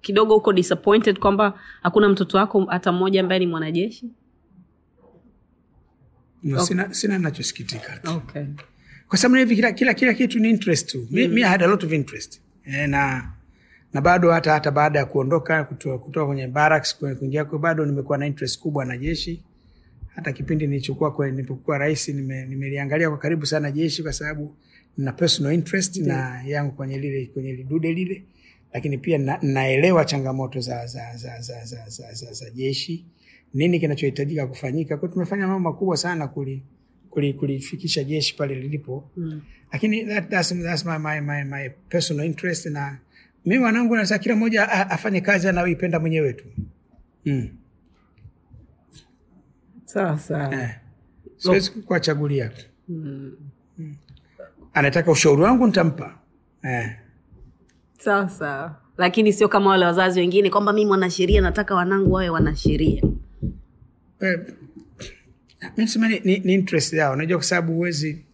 kidogo 0.00 0.36
uko 0.36 0.52
disappointed 0.52 1.18
kwamba 1.18 1.60
hakuna 1.82 2.08
mtoto 2.08 2.38
wako 2.38 2.64
hata 2.64 2.92
mmoja 2.92 3.20
ambaye 3.20 3.38
ni 3.38 3.46
mwanajeshi? 3.46 4.10
No, 6.42 6.60
sina, 6.60 6.94
sina 6.94 7.18
nachosikitika 7.18 8.00
okay. 8.16 8.44
kwa 9.08 9.18
sababu 9.18 9.38
hivi 9.38 9.56
kila, 9.56 9.72
kila, 9.72 9.94
kila 9.94 10.14
kitu 10.14 10.38
ni 10.38 10.50
interest 10.50 10.90
tu. 10.90 11.06
Mi, 11.10 11.28
mi 11.28 11.42
had 11.42 11.64
a 11.64 11.66
lot 11.68 11.86
of 11.86 11.92
interest. 11.92 12.40
E, 12.64 12.86
na 12.86 13.32
na 13.92 14.00
bado 14.00 14.30
hata 14.30 14.52
hata 14.52 14.70
baada 14.70 14.98
ya 14.98 15.04
kuondoka 15.06 15.64
kutoka, 15.64 16.26
kwenye 16.26 16.46
barracks 16.46 16.98
kwenye 16.98 17.14
kuingia 17.14 17.44
kwa 17.44 17.58
bado 17.58 17.86
nimekuwa 17.86 18.18
na 18.18 18.26
interest 18.26 18.60
kubwa 18.60 18.84
na 18.84 18.98
jeshi. 18.98 19.42
Hata 20.14 20.32
kipindi 20.32 20.66
nilichokuwa 20.66 21.12
kwa 21.14 21.30
nilipokuwa 21.30 21.78
rais 21.78 22.08
nime- 22.08 22.46
nimeliangalia 22.46 23.08
kwa 23.08 23.18
karibu 23.18 23.46
sana 23.46 23.70
jeshi 23.70 24.02
kwa 24.02 24.12
sababu 24.12 24.54
na 24.96 25.12
personal 25.12 25.54
interest 25.54 25.96
na 25.96 26.42
yangu 26.46 26.72
kwenye 26.72 26.98
lile 26.98 27.26
kwenye 27.26 27.52
lidude 27.52 27.92
lile. 27.92 28.22
Lakini 28.72 28.98
pia 28.98 29.18
na, 29.18 29.38
naelewa 29.42 30.04
changamoto 30.04 30.60
za 30.60 30.86
za, 30.86 31.16
za, 31.16 31.40
za, 31.40 31.64
za, 31.64 31.88
za, 31.88 32.12
za, 32.12 32.32
za 32.32 32.50
jeshi. 32.50 33.04
Nini 33.54 33.80
kinachohitajika 33.80 34.46
kufanyika? 34.46 34.96
Kwa 34.96 35.08
tumefanya 35.08 35.46
mambo 35.46 35.70
makubwa 35.70 35.96
sana 35.96 36.28
kuli 36.28 36.62
kuli- 37.10 37.34
kulifikisha 37.34 38.04
jeshi 38.04 38.36
pale 38.36 38.54
lilipo. 38.54 39.10
Mm. 39.16 39.40
lakini 39.72 40.04
that, 40.04 40.28
that's, 40.30 40.54
that's 40.62 40.84
my, 40.86 40.98
my, 40.98 41.20
my, 41.20 41.44
my 41.44 41.68
personal 41.88 42.26
interest 42.26 42.66
na 42.66 42.98
mi 43.48 43.58
wanangu 43.58 43.96
nasa 43.96 44.18
kila 44.18 44.36
mmoja 44.36 44.68
afanye 44.90 45.20
kazi 45.20 45.48
anayoipenda 45.48 46.00
mwenyewe 46.00 46.32
tu 46.32 46.44
mm. 47.24 47.48
sawa 49.84 50.18
sawa. 50.18 50.54
Eh. 50.54 50.70
siwezi 51.36 51.70
kuwachagulia 51.70 52.50
mm. 52.88 53.32
anataka 54.74 55.10
ushauri 55.10 55.42
wangu 55.42 55.66
nitampa. 55.66 56.18
Eh. 56.62 56.96
sawa 57.98 58.28
sawa. 58.28 58.76
Lakini 58.98 59.32
sio 59.32 59.48
kama 59.48 59.70
wale 59.70 59.84
wazazi 59.84 60.20
wengine 60.20 60.50
kwamba 60.50 60.72
mi 60.72 60.86
mwanasheria 60.86 61.40
nataka 61.40 61.74
wanangu 61.74 62.12
wawe 62.12 62.28
wanasheria. 62.28 63.02
Eh, 64.20 64.40
mi 65.76 65.88
sema 65.88 66.08
ni, 66.08 66.20
ni, 66.24 66.38
ni 66.38 66.54
interest 66.54 66.92
yao. 66.92 67.12
Unajua 67.12 67.38
kwa 67.38 67.44
sababu 67.44 67.72
huwezi 67.72 68.24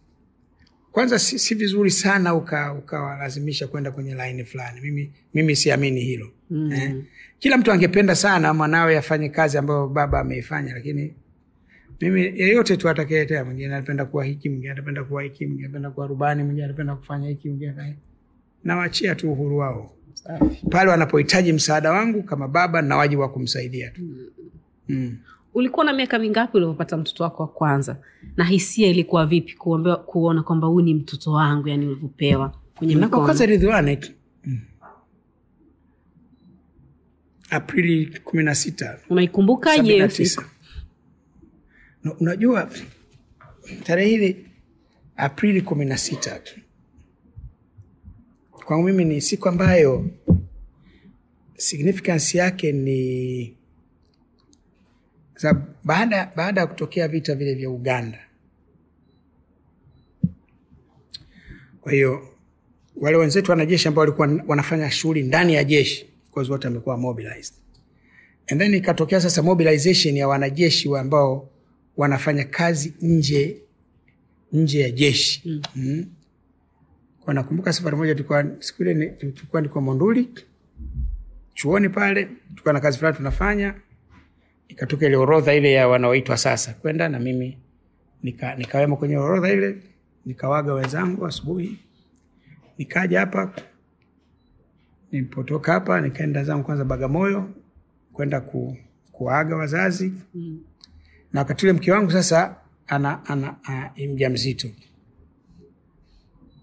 kwanza 0.95 1.19
si, 1.19 1.39
si 1.39 1.55
vizuri 1.55 1.91
sana 1.91 2.33
uka- 2.35 2.73
ukawalazimisha 2.73 3.67
kwenda 3.67 3.91
kwenye 3.91 4.13
laini 4.15 4.43
fulani. 4.45 4.81
Mimi, 4.81 5.11
mimi 5.33 5.55
siamini 5.55 6.01
hilo. 6.01 6.31
Mm. 6.49 6.71
eh. 6.71 6.95
kila 7.39 7.57
mtu 7.57 7.71
angependa 7.71 8.15
sana 8.15 8.53
mwanawe 8.53 8.97
afanye 8.97 9.29
kazi 9.29 9.57
ambayo 9.57 9.87
baba 9.87 10.19
ameifanya 10.19 10.73
lakini 10.73 11.13
mimi 12.01 12.21
yeyote 12.21 12.77
tu 12.77 12.89
atakayetea 12.89 13.45
mwingine 13.45 13.75
anapenda 13.75 14.05
kuwa 14.05 14.25
hiki 14.25 14.49
mwingine 14.49 14.71
anapenda 14.71 15.03
kuwa 15.03 15.23
hiki 15.23 15.45
mwingine 15.45 15.65
anapenda 15.67 15.89
kuwa 15.89 16.07
rubani 16.07 16.43
mwingine 16.43 16.65
anapenda 16.65 16.95
kufanya 16.95 17.29
hiki 17.29 17.47
mwingine 17.49 17.95
nawachia 18.63 19.15
tu 19.15 19.31
uhuru 19.31 19.57
wao. 19.57 19.91
Pale 20.69 20.89
wanapohitaji 20.91 21.53
msaada 21.53 21.91
wangu 21.91 22.23
kama 22.23 22.47
baba 22.47 22.81
na 22.81 22.97
wajibu 22.97 23.21
wa 23.21 23.29
kumsaidia 23.29 23.89
tu. 23.89 24.01
Mm. 24.89 25.17
Ulikuwa 25.55 25.85
na 25.85 25.93
miaka 25.93 26.19
mingapi 26.19 26.57
ulivyopata 26.57 26.97
mtoto 26.97 27.23
wako 27.23 27.43
wa 27.43 27.49
kwanza? 27.49 27.97
Na 28.37 28.43
hisia 28.43 28.87
ilikuwa 28.87 29.25
vipi 29.25 29.53
kuambiwa, 29.53 29.97
kuona 29.97 30.43
kwamba 30.43 30.67
huyu 30.67 30.85
ni 30.85 30.93
mtoto 30.93 31.31
wangu 31.31 31.67
yani 31.67 31.85
ulivyopewa 31.87 32.53
kwenye 32.75 33.07
kwanza 33.07 33.45
Ridhiwani 33.45 33.99
mm. 34.45 34.59
Aprili 37.49 38.19
kumi 38.23 38.43
na 38.43 38.55
sita. 38.55 38.99
Unaikumbukaje 39.09 40.07
tisa. 40.07 40.45
Na 42.03 42.13
Unajua 42.13 42.69
tarehe 43.83 44.09
hili 44.09 44.45
Aprili 45.15 45.61
kumi 45.61 45.85
na 45.85 45.97
sita. 45.97 46.41
Kwangu 48.51 48.83
mimi 48.85 49.05
ni 49.05 49.21
siku 49.21 49.49
ambayo 49.49 50.05
significance 51.57 52.37
yake 52.37 52.71
ni 52.71 53.57
kwa 55.35 55.41
sababu 55.41 55.65
baada 55.83 56.31
baada 56.35 56.61
ya 56.61 56.67
kutokea 56.67 57.07
vita 57.07 57.35
vile 57.35 57.53
vya 57.53 57.69
Uganda, 57.69 58.19
kwa 61.81 61.91
hiyo 61.91 62.27
wale 62.95 63.17
wenzetu 63.17 63.51
wanajeshi 63.51 63.87
ambao 63.87 63.99
walikuwa 64.01 64.43
wanafanya 64.47 64.91
shughuli 64.91 65.23
ndani 65.23 65.53
ya 65.53 65.63
jeshi 65.63 66.09
of 66.35 66.49
wote 66.49 66.67
wamekuwa 66.67 66.97
mobilized 66.97 67.53
and 68.47 68.61
then 68.61 68.73
ikatokea 68.73 69.21
sasa 69.21 69.41
mobilization 69.43 70.17
ya 70.17 70.27
wanajeshi 70.27 70.89
wa 70.89 71.01
ambao 71.01 71.49
wanafanya 71.97 72.43
kazi 72.43 72.93
nje 73.01 73.57
nje 74.51 74.79
ya 74.79 74.91
jeshi 74.91 75.41
mm. 75.45 75.61
Mm. 75.75 76.05
Kwa 77.21 77.33
nakumbuka 77.33 77.73
safari 77.73 77.95
moja 77.95 78.15
tulikuwa 78.15 78.45
siku 78.59 78.83
ile 78.83 79.07
tulikuwa 79.07 79.61
niko 79.61 79.81
Monduli 79.81 80.29
chuoni 81.53 81.89
pale 81.89 82.25
tulikuwa 82.49 82.73
na 82.73 82.79
kazi 82.79 82.97
fulani 82.97 83.17
tunafanya 83.17 83.75
ikatoka 84.67 85.05
ile 85.05 85.15
orodha 85.15 85.53
ile 85.53 85.71
ya 85.71 85.87
wanaoitwa 85.87 86.37
sasa 86.37 86.73
kwenda 86.73 87.09
na 87.09 87.19
mimi 87.19 87.57
nika, 88.23 88.55
nikawemo 88.55 88.97
kwenye 88.97 89.17
orodha 89.17 89.49
ile 89.53 89.77
nikawaga 90.25 90.73
wenzangu 90.73 91.25
asubuhi. 91.25 91.79
Nikaja 92.77 93.19
hapa 93.19 93.53
nilipotoka 95.11 95.71
hapa 95.73 96.01
nikaenda 96.01 96.43
zangu 96.43 96.63
kwanza 96.63 96.85
bagamoyo 96.85 97.49
kwenda 98.13 98.41
ku, 98.41 98.77
kuwaaga 99.11 99.55
wazazi. 99.55 100.13
Mm. 100.33 100.59
na 101.33 101.39
wakati 101.39 101.65
ule 101.65 101.73
mke 101.73 101.91
wangu 101.91 102.11
sasa 102.11 102.55
ana, 102.87 103.25
ana, 103.25 103.55
ana 103.63 103.91
mja 104.09 104.29
mzito 104.29 104.67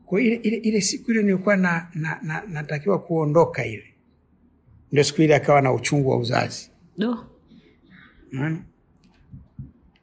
kwa 0.06 0.20
ile, 0.20 0.34
ile, 0.36 0.56
ile 0.56 0.80
siku 0.80 1.10
ile 1.10 1.22
nilikuwa 1.22 1.56
na, 1.56 1.88
na, 1.94 2.18
na, 2.22 2.42
natakiwa 2.48 2.98
kuondoka 2.98 3.64
ile. 3.66 3.84
Ndio 4.92 5.04
siku 5.04 5.22
ile 5.22 5.34
akawa 5.34 5.62
na 5.62 5.72
uchungu 5.72 6.08
wa 6.10 6.16
uzazi. 6.16 6.70
Do 6.98 7.26
Unaona? 8.32 8.58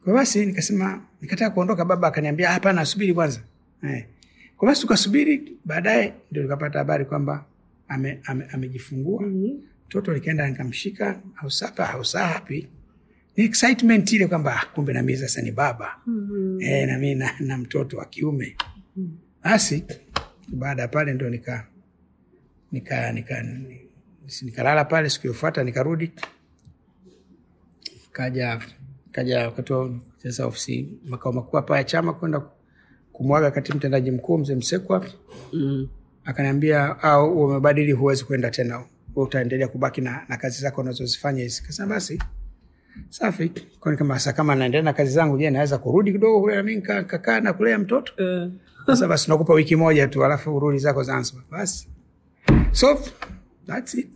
kwa 0.03 0.13
basi 0.13 0.45
nikasema 0.45 1.01
nikataka 1.21 1.51
kuondoka 1.53 1.85
baba 1.85 2.07
akaniambia 2.07 2.51
hapana 2.51 2.85
subiri 2.85 3.13
kwanza 3.13 3.39
eh. 3.83 4.05
kwa 4.57 4.67
basi 4.67 4.81
tukasubiri 4.81 5.57
baadaye 5.65 6.13
ndio 6.31 6.43
tukapata 6.43 6.79
habari 6.79 7.05
kwamba 7.05 7.45
ame, 7.87 8.19
ame, 8.25 8.45
amejifungua 8.51 9.23
mtoto 9.87 10.13
nikaenda 10.13 10.47
nikamshika 10.49 11.21
hausapa 11.33 11.89
au 11.89 12.05
sapi. 12.05 12.67
ni 13.37 13.43
excitement 13.45 14.11
ile 14.11 14.27
kwamba 14.27 14.65
kumbe 14.75 14.93
na 14.93 15.01
mimi 15.01 15.17
sasa 15.17 15.41
ni 15.41 15.51
baba 15.51 15.97
mm-hmm. 16.07 16.61
Eh, 16.61 16.87
na 16.87 16.97
mimi 16.97 17.15
na, 17.15 17.31
na 17.39 17.57
mtoto 17.57 17.97
wa 17.97 18.05
kiume 18.05 18.55
basi 19.43 19.83
baada 20.47 20.81
ya 20.81 20.87
pale 20.87 21.13
ndo 21.13 21.29
nika 21.29 21.67
nika 22.71 23.11
nika 23.11 23.43
ni- 23.43 23.81
nika 24.41 24.85
pale 24.85 25.09
siku 25.09 25.21
iliyofuata 25.27 25.63
nikarudi 25.63 26.11
kaja 28.23 28.59
kaja 29.11 29.45
wakati 29.45 29.73
wa 29.73 29.89
sasa 30.17 30.45
ofisi 30.45 30.89
makao 31.05 31.31
makuu 31.33 31.55
hapa 31.57 31.77
ya 31.77 31.83
chama 31.83 32.13
kwenda 32.13 32.41
kumwaga 33.11 33.51
kati 33.51 33.73
mtendaji 33.73 34.11
mkuu 34.11 34.37
mzee 34.37 34.55
Msekwa. 34.55 35.05
Mm. 35.53 35.87
akaniambia 36.25 37.03
au 37.03 37.43
umebadili 37.43 37.91
huwezi 37.91 38.23
kwenda 38.25 38.51
tena. 38.51 38.75
Wewe 38.75 39.27
utaendelea 39.27 39.67
kubaki 39.67 40.01
na, 40.01 40.25
na 40.29 40.37
kazi 40.37 40.61
zako 40.61 40.81
unazozifanya 40.81 41.43
hizi. 41.43 41.63
Kasema 41.63 41.87
basi. 41.89 42.19
Safi. 43.09 43.51
Kwani 43.79 43.97
kama 43.97 44.13
sasa 44.19 44.33
kama 44.33 44.55
naendelea 44.55 44.83
na 44.83 44.93
kazi 44.93 45.11
zangu 45.11 45.37
je 45.37 45.49
naweza 45.49 45.77
kurudi 45.77 46.11
kidogo 46.11 46.41
kule 46.41 46.61
nika- 46.61 47.03
kakaa 47.03 47.39
na 47.39 47.53
kulea 47.53 47.79
mtoto? 47.79 48.13
Uh, 48.43 48.51
sasa 48.85 49.07
basi 49.07 49.29
nakupa 49.31 49.53
wiki 49.53 49.75
moja 49.75 50.07
tu 50.07 50.25
alafu 50.25 50.55
urudi 50.55 50.79
zako 50.79 51.03
zanzibar. 51.03 51.43
Basi. 51.51 51.87
So 52.71 52.99
that's 53.67 53.93
it. 53.93 54.07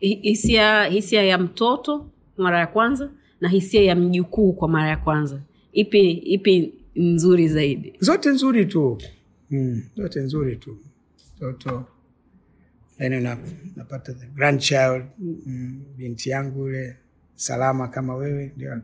Hisia 0.00 0.84
hisia 0.84 1.22
ya 1.22 1.38
mtoto 1.38 2.06
mara 2.36 2.58
ya 2.60 2.66
kwanza 2.66 3.10
na 3.40 3.48
hisia 3.48 3.82
ya 3.82 3.94
mjukuu 3.96 4.52
kwa 4.52 4.68
mara 4.68 4.88
ya 4.88 4.96
kwanza. 4.96 5.40
Ipi 5.72 6.10
ipi 6.12 6.74
nzuri 6.96 7.48
zaidi? 7.48 7.92
Zote 8.00 8.28
nzuri 8.30 8.66
tu. 8.66 8.98
Mm, 9.50 9.82
zote 9.96 10.20
nzuri 10.20 10.56
tu. 10.56 10.78
Mtoto 11.36 11.84
then 12.98 13.14
una, 13.14 13.38
unapata 13.76 14.12
the 14.12 14.26
grandchild 14.26 15.04
mm, 15.18 15.82
binti 15.96 16.30
yangu 16.30 16.60
yule 16.60 16.96
salama 17.34 17.88
kama 17.88 18.14
wewe 18.16 18.52
ndio 18.56 18.80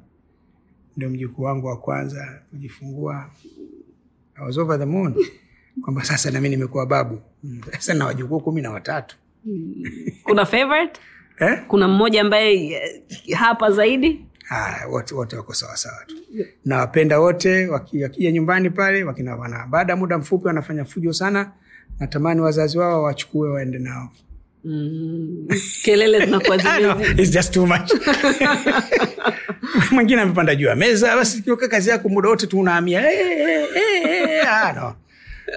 ndio 0.96 1.10
mjukuu 1.10 1.42
wangu 1.42 1.66
wa 1.66 1.76
kwanza 1.76 2.42
kujifungua. 2.50 3.30
I 4.34 4.44
was 4.46 4.58
over 4.58 4.78
the 4.78 4.84
moon. 4.86 5.14
Kwamba 5.84 6.04
sasa 6.04 6.30
nami 6.30 6.48
nimekuwa 6.48 6.86
babu. 6.86 7.20
Mm, 7.44 7.60
sasa 7.72 7.94
na 7.94 8.06
wajukuu 8.06 8.40
kumi 8.40 8.62
na 8.62 8.70
watatu. 8.70 9.16
Kuna 10.24 10.46
favorite? 10.46 11.00
Eh? 11.40 11.62
kuna 11.68 11.88
mmoja 11.88 12.20
ambaye 12.20 12.66
eh, 12.72 13.02
hapa 13.36 13.70
zaidi 13.70 14.24
Wote 14.90 15.14
wote 15.14 15.36
wako 15.36 15.54
sawasawa 15.54 16.04
tu. 16.06 16.14
Nawapenda 16.64 17.20
wote 17.20 17.66
wakija 17.68 18.32
nyumbani 18.32 18.70
pale 18.70 19.04
wakina 19.04 19.36
wana 19.36 19.66
baada 19.66 19.92
ya 19.92 19.96
muda 19.96 20.18
mfupi 20.18 20.46
wanafanya 20.46 20.84
fujo 20.84 21.12
sana 21.12 21.52
natamani 22.00 22.40
wazazi 22.40 22.78
wao 22.78 23.02
wachukue 23.02 23.50
waende 23.50 23.78
nao. 23.78 24.12
Mm, 24.64 25.48
kelele 25.82 26.24
zinakuwa 26.24 26.56
no, 26.80 26.94
zimezi 26.98 27.22
it's 27.22 27.30
just 27.30 27.54
too 27.54 27.66
much. 27.66 27.92
Mwingine 29.92 30.20
amepanda 30.20 30.54
juu 30.54 30.66
ya 30.66 30.76
meza 30.76 31.16
basi 31.16 31.42
kiuka 31.42 31.68
kazi 31.68 31.90
yako 31.90 32.08
muda 32.08 32.28
wote 32.28 32.46
tu 32.46 32.60
unaamia 32.60 33.00
hey, 33.00 33.16
hey, 33.16 33.66
hey, 33.74 34.26
hey. 34.26 34.42
No. 34.76 34.94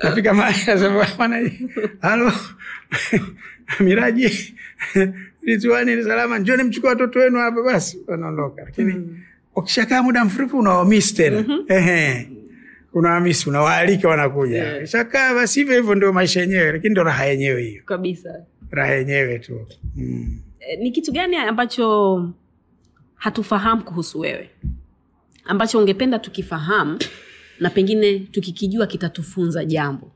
nafika 0.04 0.34
mahali 0.34 1.70
halo 2.02 2.32
miraji 3.80 4.56
rizwani 5.46 5.96
ni 5.96 6.04
salama 6.04 6.40
njoni 6.40 6.64
mchukua 6.64 6.90
watoto 6.90 7.20
wenu 7.20 7.38
hapa 7.40 7.64
basi 7.64 8.00
wanaondoka. 8.08 8.62
Lakini 8.64 9.20
ukishakaa 9.56 10.04
muda 10.04 10.26
mfupi 10.26 10.56
unawamis 10.56 11.14
tena. 11.14 11.46
Ehe. 11.68 12.30
unawamis 12.94 13.48
unawaalika 13.48 14.10
wanakuja. 14.10 14.64
Yeah. 14.64 14.86
shakaa 14.86 15.34
basi 15.36 15.60
hivyo 15.60 15.76
hivyo 15.76 15.96
ndio 15.96 16.14
maisha 16.14 16.42
yenyewe 16.42 16.72
lakini 16.72 16.92
ndo 16.92 17.04
raha 17.04 17.26
yenyewe 17.26 17.64
hiyo. 17.64 17.82
Kabisa. 17.86 18.44
Raha 18.72 18.92
yenyewe 18.94 19.40
tu. 19.40 19.68
Mm. 19.96 20.40
Eh, 20.60 20.80
ni 20.80 20.92
kitu 20.92 21.12
gani 21.12 21.36
ambacho 21.36 22.30
hatufahamu 23.16 23.84
kuhusu 23.84 24.20
wewe? 24.20 24.50
Ambacho 25.46 25.80
ungependa 25.80 26.20
tukifahamu 26.20 27.00
na 27.60 27.70
pengine 27.70 28.20
tukikijua 28.20 28.88
kitatufunza 28.88 29.66
jambo 29.66 30.12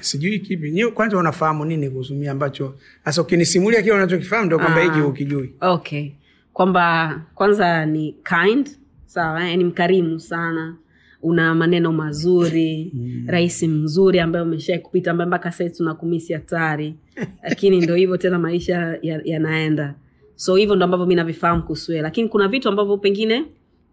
sijui 0.00 0.38
kipi. 0.38 0.70
Nyi 0.70 0.86
kwanza 0.86 1.18
unafahamu 1.18 1.64
nini 1.64 1.90
kuhusu 1.90 2.14
mimi 2.14 2.28
ambacho 2.28 2.74
sasa 3.04 3.22
ukinisimulia 3.22 3.82
kile 3.82 3.94
unachokifahamu 3.94 4.46
ndo 4.46 4.58
kwamba 4.58 4.80
hiki 4.82 4.98
Ah. 4.98 5.06
ukijui 5.06 5.54
okay. 5.60 6.10
Kwamba 6.52 7.20
kwanza 7.34 7.86
ni 7.86 8.12
kind 8.24 8.70
sawa 9.06 9.50
eh, 9.50 9.58
ni 9.58 9.64
mkarimu 9.64 10.20
sana. 10.20 10.76
Una 11.22 11.54
maneno 11.54 11.92
mazuri 11.92 12.90
mm. 12.94 13.24
rais 13.26 13.62
mzuri 13.62 14.20
ambaye 14.20 14.44
umeshai 14.44 14.78
kupita 14.78 15.10
ambaye 15.10 15.28
mpaka 15.28 15.52
sahii 15.52 15.70
tunakumisi 15.70 16.32
hatari. 16.32 16.94
Lakini 17.42 17.80
ndo 17.80 17.94
hivyo 17.94 18.16
tena 18.16 18.38
maisha 18.38 18.98
ya- 19.02 19.20
yanaenda. 19.24 19.94
So 20.36 20.56
hivyo 20.56 20.76
ndo 20.76 20.84
ambavyo 20.84 21.06
mi 21.06 21.14
navifahamu 21.14 21.62
kuhusu 21.62 21.92
lakini 21.92 22.28
kuna 22.28 22.48
vitu 22.48 22.68
ambavyo 22.68 22.96
pengine 22.96 23.44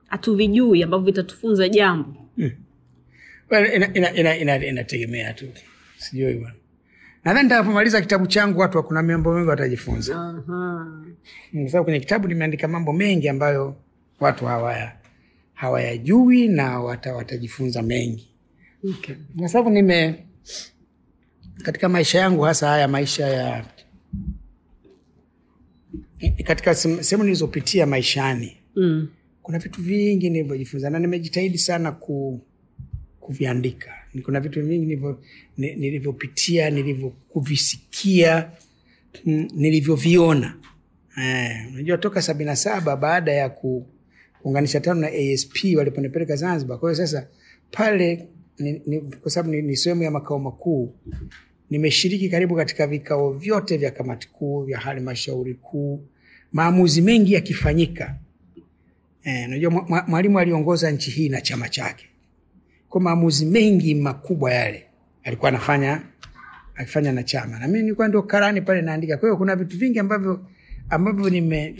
hatuvijui 0.07 0.83
ambavyo 0.83 1.05
vitatufunza 1.05 1.69
jambo. 1.69 2.13
Well, 3.51 3.73
ina- 3.75 3.93
ina- 3.93 4.13
ina- 4.15 4.37
ina- 4.37 4.65
tu 5.33 5.45
sijui 5.99 6.33
bwana 6.33 6.55
nadhani 7.23 7.43
nitakapomaliza 7.43 8.01
kitabu 8.01 8.27
changu 8.27 8.59
watu 8.59 8.83
kuna 8.83 9.03
mambo 9.03 9.33
mengi 9.33 9.49
watajifunza 9.49 10.15
Aha. 10.15 10.87
kwa 11.53 11.69
sababu 11.69 11.83
kwenye 11.83 11.99
kitabu 11.99 12.27
nimeandika 12.27 12.67
mambo 12.67 12.93
mengi 12.93 13.29
ambayo 13.29 13.75
watu 14.19 14.45
hawaya 14.45 14.95
hawayajui 15.53 16.47
na 16.47 16.79
wata, 16.79 17.15
watajifunza 17.15 17.81
mengi 17.81 18.25
Okay. 18.89 19.15
kwa 19.37 19.47
sababu 19.49 19.69
nime 19.69 20.25
katika 21.63 21.89
maisha 21.89 22.19
yangu 22.19 22.41
hasa 22.41 22.67
haya 22.67 22.87
maisha 22.87 23.27
ya 23.27 23.65
katika 26.43 26.75
sehemu 26.75 27.23
nilizopitia 27.23 27.85
maishani 27.85 28.55
Mm. 28.75 29.07
kuna 29.41 29.59
vitu 29.59 29.81
vingi 29.81 30.29
nilivyojifunza 30.29 30.89
na 30.89 30.99
nimejitahidi 30.99 31.57
sana 31.57 31.91
ku, 31.91 32.41
kuviandika 33.19 33.91
kuna 34.23 34.39
vitu 34.39 34.65
vingi 34.65 34.97
nilivyopitia 35.57 36.69
nilivyokuvisikia 36.69 38.51
nilivyoviona. 39.55 40.55
Unajua 41.73 41.95
Eh, 41.95 42.01
toka 42.01 42.21
sabini 42.21 42.45
na 42.45 42.55
saba 42.55 42.95
baada 42.97 43.31
ya 43.33 43.49
ku, 43.49 43.85
kuunganisha 44.41 44.79
tano 44.79 44.99
na 45.01 45.07
asp 45.07 45.55
waliponipeleka 45.77 46.35
zanzibar. 46.35 46.79
Kwa 46.79 46.89
hiyo 46.91 47.05
sasa 47.07 47.27
pale 47.71 48.27
ni, 48.59 48.81
ni, 48.85 49.01
kwa 49.01 49.31
sababu 49.31 49.55
ni, 49.55 49.61
ni 49.61 49.77
sehemu 49.77 50.03
ya 50.03 50.11
makao 50.11 50.39
makuu 50.39 50.93
nimeshiriki 51.69 52.29
karibu 52.29 52.55
katika 52.55 52.87
vikao 52.87 53.33
vyote 53.33 53.77
vya 53.77 53.91
kamati 53.91 54.29
kuu 54.29 54.63
vya 54.63 54.79
halmashauri 54.79 55.53
kuu. 55.53 56.05
Maamuzi 56.51 57.01
mengi 57.01 57.33
yakifanyika. 57.33 58.15
Eh, 59.23 59.47
unajua 59.47 59.71
mwa- 59.71 60.05
mwalimu 60.07 60.39
aliongoza 60.39 60.91
nchi 60.91 61.11
hii 61.11 61.29
na 61.29 61.41
chama 61.41 61.69
chake 61.69 62.05
kwa 62.89 63.01
maamuzi 63.01 63.45
mengi 63.45 63.95
makubwa 63.95 64.51
yale 64.53 64.85
alikuwa 65.23 65.49
anafanya 65.49 66.01
akifanya 66.75 67.11
na 67.11 67.23
chama. 67.23 67.59
Na 67.59 67.67
mimi 67.67 67.81
nilikuwa 67.81 68.07
ndio 68.07 68.21
karani 68.23 68.61
pale 68.61 68.81
naandika. 68.81 69.17
Kwa 69.17 69.29
hiyo 69.29 69.37
kuna 69.37 69.55
vitu 69.55 69.77
vingi 69.77 69.99
ambavyo 69.99 70.45
ambavyo 70.89 71.29
nime 71.29 71.75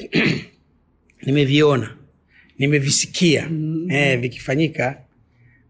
nimeviona 1.26 1.96
nimevisikia 2.58 3.50
eh, 3.90 4.20
vikifanyika. 4.20 5.02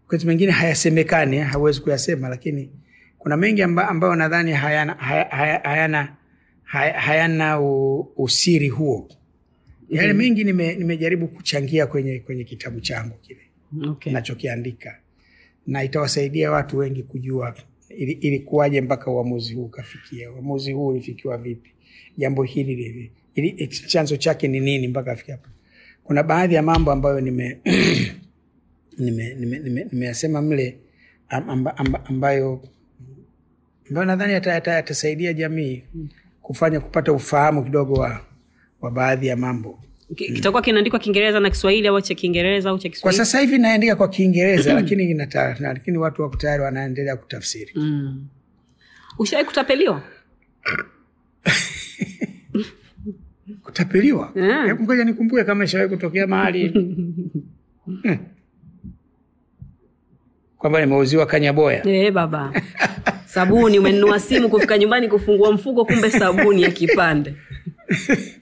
Wakati 0.02 0.26
mengine 0.26 0.52
hayasemekani 0.52 1.36
hawezi 1.38 1.80
kuyasema 1.80 2.28
lakini 2.28 2.70
kuna 3.18 3.36
mengi 3.36 3.62
amba, 3.62 3.88
ambayo 3.88 4.14
nadhani 4.16 4.52
hayana, 4.52 4.94
hayana, 4.94 5.30
haya- 5.36 5.60
hayana, 5.64 6.16
hayana 7.00 7.60
u, 7.60 8.00
usiri 8.16 8.68
huo. 8.68 9.08
Yale 9.88 10.12
mengi 10.12 10.44
nime- 10.44 10.74
nimejaribu 10.74 11.28
kuchangia 11.28 11.86
kwenye, 11.86 12.18
kwenye 12.18 12.44
kitabu 12.44 12.80
changu 12.80 13.14
kile 13.18 13.40
Okay. 13.90 14.12
nachokiandika 14.12 14.98
na 15.66 15.84
itawasaidia 15.84 16.50
watu 16.50 16.78
wengi 16.78 17.02
kujua 17.02 17.54
ili- 17.88 18.12
ilikuwaje 18.12 18.80
mpaka 18.80 19.10
uamuzi 19.10 19.54
huu 19.54 19.64
ukafikia. 19.64 20.32
Uamuzi 20.32 20.72
huu 20.72 20.86
ulifikiwa 20.86 21.38
vipi? 21.38 21.70
Jambo 22.16 22.42
hili 22.42 22.74
livi 22.74 23.10
ili 23.34 23.66
chanzo 23.68 24.16
chake 24.16 24.48
ni 24.48 24.60
nini 24.60 24.88
mpaka 24.88 25.12
afikia 25.12 25.34
hapo. 25.36 25.48
kuna 26.04 26.22
baadhi 26.22 26.54
ya 26.54 26.62
mambo 26.62 26.92
ambayo 26.92 27.20
nime 27.20 27.58
nime, 28.98 29.34
nime, 29.34 29.58
nime, 29.58 29.86
nimeyasema 29.92 30.42
mle 30.42 30.78
amba, 31.28 31.76
amba, 31.76 32.04
ambayo 32.06 32.60
ambayo 33.88 34.06
nadhani 34.06 34.32
yata- 34.32 34.52
yata- 34.52 34.72
yatasaidia 34.72 35.32
jamii 35.32 35.82
kufanya 36.42 36.80
kupata 36.80 37.12
ufahamu 37.12 37.64
kidogo 37.64 37.92
wa, 37.94 38.20
wa 38.80 38.90
baadhi 38.90 39.26
ya 39.26 39.36
mambo 39.36 39.82
kitakuwa 40.14 40.62
kinaandikwa 40.62 40.98
kiingereza 40.98 41.40
na 41.40 41.50
kiswahili 41.50 41.88
au 41.88 42.00
cha 42.00 42.14
kiingereza 42.14 42.70
au 42.70 42.78
cha 42.78 42.90
kwa 43.00 43.12
sasa 43.12 43.40
hivi 43.40 43.58
naandika 43.58 43.96
kwa 43.96 44.08
kiingereza 44.08 44.74
lakini 44.74 45.10
inata, 45.10 45.56
lakini 45.60 45.98
watu 45.98 46.22
wako 46.22 46.36
tayari 46.36 46.62
wanaendelea 46.62 47.16
kutafsiri. 47.16 47.72
Mm. 47.74 48.26
ushawai 49.18 49.44
kutapeliwa? 49.44 50.02
Kutapeliwa? 53.64 54.32
Yeah. 54.36 54.80
Ngoja 54.80 55.04
nikumbuke 55.04 55.44
kama 55.44 55.64
ishawai 55.64 55.88
kutokea 55.88 56.26
mahali. 56.26 56.68
Hmm. 58.02 58.18
kwamba 60.58 60.80
nimeuziwa 60.80 61.26
kanyaboya. 61.26 61.82
Hey, 61.82 62.10
baba. 62.10 62.52
Sabuni 63.26 63.78
umenunua 63.78 64.20
simu 64.20 64.48
kufika 64.48 64.78
nyumbani 64.78 65.08
kufungua 65.08 65.52
mfuko 65.52 65.84
kumbe 65.84 66.10
sabuni 66.10 66.62
ya 66.62 66.70
kipande 66.70 67.34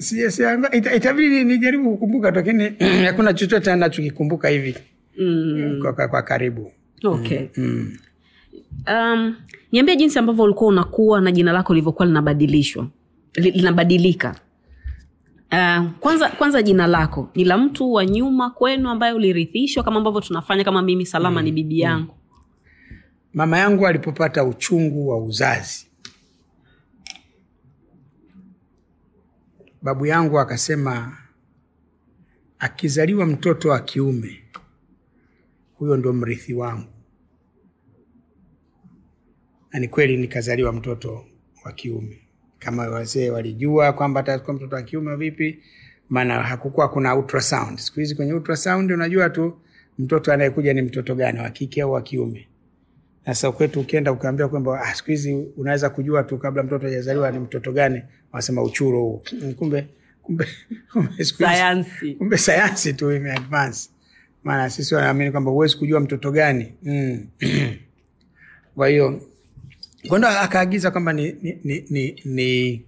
Si- 0.00 0.30
si- 0.30 0.42
ita- 0.72 0.94
itabidi 0.94 1.44
nijaribu 1.44 1.90
kukumbuka 1.90 2.30
lakini 2.30 2.72
hakuna 3.06 3.34
chochote 3.34 3.72
anachokikumbuka 3.72 4.48
hivi. 4.48 4.74
Mm. 5.18 5.78
kwa, 5.82 5.92
kwa, 5.92 6.08
kwa 6.08 6.22
karibu. 6.22 6.72
Okay. 7.04 7.40
Mm. 7.56 7.96
um, 8.88 9.36
niambie 9.72 9.96
jinsi 9.96 10.18
ambavyo 10.18 10.44
ulikuwa 10.44 10.68
unakuwa 10.70 11.20
na 11.20 11.32
jina 11.32 11.52
lako 11.52 11.74
lilivyokuwa 11.74 12.06
linabadilishwa. 12.06 12.86
Linabadilika. 13.34 14.34
Uh, 15.52 15.90
kwanza 16.00 16.28
kwanza 16.28 16.62
jina 16.62 16.86
lako. 16.86 17.30
Ni 17.34 17.44
la 17.44 17.58
mtu 17.58 17.92
wa 17.92 18.06
nyuma 18.06 18.50
kwenu 18.50 18.88
ambaye 18.90 19.12
ulirithishwa 19.12 19.82
kama 19.84 19.96
ambavyo 19.96 20.20
tunafanya 20.20 20.64
kama 20.64 20.82
mimi 20.82 21.06
salama 21.06 21.42
ni 21.42 21.52
bibi 21.52 21.80
yangu? 21.80 22.14
Mama 23.34 23.58
yangu 23.58 23.86
alipopata 23.86 24.44
uchungu 24.44 25.08
wa 25.08 25.18
uzazi 25.24 25.86
babu 29.82 30.06
yangu 30.06 30.38
akasema 30.40 31.16
akizaliwa 32.58 33.26
mtoto 33.26 33.68
wa 33.68 33.80
kiume 33.80 34.42
huyo 35.74 35.96
ndo 35.96 36.12
mrithi 36.12 36.54
wangu. 36.54 36.88
Na 39.72 39.80
ni 39.80 39.88
kweli 39.88 40.16
nikazaliwa 40.16 40.72
mtoto 40.72 41.24
wa 41.64 41.72
kiume. 41.72 42.20
Kama 42.58 42.88
wazee 42.88 43.30
walijua 43.30 43.92
kwamba 43.92 44.20
atakuwa 44.20 44.56
mtoto 44.56 44.76
wa 44.76 44.82
kiume 44.82 45.16
vipi 45.16 45.62
maana 46.08 46.42
hakukuwa 46.42 46.88
kuna 46.88 47.16
ultrasound. 47.16 47.78
Siku 47.78 48.00
hizi 48.00 48.14
kwenye 48.14 48.32
ultrasound 48.34 48.92
unajua 48.92 49.30
tu 49.30 49.58
mtoto 49.98 50.32
anayekuja 50.32 50.74
ni 50.74 50.82
mtoto 50.82 51.14
gani 51.14 51.40
wa 51.40 51.50
kike 51.50 51.82
au 51.82 51.92
wa 51.92 52.02
kiume 52.02 52.48
sasa 53.24 53.52
kwetu 53.52 53.80
ukienda 53.80 54.12
ukaambia 54.12 54.48
kwamba 54.48 54.80
ah, 54.82 54.94
siku 54.94 55.10
hizi 55.10 55.34
unaweza 55.56 55.90
kujua 55.90 56.22
tu 56.22 56.38
kabla 56.38 56.62
mtoto 56.62 56.86
hajazaliwa 56.86 57.30
ni 57.30 57.38
mtoto 57.38 57.72
gani 57.72 58.02
wanasema 58.32 58.62
uchuro 58.62 59.00
huo. 59.00 59.22
Mm, 59.32 59.54
kumbe 59.54 59.86
kumbe 60.22 60.46
kumbe 60.92 61.24
sayansi. 61.24 62.14
kumbe 62.14 62.38
sayansi 62.38 62.92
tu 62.92 63.12
imeadvance 63.12 63.90
maana 64.44 64.70
sisi 64.70 64.94
wanaamini 64.94 65.30
kwamba 65.30 65.50
huwezi 65.50 65.76
kujua 65.76 66.00
mtoto 66.00 66.30
gani. 66.32 66.72
Mm. 66.82 67.26
kwa 68.74 68.88
hiyo 68.88 69.22
kwando 70.08 70.28
akaagiza 70.28 70.90
kwamba 70.90 71.12
ni, 71.12 71.32
ni, 71.42 71.58
ni, 71.64 71.84
ni, 71.90 72.22
ni 72.24 72.82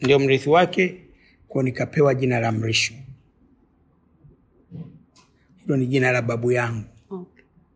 ndio 0.00 0.18
mrithi 0.18 0.50
wake 0.50 1.04
kwa 1.48 1.62
nikapewa 1.62 2.14
jina 2.14 2.40
la 2.40 2.52
mrisho. 2.52 2.94
Hilo 5.56 5.76
ni 5.76 5.86
jina 5.86 6.12
la 6.12 6.22
babu 6.22 6.52
yangu 6.52 6.84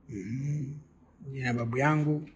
jina 0.09 1.47
la 1.47 1.53
babu 1.55 1.79
yangu. 1.79 2.29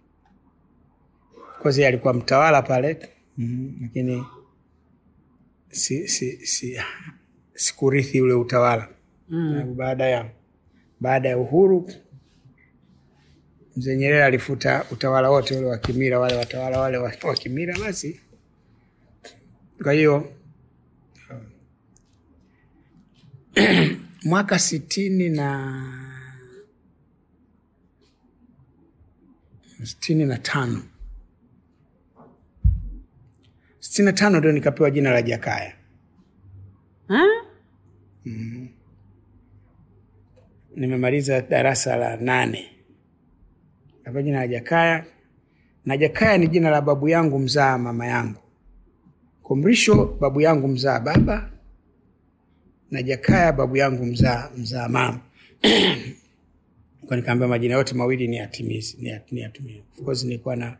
Kozi 1.62 1.84
alikuwa 1.84 2.14
mtawala 2.14 2.62
pale. 2.62 3.08
Mm, 3.38 3.78
lakini 3.82 4.24
si, 5.70 6.08
si, 6.08 6.46
si, 6.46 6.80
sikurithi 7.54 8.20
ule 8.20 8.34
utawala. 8.34 8.88
Mm. 9.28 9.74
baada 9.76 10.04
ya 10.08 10.30
baada 11.00 11.28
ya 11.28 11.38
uhuru 11.38 11.90
mzee 13.76 13.96
nyerere 13.96 14.24
alifuta 14.24 14.84
utawala 14.90 15.30
wote 15.30 15.56
ule 15.58 15.66
wa 15.66 15.78
kimira 15.78 16.18
wale 16.18 16.36
watawala 16.36 16.80
wale 16.80 16.98
wa 16.98 17.12
wa 17.22 17.34
kimira 17.34 17.78
basi. 17.78 18.20
Kwa 19.82 19.92
hiyo 19.92 20.32
mwaka 24.24 24.58
sitini 24.58 25.28
na 25.28 25.99
sitini 29.86 30.24
na 30.26 30.38
tano. 30.38 30.82
sitini 33.80 34.06
na 34.06 34.12
tano 34.12 34.38
ndio 34.38 34.52
nikapewa 34.52 34.90
jina 34.90 35.10
la 35.10 35.22
jakaya. 35.22 35.72
Ha? 37.08 37.24
nimemaliza 40.76 41.40
darasa 41.40 41.96
la 41.96 42.16
nane. 42.16 42.70
Kapewa 44.04 44.22
jina 44.22 44.38
la 44.40 44.48
jakaya. 44.48 45.04
Na 45.84 45.96
jakaya 45.96 46.38
ni 46.38 46.48
jina 46.48 46.70
la 46.70 46.80
babu 46.80 47.08
yangu 47.08 47.38
mzaa 47.38 47.78
mama 47.78 48.06
yangu. 48.06 48.40
Kumrisho 49.42 50.04
babu 50.20 50.40
yangu 50.40 50.68
mzaa 50.68 51.00
baba. 51.00 51.50
Na 52.90 53.02
jakaya 53.02 53.52
babu 53.52 53.76
yangu 53.76 54.04
mzaa 54.06 54.50
mzaa 54.56 54.88
mama 54.88 55.20
kwa 57.10 57.16
nikaambia 57.16 57.48
majina 57.48 57.74
yote 57.74 57.94
mawili 57.94 58.28
ni 58.28 58.36
yatimizi 58.36 58.96
ni 59.00 59.20
ni 59.60 59.84
of 59.92 60.04
course 60.04 60.24
nilikuwa 60.24 60.56
na 60.56 60.76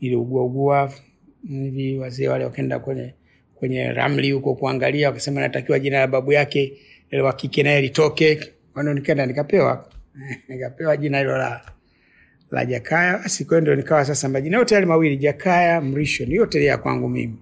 niliugua 0.00 0.44
ugua 0.44 0.92
hivi 1.48 1.98
wazee 1.98 2.28
wale 2.28 2.44
wakaenda 2.44 2.78
kwenye 2.78 3.14
kwenye 3.54 3.92
ramli 3.92 4.30
huko 4.32 4.54
kuangalia 4.54 5.08
wakasema 5.08 5.40
natakiwa 5.40 5.78
jina 5.78 5.98
la 5.98 6.06
babu 6.06 6.32
yake 6.32 6.72
wa 7.22 7.32
kike 7.32 7.62
naye 7.62 7.80
litoke. 7.80 8.52
Kwani 8.72 8.94
nikaenda 8.94 9.26
nikapewa 9.26 9.88
nikapewa 10.48 10.96
jina 10.96 11.18
hilo 11.18 11.36
la 11.38 11.62
la 12.50 12.64
jakaya. 12.64 13.18
Basi 13.18 13.44
kwa 13.44 13.60
ndio 13.60 13.74
nikawa 13.74 14.04
sasa 14.04 14.28
majina 14.28 14.58
yote 14.58 14.74
yale 14.74 14.86
mawili 14.86 15.16
jakaya 15.16 15.80
mrisho. 15.80 16.24
Ni 16.26 16.34
yote 16.34 16.64
ya 16.64 16.78
kwangu 16.78 17.08
mimi. 17.08 17.36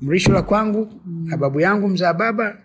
Mrisho 0.00 0.32
la 0.32 0.42
kwangu 0.42 0.92
na 1.24 1.36
babu 1.36 1.60
yangu 1.60 1.88
mzaa 1.88 2.12
baba 2.14 2.58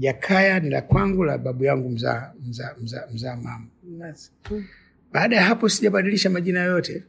jakaya 0.00 0.60
ni 0.60 0.70
la 0.70 0.82
kwangu 0.82 1.24
la 1.24 1.38
babu 1.38 1.64
yangu 1.64 1.88
mzaa 1.90 2.32
mzaa 2.48 2.74
mzaa 2.82 3.06
mzaa 3.14 3.36
mama. 3.36 3.66
Baada 5.12 5.36
ya 5.36 5.42
hapo 5.42 5.68
sijabadilisha 5.68 6.30
majina 6.30 6.60
yoyote 6.64 7.02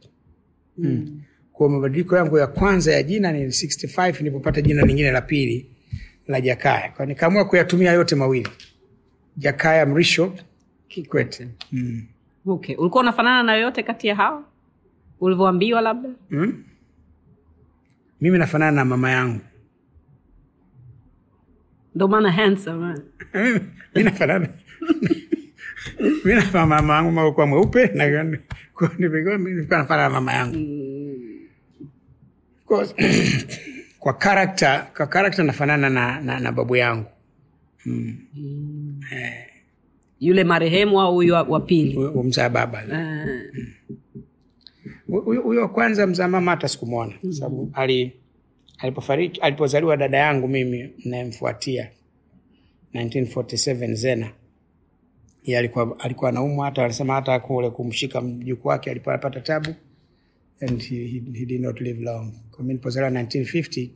mm. 0.78 1.22
kwa 1.52 1.68
mabadiliko 1.68 2.16
yangu 2.16 2.38
ya 2.38 2.46
kwanza 2.46 2.92
ya 2.92 3.02
jina 3.02 3.32
ni 3.32 3.46
65 3.46 4.18
nilipopata 4.18 4.60
jina 4.62 4.82
lingine 4.84 5.10
la 5.10 5.20
pili 5.20 5.66
la 6.28 6.40
jakaya. 6.40 6.90
Kwa 6.96 7.06
nikaamua 7.06 7.44
kuyatumia 7.44 7.92
yote 7.92 8.14
mawili. 8.14 8.48
Jakaya 9.36 9.86
mrisho 9.86 10.34
kikwete. 10.88 11.48
Mm. 11.72 12.02
okay. 12.46 12.76
Ulikuwa 12.76 13.02
unafanana 13.02 13.42
na 13.42 13.54
yoyote 13.54 13.82
kati 13.82 14.06
ya 14.08 14.14
hao? 14.14 14.44
Ulivyoambiwa 15.20 15.80
labda? 15.80 16.08
Mm? 16.30 16.64
mimi 18.20 18.38
nafanana 18.38 18.72
na 18.72 18.84
mama 18.84 19.10
yangu 19.10 19.40
ndo 21.94 22.08
maana 22.08 22.32
handsome 22.32 22.94
eh? 23.32 23.60
mi 23.94 24.02
nafanana 24.02 24.48
mi 26.24 26.34
na 26.34 26.66
mama 26.66 26.94
yangu 26.94 27.12
makuwa 27.12 27.46
mweupe 27.46 27.86
na 27.94 28.38
kwa- 28.74 29.78
nafanana 29.78 30.10
mama 30.10 30.32
yangu. 30.32 30.58
Kwa- 32.66 32.88
karakta 34.14 34.90
kwa 34.96 35.06
karakta 35.06 35.42
nafanana 35.42 35.90
na, 35.90 36.20
na, 36.20 36.40
na 36.40 36.52
babu 36.52 36.76
yangu. 36.76 37.06
Yule 40.20 40.44
marehemu 40.44 41.00
au 41.00 41.14
huyo 41.14 41.34
wa- 41.34 41.42
pili? 41.60 41.98
Mzaa 42.24 42.48
baba. 42.48 42.82
Eh, 42.82 43.50
huyo 45.06 45.40
huyo 45.42 45.60
wa 45.60 45.68
kwanza 45.68 46.06
mzaa 46.06 46.28
mama 46.28 46.50
hata 46.50 46.68
sikumwona 46.68 47.12
sababu 47.30 47.70
ali 47.74 48.12
alipofariki 48.82 49.40
alipozaliwa 49.40 49.96
dada 49.96 50.18
yangu 50.18 50.48
mimi 50.48 50.90
nayemfuatia 51.04 51.90
1947 52.94 53.94
zena. 53.94 54.32
Ye 55.44 55.58
alikuwa 55.58 56.00
alikuwa 56.00 56.30
anaumwa 56.30 56.64
hata 56.66 56.84
alisema 56.84 57.14
hata 57.14 57.40
kule 57.40 57.70
kumshika 57.70 58.20
mjukuu 58.20 58.68
wake 58.68 58.90
alikuwa 58.90 59.18
tabu 59.18 59.74
and 60.60 60.82
he, 60.82 60.96
he, 60.96 61.22
he 61.34 61.46
did 61.46 61.60
not 61.60 61.80
live 61.80 62.02
long. 62.04 62.32
Kwa 62.50 62.58
mimi 62.58 62.68
nilipozaliwa 62.68 63.22
1950 63.22 63.88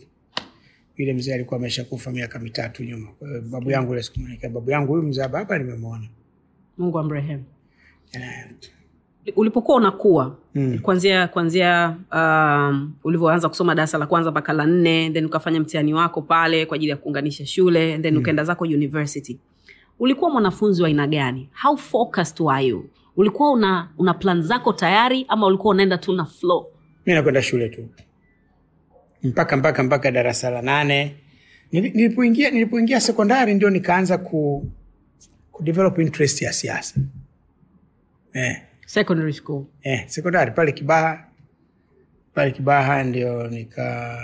yule 0.97 1.13
mzee 1.13 1.35
alikuwa 1.35 1.61
ameshakufa 1.61 2.11
miaka 2.11 2.39
mitatu 2.39 2.85
nyuma. 2.85 3.13
Kwa 3.13 3.29
hiyo 3.29 3.41
babu 3.43 3.71
yangu 3.71 3.93
ile 3.95 4.49
babu 4.49 4.71
yangu 4.71 4.93
huyu 4.93 5.03
mzaa 5.03 5.29
baba 5.29 5.59
nimemwona 5.59 6.09
mungu 6.79 6.99
amrehemu. 6.99 7.45
Eh, 8.13 8.45
ulipokuwa 9.37 9.77
unakuwa 9.77 10.37
Mm. 10.55 10.79
kwanzia 10.79 11.29
kwanzia 11.29 11.97
um, 12.13 12.93
ulivyoanza 13.05 13.49
kusoma 13.49 13.75
darasa 13.75 13.99
la 13.99 14.07
kwanza 14.07 14.31
mpaka 14.31 14.53
la 14.53 14.67
nne 14.67 15.11
then 15.11 15.25
ukafanya 15.25 15.61
mtihani 15.61 15.95
wako 15.95 16.23
pale 16.23 16.67
kwa 16.67 16.75
ajili 16.75 16.91
ya 16.91 16.97
kuunganisha 16.97 17.47
shule 17.47 17.99
then 17.99 18.17
ukaenda 18.17 18.45
zako 18.45 18.65
university. 18.65 19.39
Ulikuwa 19.99 20.31
mwanafunzi 20.31 20.83
wa 20.83 20.89
aina 20.89 21.07
gani? 21.07 21.49
How 21.63 21.77
focused 21.77 22.41
were 22.41 22.67
you? 22.67 22.89
Ulikuwa 23.17 23.53
una, 23.53 23.89
una 23.99 24.15
plan 24.15 24.43
zako 24.43 24.73
tayari 24.73 25.25
ama 25.29 25.47
ulikuwa 25.47 25.75
unaenda 25.75 25.99
tu 25.99 26.13
na 26.13 26.25
flow? 26.25 26.67
Mi 27.07 27.15
nakwenda 27.15 27.43
shule 27.43 27.69
tu. 27.69 27.89
Mpaka 29.23 29.57
mpaka 29.57 29.83
mpaka 29.83 30.11
darasa 30.11 30.51
la 30.51 30.63
nane. 30.63 31.17
Nilipoingia 31.73 32.51
nilipoingia 32.51 33.01
sekondari 33.01 33.55
ndio 33.55 33.71
nikaanza 33.71 34.19
ku, 34.19 34.71
ku 35.53 35.63
develop 35.63 35.99
interest 35.99 36.43
ya 36.43 36.53
siasa. 36.53 37.01
Eh, 38.33 38.63
secondary 38.87 39.33
school. 39.33 39.67
Eh, 39.83 40.05
sekondari 40.07 40.51
pale 40.51 40.73
Kibaha. 40.73 41.25
Pale 42.35 42.51
Kibaha 42.51 43.05
ndio 43.05 43.49
nika 43.49 44.19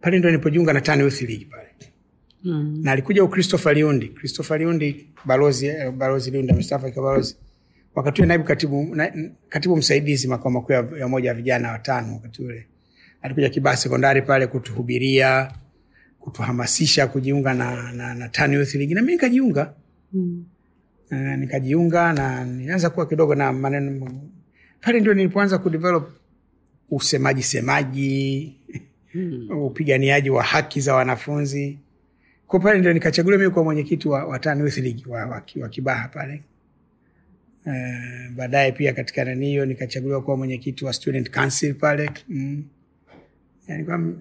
pale 0.00 0.18
ndio 0.18 0.30
nilipojiunga 0.30 0.72
na 0.72 0.94
Youth 0.94 1.22
League 1.22 1.46
pale. 1.50 1.68
Mm. 2.44 2.80
na 2.82 2.92
alikuja 2.92 3.22
huyu 3.22 3.32
Christopher 3.32 3.74
Liundi. 3.74 4.08
Christopher 4.08 4.58
Liundi 4.58 5.08
balozi 5.24 5.66
eh, 5.66 5.90
balozi 5.90 6.30
Liundi 6.30 6.52
amestaafu 6.52 6.86
akiwa 6.86 7.04
balozi. 7.04 7.36
Wakati 7.94 8.20
ule 8.20 8.28
naibu 8.28 8.44
katibu, 8.44 8.94
na, 8.94 9.12
katibu 9.48 9.76
msaidizi 9.76 10.28
makao 10.28 10.50
makuu 10.52 10.72
ya 10.72 10.88
ya 10.98 11.06
umoja 11.06 11.28
wa 11.30 11.34
vijana 11.34 11.72
watano 11.72 12.12
wakati 12.14 12.42
ule. 12.42 12.66
Alikuja 13.22 13.48
Kibaha 13.48 13.76
sekondari 13.76 14.22
pale 14.22 14.46
kutuhubiria 14.46 15.52
kutuhamasisha 16.20 17.06
kujiunga 17.06 17.54
na, 17.54 17.92
na, 17.92 18.14
na 18.14 18.28
Tani 18.28 18.54
Youth 18.54 18.74
League. 18.74 18.94
Na 18.94 19.02
mi 19.02 19.12
nikajiunga. 19.12 19.74
Mm. 20.12 20.44
Nikajiunga 21.10 22.12
na 22.12 22.44
nilianza 22.44 22.90
kuwa 22.90 23.06
kidogo 23.06 23.34
na 23.34 23.52
maneno 23.52 24.10
pale 24.80 25.00
ndio 25.00 25.14
nilipoanza 25.14 25.58
kudevelop 25.58 26.10
usemaji 26.90 27.42
semaji 27.42 28.56
hmm. 29.12 29.50
upiganiaji 29.50 30.30
wa 30.30 30.42
haki 30.42 30.80
za 30.80 30.94
wanafunzi 30.94 31.78
kwa 32.46 32.60
pale 32.60 32.78
ndio 32.78 32.92
nikachaguliwa 32.92 33.38
mimi 33.40 33.52
kuwa 33.52 33.64
mwenyekiti 33.64 34.08
wa, 34.08 34.24
wa 34.24 34.40
Youth 34.44 34.76
League 34.76 35.02
wa, 35.06 35.26
wa, 35.26 35.42
wa 35.60 35.68
Kibaha 35.68 36.08
pale 36.08 36.42
uh, 37.66 38.34
baadaye 38.36 38.72
pia 38.72 38.92
katika 38.92 39.24
nani 39.24 39.46
hiyo 39.46 39.66
nikachaguliwa 39.66 40.22
kuwa 40.22 40.36
mwenyekiti 40.36 40.84
wa 40.84 40.92
student 40.92 41.30
council 41.30 41.74
pale 41.74 42.10
mm. 42.28 42.64
yani 43.68 43.84
kwa 43.84 44.12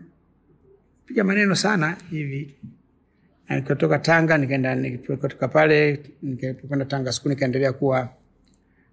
piga 1.05 1.23
maneno 1.23 1.55
sana 1.55 1.97
hivi 2.09 2.55
nikatoka 3.56 3.99
Tanga 3.99 4.38
nikaenda 4.38 4.76
nikatoka 4.76 5.47
pale 5.47 6.04
nikaenda 6.22 6.86
Tanga 6.86 7.12
School 7.12 7.30
nikaendelea 7.30 7.74
kuwa 7.74 8.10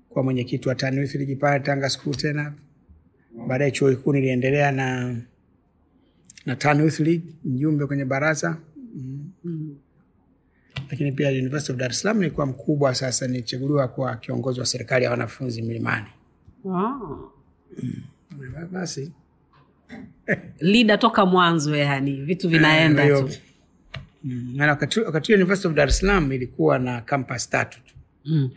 kuwa 0.09 0.25
mwenyekiti 0.25 0.69
wa 0.69 0.75
Tano 0.75 1.09
pale 1.41 1.61
Tanga 1.61 1.89
School 1.89 2.15
tena 2.17 2.53
baadaye 3.49 3.71
chuo 3.71 3.91
kikuu 3.91 4.13
niliendelea 4.13 4.73
na 4.73 5.17
na 6.47 6.75
League 6.99 7.23
mjumbe 7.45 7.87
kwenye 7.87 8.05
baraza 8.05 8.57
mm. 8.95 9.31
Mm. 9.45 9.77
lakini 10.91 11.13
pia 11.13 11.29
University 11.29 11.73
of 11.73 11.79
Dar 11.79 11.91
es 11.91 12.01
Salaam 12.01 12.19
nilikuwa 12.19 12.47
mkubwa 12.47 12.95
sasa 12.95 13.27
nilichaguliwa 13.27 13.89
kuwa 13.89 14.17
kiongozi 14.17 14.61
wa 14.61 14.67
serikali 14.67 15.05
ya 15.05 15.11
wanafunzi 15.11 15.63
Mlimani 15.63 16.07
Wow. 16.65 17.31
basi 18.73 19.13
Lida 20.61 20.99
toka 20.99 21.27
mwanzo 21.27 21.77
yani 21.77 22.13
vitu 22.23 22.49
vinaenda 22.49 23.05
Eh, 23.05 23.17
tu 23.19 23.23
kwa 23.23 23.33
mm, 24.25 24.61
wakati 24.61 25.01
wakati 25.01 25.35
University 25.35 25.69
of 25.69 25.75
Dar 25.75 25.89
es 25.89 25.99
Salaam 25.99 26.33
ilikuwa 26.33 26.79
na 26.79 27.01
campus 27.01 27.49
tatu 27.51 27.79
tu 27.87 27.95
mm. 28.25 28.51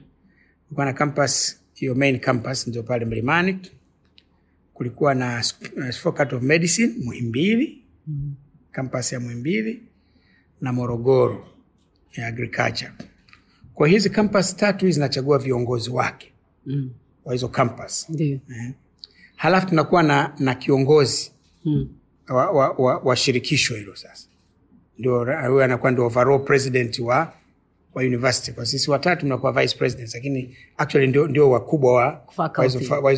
kulikuwa 0.64 0.86
na 0.86 0.93
campus 0.93 1.59
hiyo 1.74 1.95
main 1.95 2.20
campus 2.20 2.68
ndio 2.68 2.84
pale 2.84 3.05
Mlimani 3.05 3.59
kulikuwa 4.74 5.14
na 5.16 5.43
uh, 5.78 5.89
Faculty 5.89 6.36
of 6.36 6.43
Medicine 6.43 6.93
Muhimbili 7.03 7.78
Mm. 8.07 8.34
campus 8.72 9.14
ya 9.14 9.20
Muhimbili 9.20 9.84
na 10.62 10.74
Morogoro 10.74 11.47
ya 12.14 12.28
agriculture. 12.28 12.91
Kwa 13.74 13.88
hizi 13.88 14.09
campus 14.09 14.55
tatu 14.55 14.86
hizi 14.86 14.93
zinachagua 14.95 15.38
viongozi 15.39 15.89
wake 15.89 16.34
Mm. 16.66 16.91
wa 17.26 17.34
hizo 17.34 17.47
campus. 17.47 18.09
ndio 18.09 18.39
Halafu 19.36 19.68
tunakuwa 19.68 20.03
na, 20.03 20.36
na 20.39 20.55
kiongozi 20.55 21.32
mm. 21.66 21.89
wa, 22.30 22.51
wa, 22.51 22.70
wa, 22.72 22.97
wa 22.97 23.16
shirikisho 23.16 23.76
hilo 23.76 23.95
sasa, 23.95 24.28
ndio 24.97 25.19
huyo 25.19 25.63
anakuwa 25.63 25.91
ndio 25.91 26.05
overall 26.05 26.43
president 26.43 26.99
wa 26.99 27.33
wa 27.93 28.03
university. 28.03 28.51
Kwa 28.51 28.65
sisi 28.65 28.91
watatu 28.91 29.25
mnakuwa 29.25 29.51
vice 29.51 29.77
president, 29.77 30.13
lakini 30.13 30.57
actually 30.77 31.07
ndio, 31.07 31.27
ndio 31.27 31.49
wakubwa 31.49 31.93
wa 31.93 32.21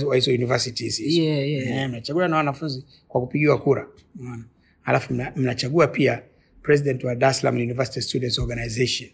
wa 0.08 0.16
hizo 0.16 0.32
universities 0.32 0.98
hizo. 0.98 1.22
yeah, 1.22 1.50
yeah. 1.50 1.68
yeah, 1.68 1.90
mnachaguliwa 1.90 2.28
na 2.30 2.38
wanafunzi 2.38 2.86
kwa 3.08 3.22
kupigiwa 3.22 3.58
kura 3.62 3.88
unaona. 4.20 4.44
Alafu 4.86 5.14
mna- 5.14 5.32
mnachagua 5.36 5.88
pia 5.88 6.22
president 6.62 7.04
wa 7.04 7.16
Dar 7.16 7.32
es 7.32 7.38
Salaam 7.40 7.56
University 7.56 8.02
Students 8.02 8.40
Organization 8.40 9.10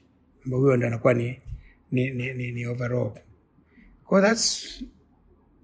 ambao 0.45 0.59
huyo 0.59 0.77
ndo 0.77 0.87
anakuwa 0.87 1.13
ni, 1.13 1.39
ni, 1.91 2.11
ni, 2.11 2.33
ni, 2.33 2.51
ni 2.51 2.65
overall. 2.65 3.11
Kwa 4.05 4.21
that's, 4.21 4.67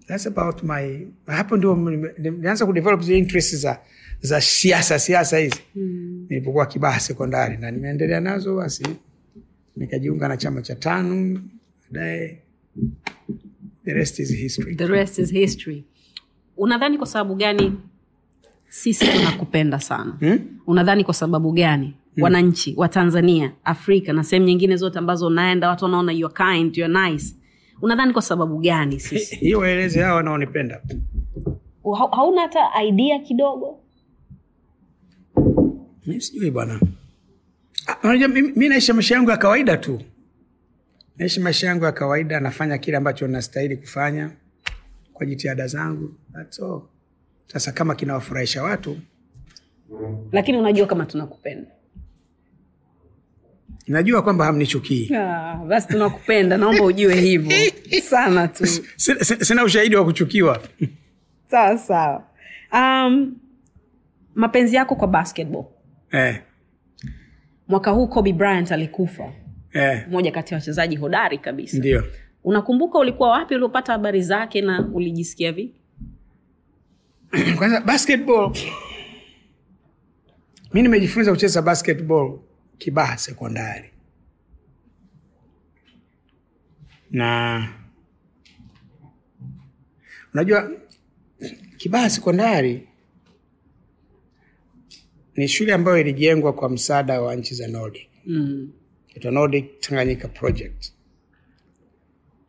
that's 0.08 0.28
about 0.28 0.64
my 0.64 1.08
hapo 1.26 1.58
ndio 1.58 1.76
nilianza 2.18 2.66
kudevelop 2.66 3.02
zile 3.02 3.18
interest 3.18 3.56
za 3.56 3.80
za 4.22 4.42
siasa 4.42 5.00
siasa 5.00 5.38
hizi. 5.38 5.60
Mm. 5.76 6.26
nilipokuwa 6.30 6.66
Kibaha 6.66 7.00
sekondari 7.00 7.58
na 7.58 7.72
nimeendelea 7.72 8.20
nazo 8.20 8.56
basi 8.56 8.84
nikajiunga 9.76 10.28
na 10.28 10.38
chama 10.38 10.62
cha 10.62 10.76
tano 10.76 11.40
baadaye 11.92 12.42
the 13.86 13.94
rest 13.94 14.20
is 14.20 14.32
history. 14.36 14.76
the 14.76 14.88
rest 14.88 15.20
is 15.20 15.32
history. 15.32 15.84
Unadhani 16.58 16.98
kwa 16.98 17.08
sababu 17.08 17.36
gani 17.36 17.74
sisi 18.70 19.06
tunakupenda 19.08 19.80
sana? 19.80 20.12
Hmm? 20.20 20.40
unadhani 20.68 21.04
kwa 21.04 21.14
sababu 21.14 21.52
gani 21.52 21.94
wananchi 22.18 22.74
wa 22.78 22.90
tanzania 22.90 23.52
afrika 23.64 24.14
na 24.14 24.24
sehemu 24.24 24.46
nyingine 24.46 24.76
zote 24.76 25.00
ambazo 25.00 25.28
unaenda 25.28 25.70
watu 25.70 25.86
wanaona 25.86 26.12
you're 26.12 26.36
kind, 26.36 26.78
you're 26.78 27.10
nice. 27.10 27.36
Unadhani 27.82 28.14
kwa 28.14 28.22
sababu 28.22 28.58
gani 28.60 29.00
sisi? 29.00 29.36
Hiyo 29.36 29.60
waeleze 29.60 30.02
hao 30.02 30.16
wanaonipenda. 30.16 30.82
Hauna 32.12 32.42
hata 32.42 32.84
idea 32.84 33.20
kidogo 33.20 33.80
Mi 36.06 36.22
sijui 36.22 36.52
bwana. 36.52 36.80
Unajua 38.04 38.28
mi 38.28 38.70
naishi 38.70 38.94
maisha 38.94 39.16
yangu 39.16 39.30
ya 39.30 39.38
kawaida 39.38 39.78
tu. 39.78 40.02
Naishi 41.18 41.40
maisha 41.40 41.68
yangu 41.68 41.86
ya 41.86 41.92
kawaida 41.92 42.40
nafanya 42.40 42.78
kile 42.78 42.98
ambacho 42.98 43.28
nastahili 43.28 43.78
kufanya 43.78 44.32
kwa 45.14 45.26
jitihada 45.26 45.68
zangu. 45.68 46.14
That's 46.34 46.60
all. 46.60 46.82
sasa 47.48 47.72
kama 47.72 47.96
kinawafurahisha 47.96 48.64
watu 48.64 48.98
lakini 50.32 50.58
unajua 50.58 50.88
kama 50.88 51.06
tunakupenda. 51.06 51.68
najua 53.88 54.22
kwamba 54.22 54.46
hamnichukii. 54.46 55.16
Ah, 55.16 55.56
basi 55.68 55.88
tunakupenda 55.88 56.58
naomba 56.58 56.84
ujue 56.84 57.16
hivyo. 57.22 57.52
Sana 58.10 58.48
tu. 58.48 58.66
Sina 59.46 59.64
ushahidi 59.64 59.96
wa 59.96 60.06
kuchukiwa. 60.06 60.62
Sawa 61.52 61.78
sawa. 61.78 62.24
Um, 62.74 63.36
mapenzi 64.36 64.76
yako 64.76 64.96
kwa 64.96 65.08
basketball 65.08 65.66
eh, 66.16 66.42
mwaka 67.68 67.92
huu 67.92 68.08
kobe 68.08 68.34
bryant 68.34 68.72
alikufa. 68.72 69.34
Eh, 69.74 70.08
mmoja 70.10 70.32
kati 70.32 70.54
ya 70.54 70.58
wachezaji 70.58 70.96
hodari 70.96 71.38
kabisa. 71.38 71.78
Ndio. 71.78 72.04
Unakumbuka 72.44 73.00
ulikuwa 73.00 73.30
wapi 73.30 73.56
uliopata 73.56 73.92
habari 73.92 74.22
zake 74.22 74.62
na 74.62 74.88
ulijisikia 74.94 75.52
vipi? 75.52 75.82
Kwanza 77.58 77.82
basketball. 77.82 78.52
Mi 80.74 80.82
nimejifunza 80.82 81.32
kucheza 81.32 81.62
basketball 81.62 82.40
kibaha 82.78 83.18
sekondari. 83.18 83.90
Na 87.12 87.70
unajua 90.34 90.72
kibaha 91.78 92.10
sekondari 92.10 92.88
ni 95.36 95.48
shule 95.48 95.74
ambayo 95.74 95.98
ilijengwa 96.00 96.54
kwa 96.54 96.70
msaada 96.70 97.22
wa 97.22 97.36
nchi 97.36 97.56
za 97.56 97.68
nordic. 97.68 98.08
Mm. 98.26 98.72
nordic 99.32 99.80
tanganyika 99.80 100.28
project. 100.28 100.92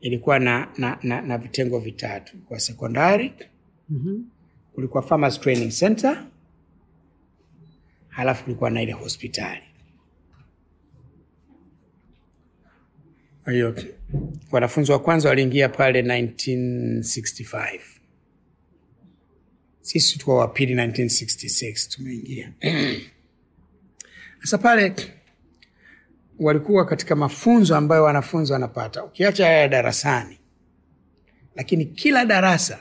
Ilikuwa 0.01 0.39
na, 0.39 0.69
na, 0.79 0.99
na, 1.03 1.21
na 1.23 1.39
vitengo 1.39 1.79
vitatu. 1.79 2.37
Kwa 2.39 2.61
sekondari 2.61 3.33
mm-hmm. 3.89 4.25
kulikuwa 4.75 5.03
farmers 5.03 5.41
training 5.41 5.71
center 5.71 6.27
halafu 8.09 8.45
kulikuwa 8.45 8.71
na 8.71 8.83
ile 8.83 8.93
hospitali. 8.93 9.63
Kwa 13.45 13.53
hiyo 13.53 13.75
wanafunzi 14.53 14.93
wa 14.93 14.99
kwanza 14.99 15.29
waliingia 15.29 15.69
pale 15.69 16.03
1965 16.03 17.81
sisi 19.87 20.13
tulikuwa 20.13 20.39
wa 20.39 20.49
pili 20.49 20.75
1966 20.75 21.89
tumeingia. 21.89 22.53
Sasa 24.41 24.59
pale 24.59 24.93
walikuwa 26.39 26.85
katika 26.87 27.17
mafunzo 27.17 27.77
ambayo 27.77 28.03
wanafunzi 28.05 28.53
wanapata. 28.53 29.05
Ukiacha 29.05 29.47
haya 29.47 29.69
darasani 29.69 30.39
lakini 31.57 31.85
kila 31.85 32.25
darasa 32.25 32.79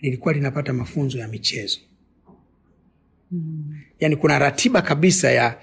lilikuwa 0.00 0.34
linapata 0.34 0.72
mafunzo 0.72 1.18
ya 1.18 1.28
michezo. 1.28 1.78
Yaani 4.00 4.16
kuna 4.16 4.38
ratiba 4.38 4.82
kabisa 4.82 5.30
ya, 5.30 5.58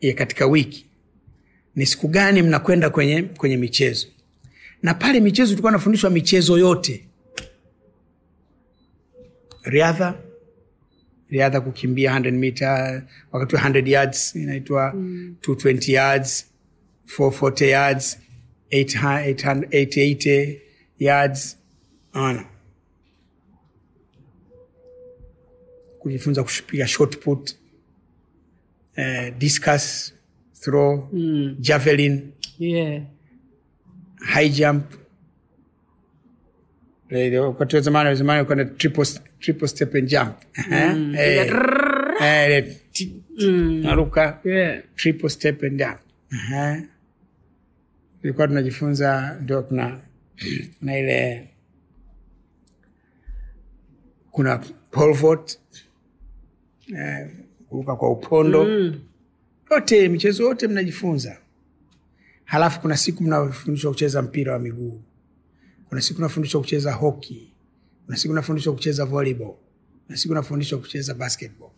ya 0.00 0.14
katika 0.14 0.46
wiki. 0.46 0.86
Ni 1.76 1.86
siku 1.86 2.08
gani 2.08 2.42
mnakwenda 2.42 2.90
kwenye, 2.90 3.22
kwenye 3.22 3.56
michezo? 3.56 4.06
Na 4.82 4.94
pale 4.94 5.20
michezo 5.20 5.50
tulikuwa 5.50 5.72
nafundishwa 5.72 6.10
michezo 6.10 6.58
yote 6.58 7.08
riadha 9.64 10.14
riadha 11.30 11.60
kukimbia 11.60 12.18
100 12.18 12.30
mita 12.32 13.02
wakati 13.32 13.56
100 13.56 13.88
yards 13.88 14.36
inaitwa 14.36 14.90
220 14.92 15.92
yards 15.92 16.46
440 17.18 17.64
yards 17.68 18.18
800 18.70 19.34
880 19.34 20.60
yards. 20.98 21.58
Ana 22.12 22.44
kujifunza 25.98 26.44
kupiga 26.44 26.86
shot 26.86 27.16
put 27.18 27.54
eh, 28.96 29.34
discus 29.38 30.14
throw 30.60 31.08
javelin 31.60 32.32
yeah. 32.58 33.02
high 34.34 34.48
jump 34.48 34.84
wakati 37.40 37.76
wa 37.76 37.82
zamani 37.82 38.14
zamani 38.16 38.44
kwenda 38.44 38.64
triple, 38.64 39.04
triple 39.40 39.68
step 39.68 39.94
and 39.94 40.08
jump 40.08 40.36
Eh, 40.72 40.96
eh, 41.18 41.52
eh, 42.20 42.46
ile 42.46 43.80
naruka. 43.82 44.40
Yeah. 44.44 44.82
triple 44.96 45.28
step 45.28 45.62
and 45.64 45.78
jump 45.78 45.98
ilikuwa 48.22 48.48
tunajifunza 48.48 49.38
ndio 49.42 49.62
kuna 49.62 50.00
na 50.82 50.98
ile 50.98 51.48
kuna 54.30 54.58
polvot 54.90 55.58
eh, 56.96 57.30
kuruka 57.68 57.96
kwa 57.96 58.10
upondo 58.10 58.92
yote 59.70 60.08
michezo 60.08 60.42
yote 60.42 60.68
mnajifunza. 60.68 61.36
Halafu 62.44 62.80
kuna 62.80 62.96
siku 62.96 63.22
mnafundishwa 63.24 63.90
kucheza 63.90 64.22
mpira 64.22 64.52
wa 64.52 64.58
miguu 64.58 65.00
kuna 65.94 66.02
siku 66.02 66.20
nafundishwa 66.20 66.60
kucheza 66.60 66.92
hoki 66.92 67.52
kuna 68.06 68.16
siku 68.16 68.34
nafundishwa 68.34 68.72
kucheza 68.74 69.04
volleyball. 69.04 69.54
Kuna 70.06 70.18
siku 70.18 70.34
nafundishwa 70.34 70.78
kucheza 70.78 71.14
basketball. 71.14 71.70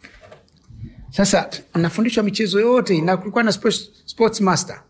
Sasa 1.11 1.51
nafundishwa 1.75 2.25
michezo 2.25 2.61
yote 2.61 3.01
na 3.01 3.17
kulikuwa 3.17 3.45
na 3.45 3.53
sports, 3.53 3.91
sports 4.07 4.41
master. 4.41 4.83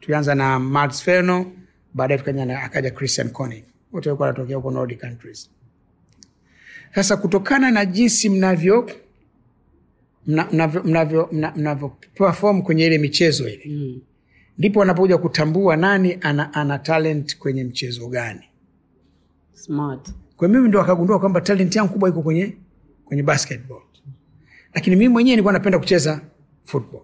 Tulianza 0.00 0.34
na 0.34 0.58
Mats 0.58 1.02
Ferno 1.02 1.52
baadaye 1.94 2.18
tukaja 2.18 2.44
na 2.46 2.62
akaja 2.62 2.90
Christian 2.90 3.30
Koenig 3.30 3.64
wote 3.92 4.08
walikuwa 4.08 4.26
wanatokea 4.28 4.56
huko 4.56 4.70
Nordic 4.70 5.00
countries. 5.00 5.50
Sasa 6.94 7.16
kutokana 7.16 7.70
na 7.70 7.84
jinsi 7.86 8.28
mnavyo 8.28 8.90
mna- 10.26 10.48
mnavyo 10.52 10.82
mnavyo 10.82 11.28
mnavyo 11.56 11.88
perform 12.14 12.62
kwenye 12.62 12.86
ile 12.86 12.98
michezo 12.98 13.48
ile 13.48 14.00
ndipo 14.58 14.80
wanapokuja 14.80 15.18
kutambua 15.18 15.76
nani 15.76 16.18
ana, 16.20 16.54
ana 16.54 16.78
talent 16.78 17.38
kwenye 17.38 17.64
mchezo 17.64 18.08
gani. 18.08 18.40
Smart. 19.52 20.10
kwa 20.36 20.48
mimi 20.48 20.68
ndo 20.68 20.80
akagundua 20.80 21.18
kwamba 21.20 21.40
talent 21.40 21.76
yangu 21.76 21.92
kubwa 21.92 22.08
iko 22.08 22.22
kwenye 22.22 22.56
kwenye 23.04 23.22
basketball. 23.22 23.80
Lakini 24.74 24.96
mimi 24.96 25.08
mwenyewe 25.08 25.32
nilikuwa 25.32 25.52
napenda 25.52 25.78
kucheza 25.78 26.20
football. 26.64 27.00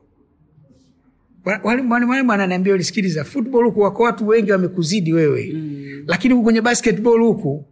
Mwalimu 1.63 1.89
mwalimu 1.89 2.33
ananiambia 2.33 2.75
ulisikiliza 2.75 3.25
football 3.25 3.65
huku 3.65 3.81
wako 3.81 4.03
watu 4.03 4.29
wengi 4.29 4.53
wamekuzidi 4.53 5.13
wewe. 5.13 5.51
Mm. 5.55 6.05
lakini 6.07 6.35
huku 6.35 6.45
kwenye 6.45 6.61
basketball 6.61 7.21
huku 7.21 7.65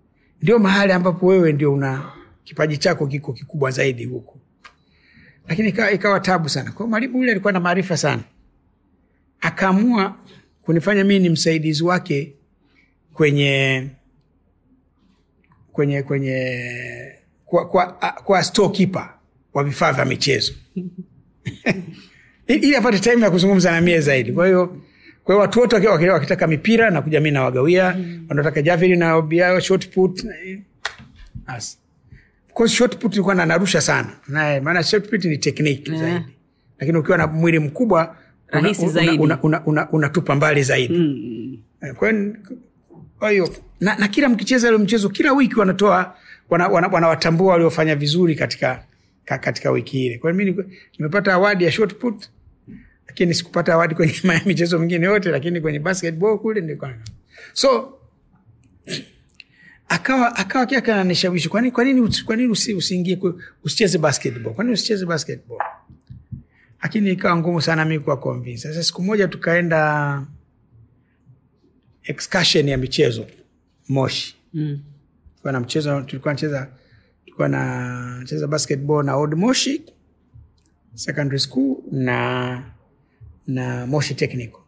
ndio 0.43 0.59
mahali 0.59 0.93
ambapo 0.93 1.27
wewe 1.27 1.53
ndio 1.53 1.73
una 1.75 2.13
kipaji 2.45 2.77
chako 2.79 3.07
kiko 3.07 3.33
kikubwa 3.33 3.71
zaidi 3.71 4.05
huku. 4.05 4.39
Lakini 5.49 5.69
ikawa, 5.69 5.91
ikawa 5.93 6.21
tabu 6.21 6.49
sana. 6.49 6.73
Kwao 6.73 6.89
mwalimu 6.89 7.19
yule 7.19 7.31
alikuwa 7.31 7.53
na 7.53 7.61
maarifa 7.61 7.97
sana 7.97 8.23
akaamua 9.41 10.17
kunifanya 10.63 11.05
mii 11.05 11.19
ni 11.19 11.29
msaidizi 11.29 11.85
wake 11.85 12.33
kwenye 13.15 13.87
kwenye 15.73 16.03
kwenye 16.03 16.63
kwa, 17.45 17.69
kwa, 17.69 17.87
kwa 18.25 18.45
storekeeper 18.45 19.11
wa 19.55 19.65
vifaa 19.65 19.93
vya 19.93 20.05
michezo. 20.05 20.53
Ili 22.47 22.77
apate 22.77 22.99
time 22.99 23.23
ya 23.23 23.31
kuzungumza 23.31 23.73
na 23.73 23.81
mie 23.81 24.01
zaidi. 24.01 24.33
Kwa 24.33 24.47
hiyo 24.47 24.67
kwa 25.25 25.35
hiyo 25.35 25.41
watu 25.41 25.61
wote 25.61 25.75
waki- 25.77 25.87
waki- 25.87 26.09
wakitaka 26.09 26.47
mipira 26.47 26.91
na 26.91 27.03
kuja 27.03 27.21
mi 27.21 27.31
nawagawia. 27.31 27.95
Mm. 27.99 28.27
wanaotaka 28.29 28.63
javeli 28.63 28.97
na- 28.97 29.23
basi. 31.47 31.79
Of 32.49 32.53
course 32.55 32.73
shot 32.73 33.05
ilikuwa 33.13 33.35
na 33.35 33.47
narusha 33.47 33.81
sana. 33.81 34.09
Naye 34.29 34.61
maana 34.61 34.83
shotput 34.83 35.25
ni 35.25 35.39
technique 35.39 35.93
Yeah. 35.93 36.01
zaidi. 36.05 36.25
Lakini 36.79 36.99
ukiwa 36.99 37.19
na 37.19 37.27
mwili 37.27 37.59
mkubwa 37.59 38.17
Rahisi 38.49 38.89
zaidi. 38.89 39.19
unatupa 39.19 39.47
una- 39.49 39.61
una- 39.65 39.67
una- 39.67 39.91
unatupa 39.91 40.35
mbali 40.35 40.63
zaidi. 40.63 40.95
Mm. 40.95 41.59
kwa 43.19 43.31
hiyo 43.31 43.55
na, 43.81 43.97
na 43.97 44.09
kila 44.09 44.29
mkicheza 44.29 44.69
ile 44.69 44.79
mchezo 44.79 45.09
kila 45.09 45.33
wiki 45.33 45.59
wanatoa 45.59 46.17
wanawatambua 46.51 46.87
wana, 46.91 47.09
wana 47.09 47.45
waliofanya 47.45 47.97
vizuri 47.97 48.35
katika 48.35 48.83
ka, 49.25 49.39
katika 49.39 49.71
wiki 49.71 50.07
ile. 50.07 50.19
Kwa 50.19 50.33
hiyo 50.33 50.45
mi 50.55 50.65
nimepata 50.99 51.33
awadi 51.33 51.65
ya 51.65 51.73
short 51.73 51.95
put 51.95 52.29
lakini 53.07 53.35
sikupata 53.35 53.75
awadi 53.75 53.95
kwenye 53.95 54.15
michezo 54.47 54.79
mingine 54.79 55.07
yote 55.07 55.31
lakini 55.31 55.61
kwenye 55.61 55.79
basketball 55.79 56.39
kule 56.39 56.61
ndio 56.61 56.79
so 57.53 57.93
akawa 59.89 60.37
akawa 60.37 60.67
kia 60.67 60.81
kananishawishi 60.81 61.49
kwa 61.49 61.61
nini 61.61 61.73
kwa 62.25 62.37
nini 62.37 62.51
usiingie 62.77 63.19
usicheze 63.65 63.99
basketball? 63.99 64.55
Kwa 64.55 64.65
nini 64.65 64.75
usicheze 64.75 65.07
basketball 65.07 65.59
lakini 66.83 67.11
ikawa 67.13 67.37
ngumu 67.37 67.61
sana 67.63 67.85
mi 67.85 67.99
kuwa 67.99 68.17
convince 68.17 68.63
sasa 68.69 68.83
siku 68.83 69.03
moja 69.03 69.29
tukaenda 69.29 70.23
excursion 72.03 72.69
ya 72.69 72.77
michezo 72.77 73.27
moshi. 73.89 74.37
Mm. 74.55 74.79
tulikuwa 75.31 75.53
na 75.53 75.61
mchezo 75.61 76.01
tulikuwa 76.03 76.35
nacheza 76.35 76.69
tulikuwa 77.25 77.49
nacheza 77.49 78.47
basketball 78.47 79.05
na 79.05 79.17
old 79.17 79.35
moshi 79.35 79.83
secondary 80.95 81.39
school 81.39 81.77
na 81.93 82.63
na 83.47 83.87
moshi 83.87 84.15
technical 84.15 84.61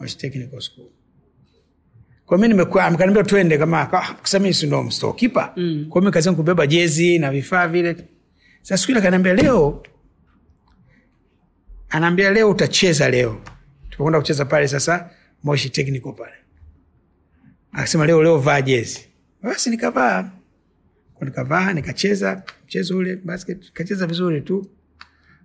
moshi 0.00 0.16
technical 0.18 0.60
school. 0.60 0.86
Kwa 2.26 2.38
mi 2.38 2.48
nimekuwa 2.48 2.90
mkaniambia 2.90 3.24
twende 3.24 3.58
kama 3.58 3.86
kusema 4.20 4.52
storekeeper 4.90 5.52
mm. 5.56 5.86
kwa 5.88 6.02
mi 6.02 6.10
kazi 6.10 6.30
kubeba 6.32 6.66
jezi 6.66 7.18
na 7.18 7.30
vifaa 7.30 7.68
vile. 7.68 7.96
Sasa 8.62 8.76
siku 8.78 8.92
ile 8.92 9.00
kaniambia 9.00 9.34
leo 9.34 9.82
anaambia 11.90 12.30
leo 12.30 12.50
utacheza 12.50 13.10
leo. 13.10 13.40
Tumekwenda 13.90 14.18
kucheza 14.20 14.44
pale 14.44 14.68
sasa 14.68 15.10
moshi 15.42 15.70
technical 15.70 16.12
pale. 16.12 16.34
Akasema 17.72 18.06
leo 18.06 18.22
leo 18.22 18.38
vaa 18.38 18.60
jezi. 18.62 19.00
Basi 19.42 19.70
nikavaa. 19.70 20.30
Nikavaa 21.20 21.72
nikacheza 21.72 22.42
mchezo 22.64 22.96
ule 22.98 23.16
basket 23.16 23.72
kacheza 23.72 24.06
vizuri 24.06 24.40
tu. 24.40 24.66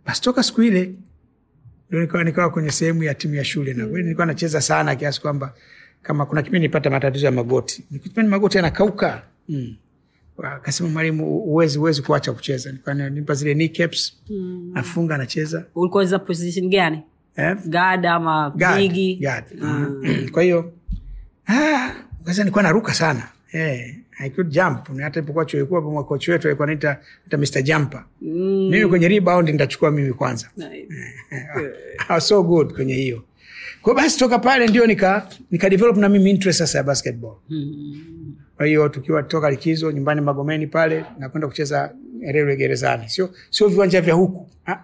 Basi 0.06 0.22
toka 0.22 0.44
siku 0.44 0.64
ile 0.64 0.94
ndo 1.90 2.02
nikawa 2.02 2.24
nikawa 2.24 2.50
kwenye 2.50 2.72
sehemu 2.72 3.04
ya 3.04 3.14
timu 3.14 3.36
ya 3.36 3.44
shule 3.46 3.74
na 3.74 3.86
kweli 3.88 4.04
nilikuwa 4.04 4.26
nacheza 4.28 4.62
sana 4.62 4.96
kiasi 4.96 5.22
kwamba 5.22 5.54
kama 6.02 6.26
kuna 6.26 6.42
kipindi 6.42 6.68
nipata 6.68 6.90
matatizo 6.90 7.26
ya 7.26 7.32
magoti. 7.32 7.82
Kipindi 8.04 8.30
magoti 8.32 8.58
yanakauka. 8.58 9.24
Mm. 9.50 9.76
Akasema 10.44 10.90
mwalimu 10.90 11.38
uwezi 11.38 11.80
uwezi 11.80 12.02
kuacha 12.02 12.34
kucheza. 12.34 12.74
Nipa 13.10 13.34
zile 13.34 13.54
kneecaps 13.54 14.14
nafunga 14.74 15.18
nacheza. 15.18 15.66
Ulikuwa 15.76 16.20
position 16.20 16.70
gani? 16.70 17.02
Eh? 17.36 17.58
ama 18.06 18.50
bigi 18.50 19.16
guard. 19.16 19.46
kwa 20.34 20.44
hiyo 20.44 20.74
ah, 21.48 21.92
kwanza 22.24 22.44
nilikuwa 22.44 22.64
naruka 22.64 22.94
sana. 22.94 23.28
Eh, 23.52 23.96
I 24.20 24.30
could 24.30 24.50
jump. 24.50 25.00
Hata 25.02 25.20
ipokuwa 25.20 25.46
chuo 25.46 25.60
kikuu 25.60 25.76
hapo 25.76 25.92
wetu 26.32 26.48
alikuwa 26.48 26.68
anaita 26.68 27.00
hata 27.24 27.38
Mr 27.38 27.62
Jumper. 27.64 28.04
Mm. 28.22 28.70
mimi 28.70 28.88
kwenye 28.88 29.08
rebound 29.08 29.50
nitachukua 29.50 29.92
mimi 29.92 30.14
kwanza. 30.14 30.50
Nice. 30.58 30.88
I 32.10 32.14
was 32.14 32.28
so 32.28 32.44
good 32.44 32.74
kwenye 32.74 32.94
hiyo. 32.94 33.24
Kwa 33.82 33.96
basi 33.96 34.20
toka 34.20 34.40
pale 34.40 34.68
ndio 34.68 34.86
nika, 34.88 35.28
nika 35.52 35.70
develop 35.70 35.98
na 35.98 36.10
mimi 36.10 36.30
interest 36.30 36.60
sasa 36.60 36.78
ya 36.78 36.84
basketball 36.84 37.36
kwa 38.58 38.66
hiyo 38.66 38.90
tukiwa 38.90 39.24
toka 39.24 39.50
likizo 39.50 39.92
nyumbani 39.92 40.22
magomeni 40.22 40.68
pale 40.68 41.06
nakwenda 41.20 41.48
kucheza 41.48 41.92
Erelwe 42.22 42.56
gerezani. 42.56 43.10
Sio 43.10 43.30
sio 43.50 43.68
viwanja 43.68 44.02
vya 44.02 44.14
huku. 44.14 44.48
Ah, 44.68 44.78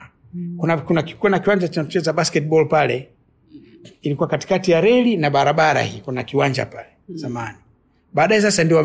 kuna, 0.57 0.77
kuna, 0.77 1.03
kuna 1.03 1.39
kiwanja 1.39 1.67
cha 1.67 1.83
kucheza 1.83 2.13
basketball 2.13 2.67
pale. 2.67 3.09
Ilikuwa 4.01 4.27
katikati 4.29 4.71
ya 4.71 4.81
reli 4.81 5.17
na 5.17 5.29
barabara 5.29 5.81
hii. 5.81 6.01
Kuna 6.05 6.23
kiwanja 6.23 6.65
pale 6.65 6.87
zamani. 7.13 7.57
Baadaye 8.13 8.41
sasa 8.41 8.63
ndio 8.63 8.83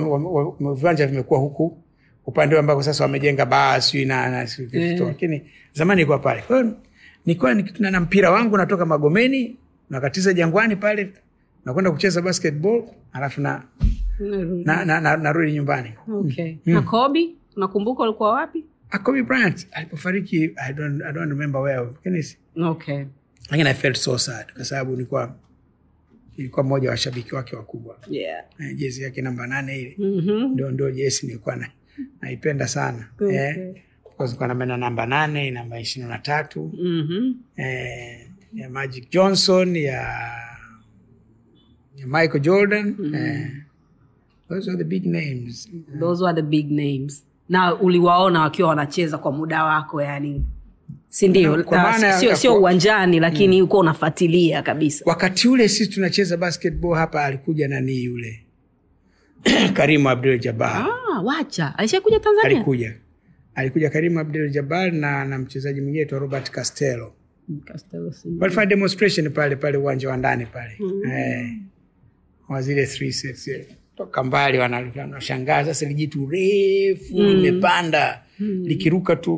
viwanja 0.75 1.07
vimekuwa 1.07 1.41
huku. 1.41 1.79
Upande 2.27 2.59
ambako 2.59 2.83
sasa 2.83 3.05
wamejenga 3.05 3.47
baa 3.47 3.81
sijui 3.81 4.05
na, 4.05 4.31
na 4.31 4.49
Eh. 4.73 5.01
lakini 5.01 5.43
zamani 5.73 6.01
ilikuwa 6.01 6.19
pale. 6.19 6.43
Kwa 6.43 6.63
hiyo 6.63 6.75
nilikuwa 7.27 7.55
na 7.79 8.01
mpira 8.01 8.31
wangu 8.31 8.57
natoka 8.57 8.87
magomeni 8.87 9.57
nakatiza 9.91 10.33
jangwani 10.33 10.77
pale 10.77 11.13
nakwenda 11.65 11.91
kucheza 11.91 12.23
basketball 12.23 12.83
alafu 13.13 13.41
na 13.41 13.63
na, 14.21 14.85
na, 14.85 15.01
na, 15.01 15.17
narudi 15.17 15.53
nyumbani 15.53 15.93
okay. 16.15 16.57
na 16.67 16.83
kobi 16.83 17.37
unakumbuka 17.57 18.03
ulikuwa 18.03 18.33
wapi 18.33 18.65
Ah, 18.91 18.99
Kobe 18.99 19.23
Bryant 19.23 19.67
alipofariki 19.73 20.37
I 20.57 20.73
don't, 20.73 21.03
I 21.03 21.13
don't 21.13 21.29
remember 21.31 21.61
where 21.63 21.89
lakini 22.05 22.25
okay. 22.67 23.05
I 23.53 23.75
felt 23.75 23.97
so 23.97 24.19
sad 24.19 24.53
kwa 24.53 24.65
sababu 24.65 24.91
nilikuwa 24.91 25.35
ilikuwa 26.37 26.65
mmoja 26.65 26.89
wa 26.89 26.91
washabiki 26.93 27.35
wake 27.35 27.57
wakubwa 27.57 27.99
yeah. 28.11 28.45
Eh, 28.61 28.77
jezi 28.77 29.03
yake 29.03 29.23
namba 29.23 29.47
nane 29.47 29.79
ile 29.81 29.97
mm-hmm. 29.99 30.53
ndio 30.53 30.71
ndio 30.71 30.91
jezi 30.91 31.27
nilikuwa 31.27 31.57
na 31.57 31.71
naipenda 32.21 32.69
sana 32.69 33.09
Okay. 33.21 33.37
eh, 33.37 33.75
of 34.05 34.17
course 34.17 34.37
kuna 34.37 34.55
na 34.55 34.77
namba 34.77 35.07
nane 35.07 35.51
namba 35.51 35.81
ishirini 35.81 36.11
na 36.11 36.19
tatu 36.19 36.73
Mhm. 36.83 37.33
eh, 37.57 38.27
ya 38.55 38.71
Magic 38.71 39.11
Johnson 39.11 39.77
ya, 39.77 40.03
ya 41.97 42.07
Michael 42.07 42.41
Jordan 42.41 42.97
eh, 43.15 43.51
those 44.49 44.71
are 44.71 44.79
the 44.79 44.85
big 44.85 45.07
names. 45.07 45.69
Those 46.01 46.25
were 46.25 46.35
the 46.35 46.43
big 46.43 46.71
names. 46.71 47.23
Na 47.49 47.75
uliwaona 47.81 48.41
wakiwa 48.41 48.69
wanacheza 48.69 49.19
kwa 49.19 49.33
muda 49.33 49.65
wako 49.65 50.03
yani 50.03 50.45
sindio 51.09 51.65
sio 52.21 52.37
sio 52.37 52.59
uwanjani 52.59 53.21
lakini 53.21 53.63
uko 53.63 53.79
unafuatilia 53.79 54.63
kabisa. 54.63 55.05
Wakati 55.09 55.49
ule 55.49 55.69
sisi 55.69 55.91
tunacheza 55.91 56.37
basketball 56.37 56.95
hapa 56.95 57.25
alikuja 57.25 57.69
nani 57.69 58.05
yule? 58.05 58.43
Karimu 59.77 60.09
Abdul 60.09 60.39
jabar 60.39 60.87
ah, 61.17 61.21
wacha. 61.21 61.79
Alishakuja 61.79 62.21
tanzania? 62.21 62.57
Alikuja. 62.57 62.95
Alikuja 63.55 63.91
Karimu 63.91 64.21
Abdul 64.21 64.51
jabar 64.51 64.93
na, 64.93 65.25
na 65.25 65.39
mchezaji 65.39 65.81
mwingine 65.81 66.03
aitwa 66.03 66.19
Robert 66.19 66.51
Castello 66.51 67.13
Castello 67.65 68.13
walifanya 68.41 68.67
demonstration 68.67 69.31
pale 69.31 69.57
pale 69.57 69.79
uwanja 69.79 70.09
wa 70.09 70.17
ndani 70.17 70.47
pale. 70.47 70.79
Eh, 71.11 71.53
wa 72.49 72.63
zile 72.63 72.87
three 72.87 73.13
sets 73.13 73.49
eh. 73.49 73.67
Toka 73.97 74.25
mbali 74.25 74.59
wana- 74.59 74.93
wanashangaa 74.97 75.65
sasa 75.65 75.87
lijitu 75.87 76.27
refu 76.31 77.23
limepanda 77.23 78.23
likiruka 78.39 79.17
tu 79.17 79.35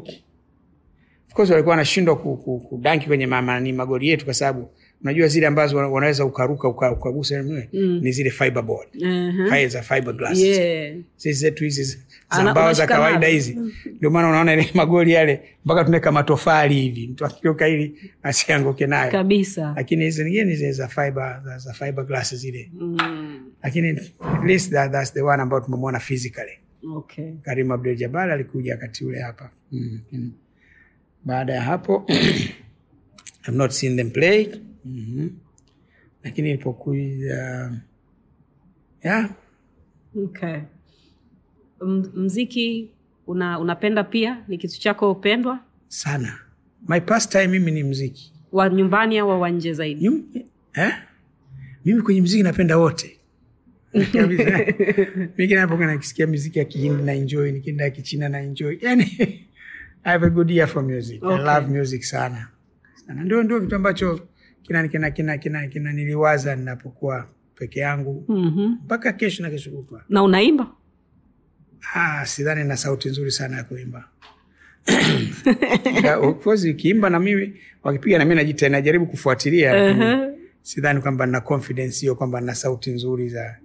of 1.29 1.35
course 1.35 1.51
walikuwa 1.51 1.71
wanashindwa 1.73 2.17
ku- 2.19 2.37
ku- 2.37 2.61
kudanki 2.61 3.07
kwenye 3.07 3.27
mama, 3.27 3.61
ni 3.61 3.73
magoli 3.73 4.09
yetu 4.09 4.25
kwa 4.25 4.35
sababu 4.35 4.71
unajua 5.03 5.29
zile 5.29 5.47
ambazo 5.47 5.77
wanaweza 5.77 6.25
ukaruka 6.25 6.69
uka- 6.69 6.93
ukagusa 6.93 7.43
mm. 7.43 8.01
ni 8.03 8.13
zile 8.13 8.31
fiberboard 8.31 8.89
uh-huh. 8.95 9.69
za 9.69 9.83
fiberglass 9.83 10.39
Yeah. 10.41 10.97
sisi 11.17 11.33
zetu 11.41 11.65
hizi 11.65 11.99
za 12.37 12.51
mbao 12.51 12.73
za 12.73 12.87
kawaida 12.87 13.27
hizi 13.27 13.59
ndio 13.97 14.11
maana 14.11 14.29
unaona 14.29 14.53
ile 14.53 14.71
magoli 14.75 15.13
yale 15.13 15.43
mpaka 15.65 15.85
tunaweka 15.85 16.13
matofali 16.13 16.75
hivi 16.75 17.09
mtu 17.09 17.27
akiruka 17.27 17.69
ili 17.69 18.13
asianguke 18.23 18.87
nayo 18.87 19.13
kabisa 19.13 19.73
lakini 19.77 20.05
hizi 20.05 20.25
nyingine 20.25 20.55
zile 20.55 20.73
za 20.73 20.89
fiber 20.89 21.43
za, 21.57 21.73
fiber 21.73 22.05
glass 22.05 22.35
zile 22.35 22.71
mm. 22.75 23.53
lakini 23.63 23.89
at 23.89 24.45
least 24.47 24.73
that, 24.73 24.93
that's 24.93 25.13
the 25.13 25.23
one 25.23 25.43
ambao 25.43 25.61
tumemwona 25.61 26.01
physically 26.01 26.59
okay. 26.95 27.33
Karim 27.43 27.73
Abdul 27.73 27.97
Jabbar 27.97 28.31
alikuja 28.31 28.73
wakati 28.73 29.05
ule 29.05 29.21
hapa 29.21 29.51
mm. 29.73 30.01
mm. 30.13 30.33
baada 31.25 31.55
ya 31.55 31.63
hapo 31.63 32.07
I've 33.49 33.57
not 33.57 33.71
seen 33.71 33.97
them 33.97 34.11
play 34.11 34.61
mm-hmm. 34.85 35.31
lakini 36.25 36.51
ilipokuja 36.51 37.71
yeah, 39.05 39.31
Okay. 40.25 40.61
Mziki 42.15 42.91
una, 43.27 43.59
unapenda 43.59 44.05
pia 44.05 44.45
ni 44.49 44.59
kitu 44.59 44.81
chako 44.81 45.13
upendwa 45.13 45.59
sana. 45.89 46.39
My 46.89 47.01
pastime 47.01 47.47
mimi 47.47 47.71
ni 47.71 47.83
mziki. 47.83 48.33
Wa 48.53 48.69
nyumbani 48.69 49.19
au 49.19 49.41
wa 49.41 49.51
nje 49.51 49.73
zaidi? 49.73 50.05
Nyum, 50.05 50.25
eh? 50.75 50.93
mimi 51.85 52.03
kwenye 52.03 52.21
mziki 52.21 52.43
napenda 52.43 52.79
wote. 52.79 53.15
Kabisa. 54.13 55.87
nakisikia 55.87 56.27
miziki 56.27 56.59
ya 56.59 56.65
kihindi 56.65 57.03
na 57.03 57.13
enjoy 57.13 57.53
nikienda 57.53 57.85
ya 57.85 57.91
kichina 57.91 58.29
na 58.29 58.41
enjoy. 58.41 58.79
Yani 58.81 59.05
i 60.05 60.13
have 60.13 60.27
a 60.27 60.31
good 60.31 60.51
year 60.51 60.69
for 60.69 60.83
music. 60.83 61.23
Okay. 61.25 61.37
i 61.37 61.45
love 61.45 61.79
music 61.79 62.03
sana. 62.03 62.49
Sana. 63.07 63.25
Ndio 63.25 63.43
ndio 63.43 63.61
kitu 63.61 63.77
ambacho 63.77 64.21
kina 64.63 64.89
kina 64.89 65.11
kina 65.11 65.39
kina, 65.39 65.69
kina 65.69 65.93
niliwaza 65.93 66.57
ninapokuwa 66.57 67.29
peke 67.55 67.81
yangu. 67.81 68.25
Mhm. 68.29 68.67
mpaka 68.85 69.13
kesho 69.13 69.43
na 69.43 69.51
kesho 69.51 69.71
kutwa. 69.71 70.05
Na 70.09 70.23
unaimba 70.23 70.73
ah, 71.95 72.27
sidhani 72.27 72.65
na 72.65 72.77
sauti 72.77 73.09
nzuri 73.09 73.31
sana 73.31 73.57
ya 73.57 73.65
kuimba 73.65 74.05
ukiimba 76.71 77.11
na 77.11 77.21
mimi 77.21 77.55
wakipiga 77.85 78.19
na 78.19 78.25
mimi 78.25 78.55
najaribu 78.71 79.07
kufuatilia 79.07 79.73
Uh-huh. 79.75 80.33
sidhani 80.63 81.01
kwamba 81.01 81.27
na 81.27 81.41
confidence 81.41 82.01
hiyo 82.01 82.15
kwamba 82.15 82.41
na 82.41 82.55
sauti 82.55 82.91
nzuri 82.91 83.29
za 83.29 83.57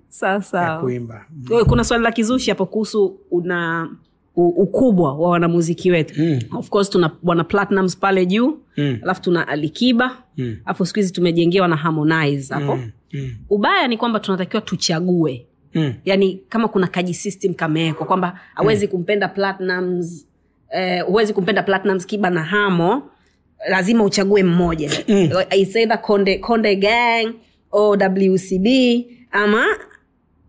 kuimba 0.82 1.26
mm. 1.32 1.66
kuna 1.66 1.84
swali 1.84 2.04
la 2.04 2.12
kizushi 2.12 2.50
hapo 2.50 2.66
kuhusu 2.66 3.20
una 3.32 3.90
ukubwa 4.36 5.14
wa 5.14 5.30
wanamuziki 5.30 5.92
wetu 5.92 6.14
Mm. 6.22 6.40
of 6.58 6.70
course 6.70 6.90
tuna 6.90 7.12
bwana 7.24 7.44
platinums 7.44 7.98
pale 7.98 8.26
juu 8.26 8.58
Mm. 8.78 9.00
alafu 9.04 9.22
tuna 9.22 9.48
alikiba 9.48 10.18
Mm. 10.38 10.58
siku 10.84 11.00
hizi 11.00 11.14
tumejengewa 11.14 11.68
na 11.68 11.76
harmonize 11.76 12.54
hapo 12.54 12.76
Mm. 12.76 12.92
Mm. 13.14 13.36
ubaya 13.50 13.88
ni 13.88 13.98
kwamba 13.98 14.20
tunatakiwa 14.20 14.62
tuchague 14.62 15.48
Mm. 15.76 15.94
yani 16.06 16.42
kama 16.50 16.68
kuna 16.68 16.88
kaji 16.88 17.14
system 17.14 17.54
kamewekwa 17.54 18.06
kwamba 18.08 18.40
hawezi 18.56 18.88
kumpenda 18.88 19.28
platinums 19.28 20.28
eh, 20.70 21.06
kumpenda 21.34 21.64
platinums 21.64 22.06
kiba 22.06 22.30
na 22.30 22.44
hamo 22.44 23.10
lazima 23.70 24.04
uchague 24.04 24.44
mmoja 24.44 24.92
mm. 25.08 25.30
either 25.50 26.02
konde, 26.02 26.38
konde 26.38 26.76
gang 26.76 27.34
owcb 27.72 28.68
ama 29.32 29.66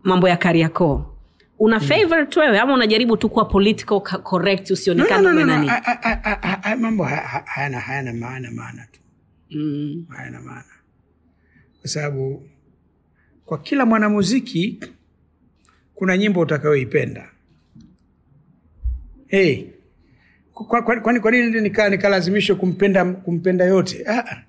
mambo 0.03 0.29
ya 0.29 0.37
kariakoo 0.37 1.05
una 1.59 1.79
favorite 1.79 2.39
wewe 2.39 2.59
ama 2.59 2.73
unajaribu 2.73 3.17
tu 3.17 3.29
kuwa 3.29 3.45
political 3.45 3.95
co- 4.01 4.19
correct 4.23 4.69
No, 4.69 4.73
usionekane 4.73 5.23
no, 5.23 5.33
no, 5.33 5.45
no, 5.45 5.57
no. 5.57 5.67
haya 6.61 6.77
mambo 6.77 7.03
ha- 7.03 7.15
ha- 7.15 7.43
hayana 7.45 7.79
hayana 7.79 8.13
maana 8.13 8.51
maana 8.51 8.87
tu 8.91 8.99
mm. 9.51 10.05
hayana 10.09 10.41
maana 10.41 10.65
kwa 11.81 11.89
sababu 11.89 12.43
kwa 13.45 13.57
kila 13.57 13.85
mwanamuziki 13.85 14.79
kuna 15.95 16.17
nyimbo 16.17 16.39
utakayoipenda 16.39 17.29
hey, 19.27 19.63
kwa, 20.53 20.81
kwa, 20.81 21.01
kwani 21.01 21.19
kwa 21.19 21.31
nini 21.31 21.61
nika 21.61 21.89
nikalazimishwa 21.89 22.55
kumpenda 22.55 23.05
kumpenda 23.05 23.65
yote 23.65 24.03
ah, 24.07 24.25
ah. 24.31 24.41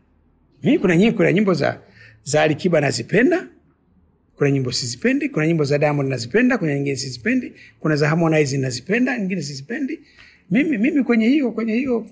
mimi 0.62 0.78
kuna 0.78 0.96
nyimbo, 0.96 1.16
kuna 1.16 1.32
nyimbo 1.32 1.54
za 1.54 1.78
za 2.24 2.42
Alikiba 2.42 2.80
nazipenda 2.80 3.46
kuna 4.36 4.50
nyimbo 4.50 4.72
sizipendi 4.72 5.28
kuna 5.28 5.46
nyimbo 5.46 5.64
za 5.64 5.78
Diamond 5.78 6.08
nazipenda 6.08 6.58
kuna 6.58 6.74
nyingine 6.74 6.96
sizipendi 6.96 7.52
kuna 7.80 7.96
za 7.96 8.08
Harmonize 8.08 8.58
nazipenda 8.58 9.18
nyingine 9.18 9.42
sizipendi 9.42 10.00
mimi, 10.50 10.78
mimi 10.78 11.04
kwenye 11.04 11.28
hiyo 11.28 11.50
kwenye 11.52 11.74
hiyo 11.74 12.06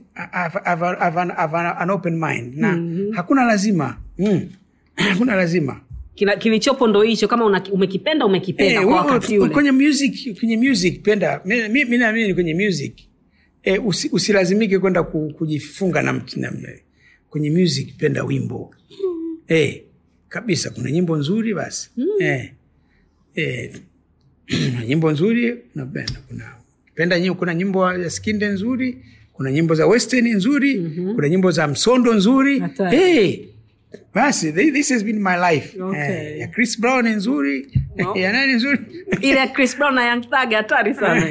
an 1.79 1.91
open 1.91 2.13
mind 2.25 2.59
na 2.59 2.73
mm-hmm. 2.77 3.13
hakuna 3.13 3.45
lazima 3.45 3.97
mm. 4.19 4.49
hakuna 5.11 5.35
lazima 5.37 5.81
Kilichopo 6.15 6.87
ndo 6.89 7.03
hicho 7.03 7.29
kama 7.29 7.45
una, 7.45 7.63
umekipenda 7.73 8.27
umekipenda 8.27 8.81
hey, 8.81 8.89
kwa 8.89 8.95
wewe- 9.01 9.07
wakati 9.07 9.39
ule. 9.39 9.53
kwenye 9.53 9.71
music 9.73 10.39
kwenye 10.39 10.57
music 10.57 11.03
penda 11.03 11.41
mi 11.45 11.69
mi- 11.69 11.85
mi 11.85 11.99
naamini 11.99 12.35
kwenye 12.35 12.55
music. 12.55 12.93
E, 13.63 13.79
usi, 13.79 14.09
usilazimike 14.13 14.79
kwenda 14.79 15.03
ku, 15.03 15.33
kujifunga 15.39 16.03
na, 16.03 16.13
mtu- 16.13 16.41
kwenye 17.31 17.51
music 17.51 17.97
penda 17.97 18.25
wimbo. 18.25 18.75
E, 19.49 19.83
kabisa 20.29 20.71
kuna 20.71 20.91
nyimbo 20.91 21.17
nzuri 21.17 21.55
basi. 21.55 21.91
E, 22.21 22.53
e, 23.37 23.73
nyimbo 24.89 25.11
nzuri 25.11 25.57
napenda 25.75 26.13
kuna 26.29 26.55
penda 26.95 27.21
nyimbo, 27.21 27.35
kuna 27.39 27.55
nyimbo 27.55 27.93
ya 27.93 28.11
skinde 28.11 28.47
nzuri 28.49 28.99
kuna 29.33 29.53
nyimbo 29.53 29.75
za 29.75 29.87
western 29.87 30.29
nzuri 30.35 30.77
mm-hmm. 30.81 31.15
kuna 31.15 31.29
nyimbo 31.29 31.51
za 31.51 31.69
msondo 31.69 32.15
nzuri. 32.15 32.63
Hey, 32.91 33.39
basi 34.15 34.53
this 34.53 34.91
has 34.91 35.03
been 35.05 35.23
my 35.23 35.37
life 35.37 35.75
eh, 35.77 35.83
okay. 35.83 36.41
eh, 36.43 36.51
chris 36.55 36.81
brown 36.81 37.09
nzuri 37.09 37.67
no. 37.97 38.15
ya 38.23 38.33
nani 38.33 38.53
nzuri 38.53 38.79
ile 39.21 39.39
ya 39.39 39.47
chris 39.49 39.77
brown 39.77 39.95
na 39.95 40.05
young 40.09 40.25
hatari 40.31 40.95
sana 40.95 41.27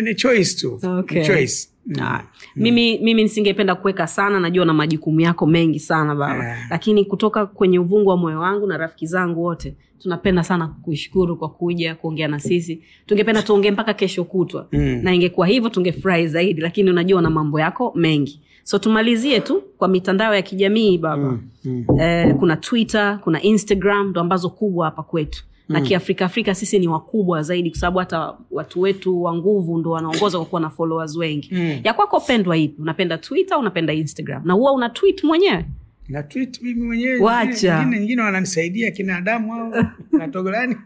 ni 0.00 0.14
choice 0.14 0.54
tu 0.56 0.80
okay. 0.98 1.24
choice 1.26 1.71
choice 1.88 2.02
Ah, 2.02 2.22
mimi 2.56 2.98
mimi 2.98 3.22
nisingependa 3.22 3.74
kuweka 3.74 4.06
sana 4.06 4.40
najua 4.40 4.64
na 4.64 4.72
majukumu 4.74 5.20
yako 5.20 5.46
mengi 5.46 5.80
sana 5.80 6.14
baba. 6.14 6.44
Yeah. 6.44 6.58
lakini 6.70 7.04
kutoka 7.04 7.46
kwenye 7.46 7.78
uvungu 7.78 8.10
wa 8.10 8.16
moyo 8.16 8.40
wangu 8.40 8.66
na 8.66 8.76
rafiki 8.76 9.06
zangu 9.06 9.42
wote 9.42 9.74
tunapenda 9.98 10.44
sana 10.44 10.66
kushukuru 10.68 11.36
kwa 11.36 11.48
kuja 11.48 11.94
kuongea 11.94 12.28
na 12.28 12.40
sisi. 12.40 12.82
Tungependa 13.06 13.42
tuongee 13.42 13.70
mpaka 13.70 13.94
kesho 13.94 14.24
kutwa. 14.24 14.68
Mm. 14.72 15.00
na 15.02 15.14
ingekuwa 15.14 15.46
hivyo 15.46 15.68
tungefurahi 15.70 16.28
zaidi 16.28 16.60
lakini 16.60 16.90
unajua 16.90 17.22
na 17.22 17.30
mambo 17.30 17.60
yako 17.60 17.92
mengi. 17.96 18.40
So 18.64 18.78
tumalizie 18.78 19.40
tu 19.40 19.62
kwa 19.78 19.88
mitandao 19.88 20.34
ya 20.34 20.42
kijamii 20.42 20.98
baba. 20.98 21.22
Mm, 21.30 21.40
mm. 21.64 22.00
eh, 22.00 22.34
kuna 22.36 22.56
twitter 22.56 23.18
kuna 23.24 23.42
instagram 23.42 24.08
ndo 24.08 24.20
ambazo 24.20 24.50
kubwa 24.50 24.84
hapa 24.86 25.02
kwetu 25.02 25.44
na 25.72 25.80
kiafrika 25.80 26.24
afrika 26.24 26.54
sisi 26.54 26.78
ni 26.78 26.88
wakubwa 26.88 27.42
zaidi 27.42 27.70
kwa 27.70 27.78
sababu 27.80 27.98
hata 27.98 28.34
watu 28.50 28.80
wetu 28.80 29.22
wa 29.22 29.34
nguvu 29.34 29.78
ndo 29.78 29.90
wanaongoza 29.90 30.38
kwa 30.38 30.46
kuwa 30.46 30.60
na 30.60 30.70
followers 30.70 31.16
wengi. 31.16 31.48
Mm. 31.52 31.80
ya 31.84 31.92
kwako 31.94 32.20
pendwa 32.20 32.56
ipi? 32.56 32.82
Unapenda 32.82 33.18
twitter 33.18 33.58
unapenda 33.58 33.92
instagram? 33.92 34.42
Na 34.46 34.52
huwa 34.54 34.72
una 34.72 34.88
tweet 34.88 35.24
mwenyewe? 35.24 35.64
Na 36.08 36.22
tweet 36.22 36.62
mimi 36.62 36.82
mwenyewe 36.86 37.20
Wacha. 37.20 37.78
wengine 37.78 37.98
wengine 37.98 38.22
wananisaidia 38.22 38.90
kina 38.90 39.16
adamu 39.16 39.54
au 39.54 39.84
natogolani 40.18 40.76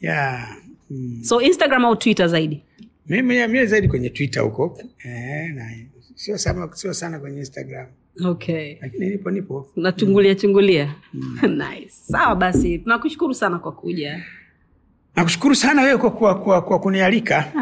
yeah. 0.00 0.56
mm. 0.90 1.18
so 1.22 1.40
instagram 1.40 1.84
au 1.84 1.96
twitter 1.96 2.28
zaidi? 2.28 2.62
Mimi 3.08 3.46
mimi 3.46 3.66
zaidi 3.66 3.88
kwenye 3.88 4.10
twitter 4.10 4.42
huko. 4.42 4.78
Eh, 5.04 5.54
na 5.54 5.70
sio 6.14 6.38
sana, 6.38 6.68
sio 6.72 6.94
sana 6.94 7.18
kwenye 7.18 7.38
instagram 7.38 7.86
okay. 8.24 8.76
Lakini 8.80 9.08
nipo 9.08 9.30
nipo. 9.30 9.68
Unachungulia 9.76 10.34
chungulia 10.34 10.94
nice. 11.42 11.90
Sawa 11.90 12.36
basi. 12.36 12.78
Tunakushukuru 12.78 13.34
sana 13.34 13.58
kwa 13.58 13.72
kuja. 13.72 14.22
Nakushukuru 15.16 15.54
sana 15.54 15.82
wewe 15.82 15.98
kwa, 15.98 16.10
kwa, 16.10 16.34
kwa, 16.40 16.62
kwa 16.62 16.78
kunialika. 16.80 17.52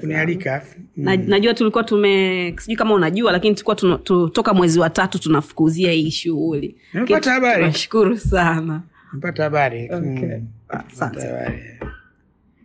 Kunialika. 0.00 0.66
Na, 0.96 1.16
najua 1.16 1.54
tulikuwa 1.54 1.84
tume 1.84 2.54
sijui 2.58 2.76
kama 2.76 2.94
unajua 2.94 3.32
lakini 3.32 3.54
tulikuwa 3.54 3.98
tu- 3.98 4.28
toka 4.28 4.54
mwezi 4.54 4.78
wa 4.80 4.90
tatu 4.90 5.18
tunafukuzia 5.18 5.92
hii 5.92 6.10
shughuli. 6.10 6.76
Nimepata 6.94 7.32
habari. 7.32 7.60
tunashukuru 7.62 8.18
sana. 8.18 8.82
Mpata 9.12 9.42
habari. 9.42 9.84
Okay. 9.84 10.36
Mm, 10.36 10.46
Asante. 10.68 11.20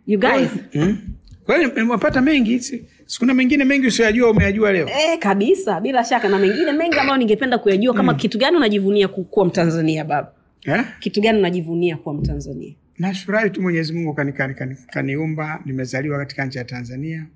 you 0.06 0.18
guys? 0.20 0.50
Mm. 0.74 0.98
Kwa 1.44 1.56
hiyo 1.58 1.70
nimepata 1.76 2.20
mengi 2.20 2.60
sikuna 3.06 3.34
mengine 3.34 3.64
mengi 3.64 3.86
usiyajua 3.86 4.30
umeyajua 4.30 4.72
leo. 4.72 4.88
E, 4.88 5.16
kabisa 5.16 5.80
bila 5.80 6.04
shaka. 6.04 6.28
Na 6.28 6.38
mengine 6.38 6.72
mengi 6.72 6.98
ambayo 6.98 7.18
ningependa 7.18 7.58
kuyajua 7.58 7.94
kama 7.94 8.14
kitu 8.14 8.38
gani 8.38 8.56
unajivunia 8.56 9.08
ku- 9.08 9.24
kuwa 9.24 9.46
mtanzania 9.46 10.04
baba? 10.04 10.32
Eh? 10.64 10.84
kitu 11.00 11.20
gani 11.20 11.38
unajivunia 11.38 11.96
kuwa 11.96 12.14
mtanzania? 12.14 12.74
Nafurahi 12.98 13.50
tu 13.50 13.62
mwenyezi 13.62 13.92
mungu 13.92 14.14
kaniumba 14.14 14.38
kani, 14.54 14.54
kani, 14.54 14.76
kani 14.90 15.60
nimezaliwa 15.64 16.18
katika 16.18 16.44
nchi 16.46 16.58
ya 16.58 16.64
tanzania. 16.64 17.26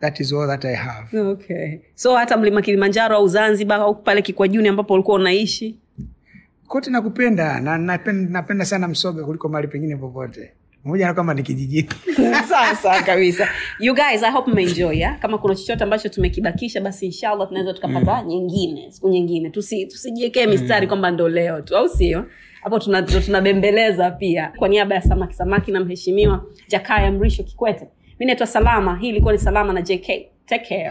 That 0.00 0.20
is 0.20 0.32
all 0.32 0.46
that 0.48 0.64
i 0.64 0.74
have. 0.74 1.18
Okay. 1.20 1.78
So 1.94 2.16
hata 2.16 2.36
mlima 2.36 2.62
kilimanjaro 2.62 3.16
au 3.16 3.28
zanzibar 3.28 3.80
au 3.80 3.94
pale 4.02 4.22
kikwajuni 4.22 4.68
ambapo 4.68 4.94
ulikuwa 4.94 5.16
unaishi? 5.16 5.78
Kote 6.66 6.90
nakupenda 6.90 7.60
na 7.60 7.78
napenda, 7.78 8.30
napenda 8.30 8.64
sana 8.64 8.88
msoga 8.88 9.24
kuliko 9.24 9.48
mali 9.48 9.68
pengine 9.68 9.96
popote 9.96 10.52
pamoja 10.84 11.06
na 11.06 11.14
kwamba 11.14 11.34
ni 11.34 11.42
kijijini 11.42 11.88
kabisa. 13.06 13.48
You 13.80 13.94
guys 13.94 14.22
i 14.22 14.30
hope 14.30 14.50
mmeenjoy 14.50 14.98
ya? 14.98 15.14
kama 15.14 15.38
kuna 15.38 15.54
chochote 15.54 15.84
ambacho 15.84 16.08
tumekibakisha 16.08 16.80
basi 16.80 17.06
inshallah 17.06 17.48
tunaweza 17.48 17.72
tukapata 17.72 18.22
nyingine 18.22 18.90
siku 18.90 19.08
nyingine. 19.08 19.48
Tusi- 19.48 19.86
tusijiekee 19.86 20.46
mistari 20.46 20.86
kwamba 20.86 21.10
ndo 21.10 21.28
leo 21.28 21.60
tu 21.60 21.76
au 21.76 21.88
sio? 21.88 22.24
Hapo 22.62 22.78
tuna- 22.78 23.02
tunabembeleza 23.02 24.10
pia. 24.10 24.52
Kwa 24.56 24.68
niaba 24.68 24.94
ya 24.94 25.02
samaki 25.02 25.34
samaki 25.34 25.72
na 25.72 25.80
mheshimiwa 25.80 26.44
jakaya 26.68 27.12
mrisho 27.12 27.42
kikwete 27.42 27.88
mi 28.20 28.26
naitwa 28.26 28.46
salama. 28.46 28.96
Hii 29.00 29.08
ilikuwa 29.08 29.32
ni 29.32 29.38
salama 29.38 29.72
na 29.72 29.82
jk 29.82 30.06
take 30.46 30.64
care 30.68 30.90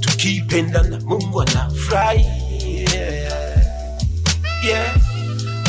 tukipenda 0.00 0.82
na 0.82 1.00
mungu 1.00 1.42
anafurahi 1.42 2.26
yeah. 2.94 3.56
yeah. 4.64 4.96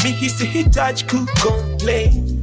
mimi 0.03 0.29
sihitaji 0.29 1.03
kucomplain 1.03 2.39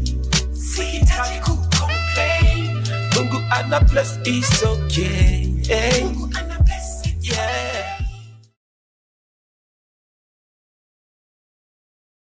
sihitaji 0.75 1.39
kucomplain 1.41 2.83
mungu 3.17 3.43
ana 3.51 3.81
bless 3.81 4.19
is 4.25 4.63
okay. 4.63 5.47
Mungu 6.03 6.31
ana 6.39 6.59
bless 6.59 7.03
yeah 7.23 8.00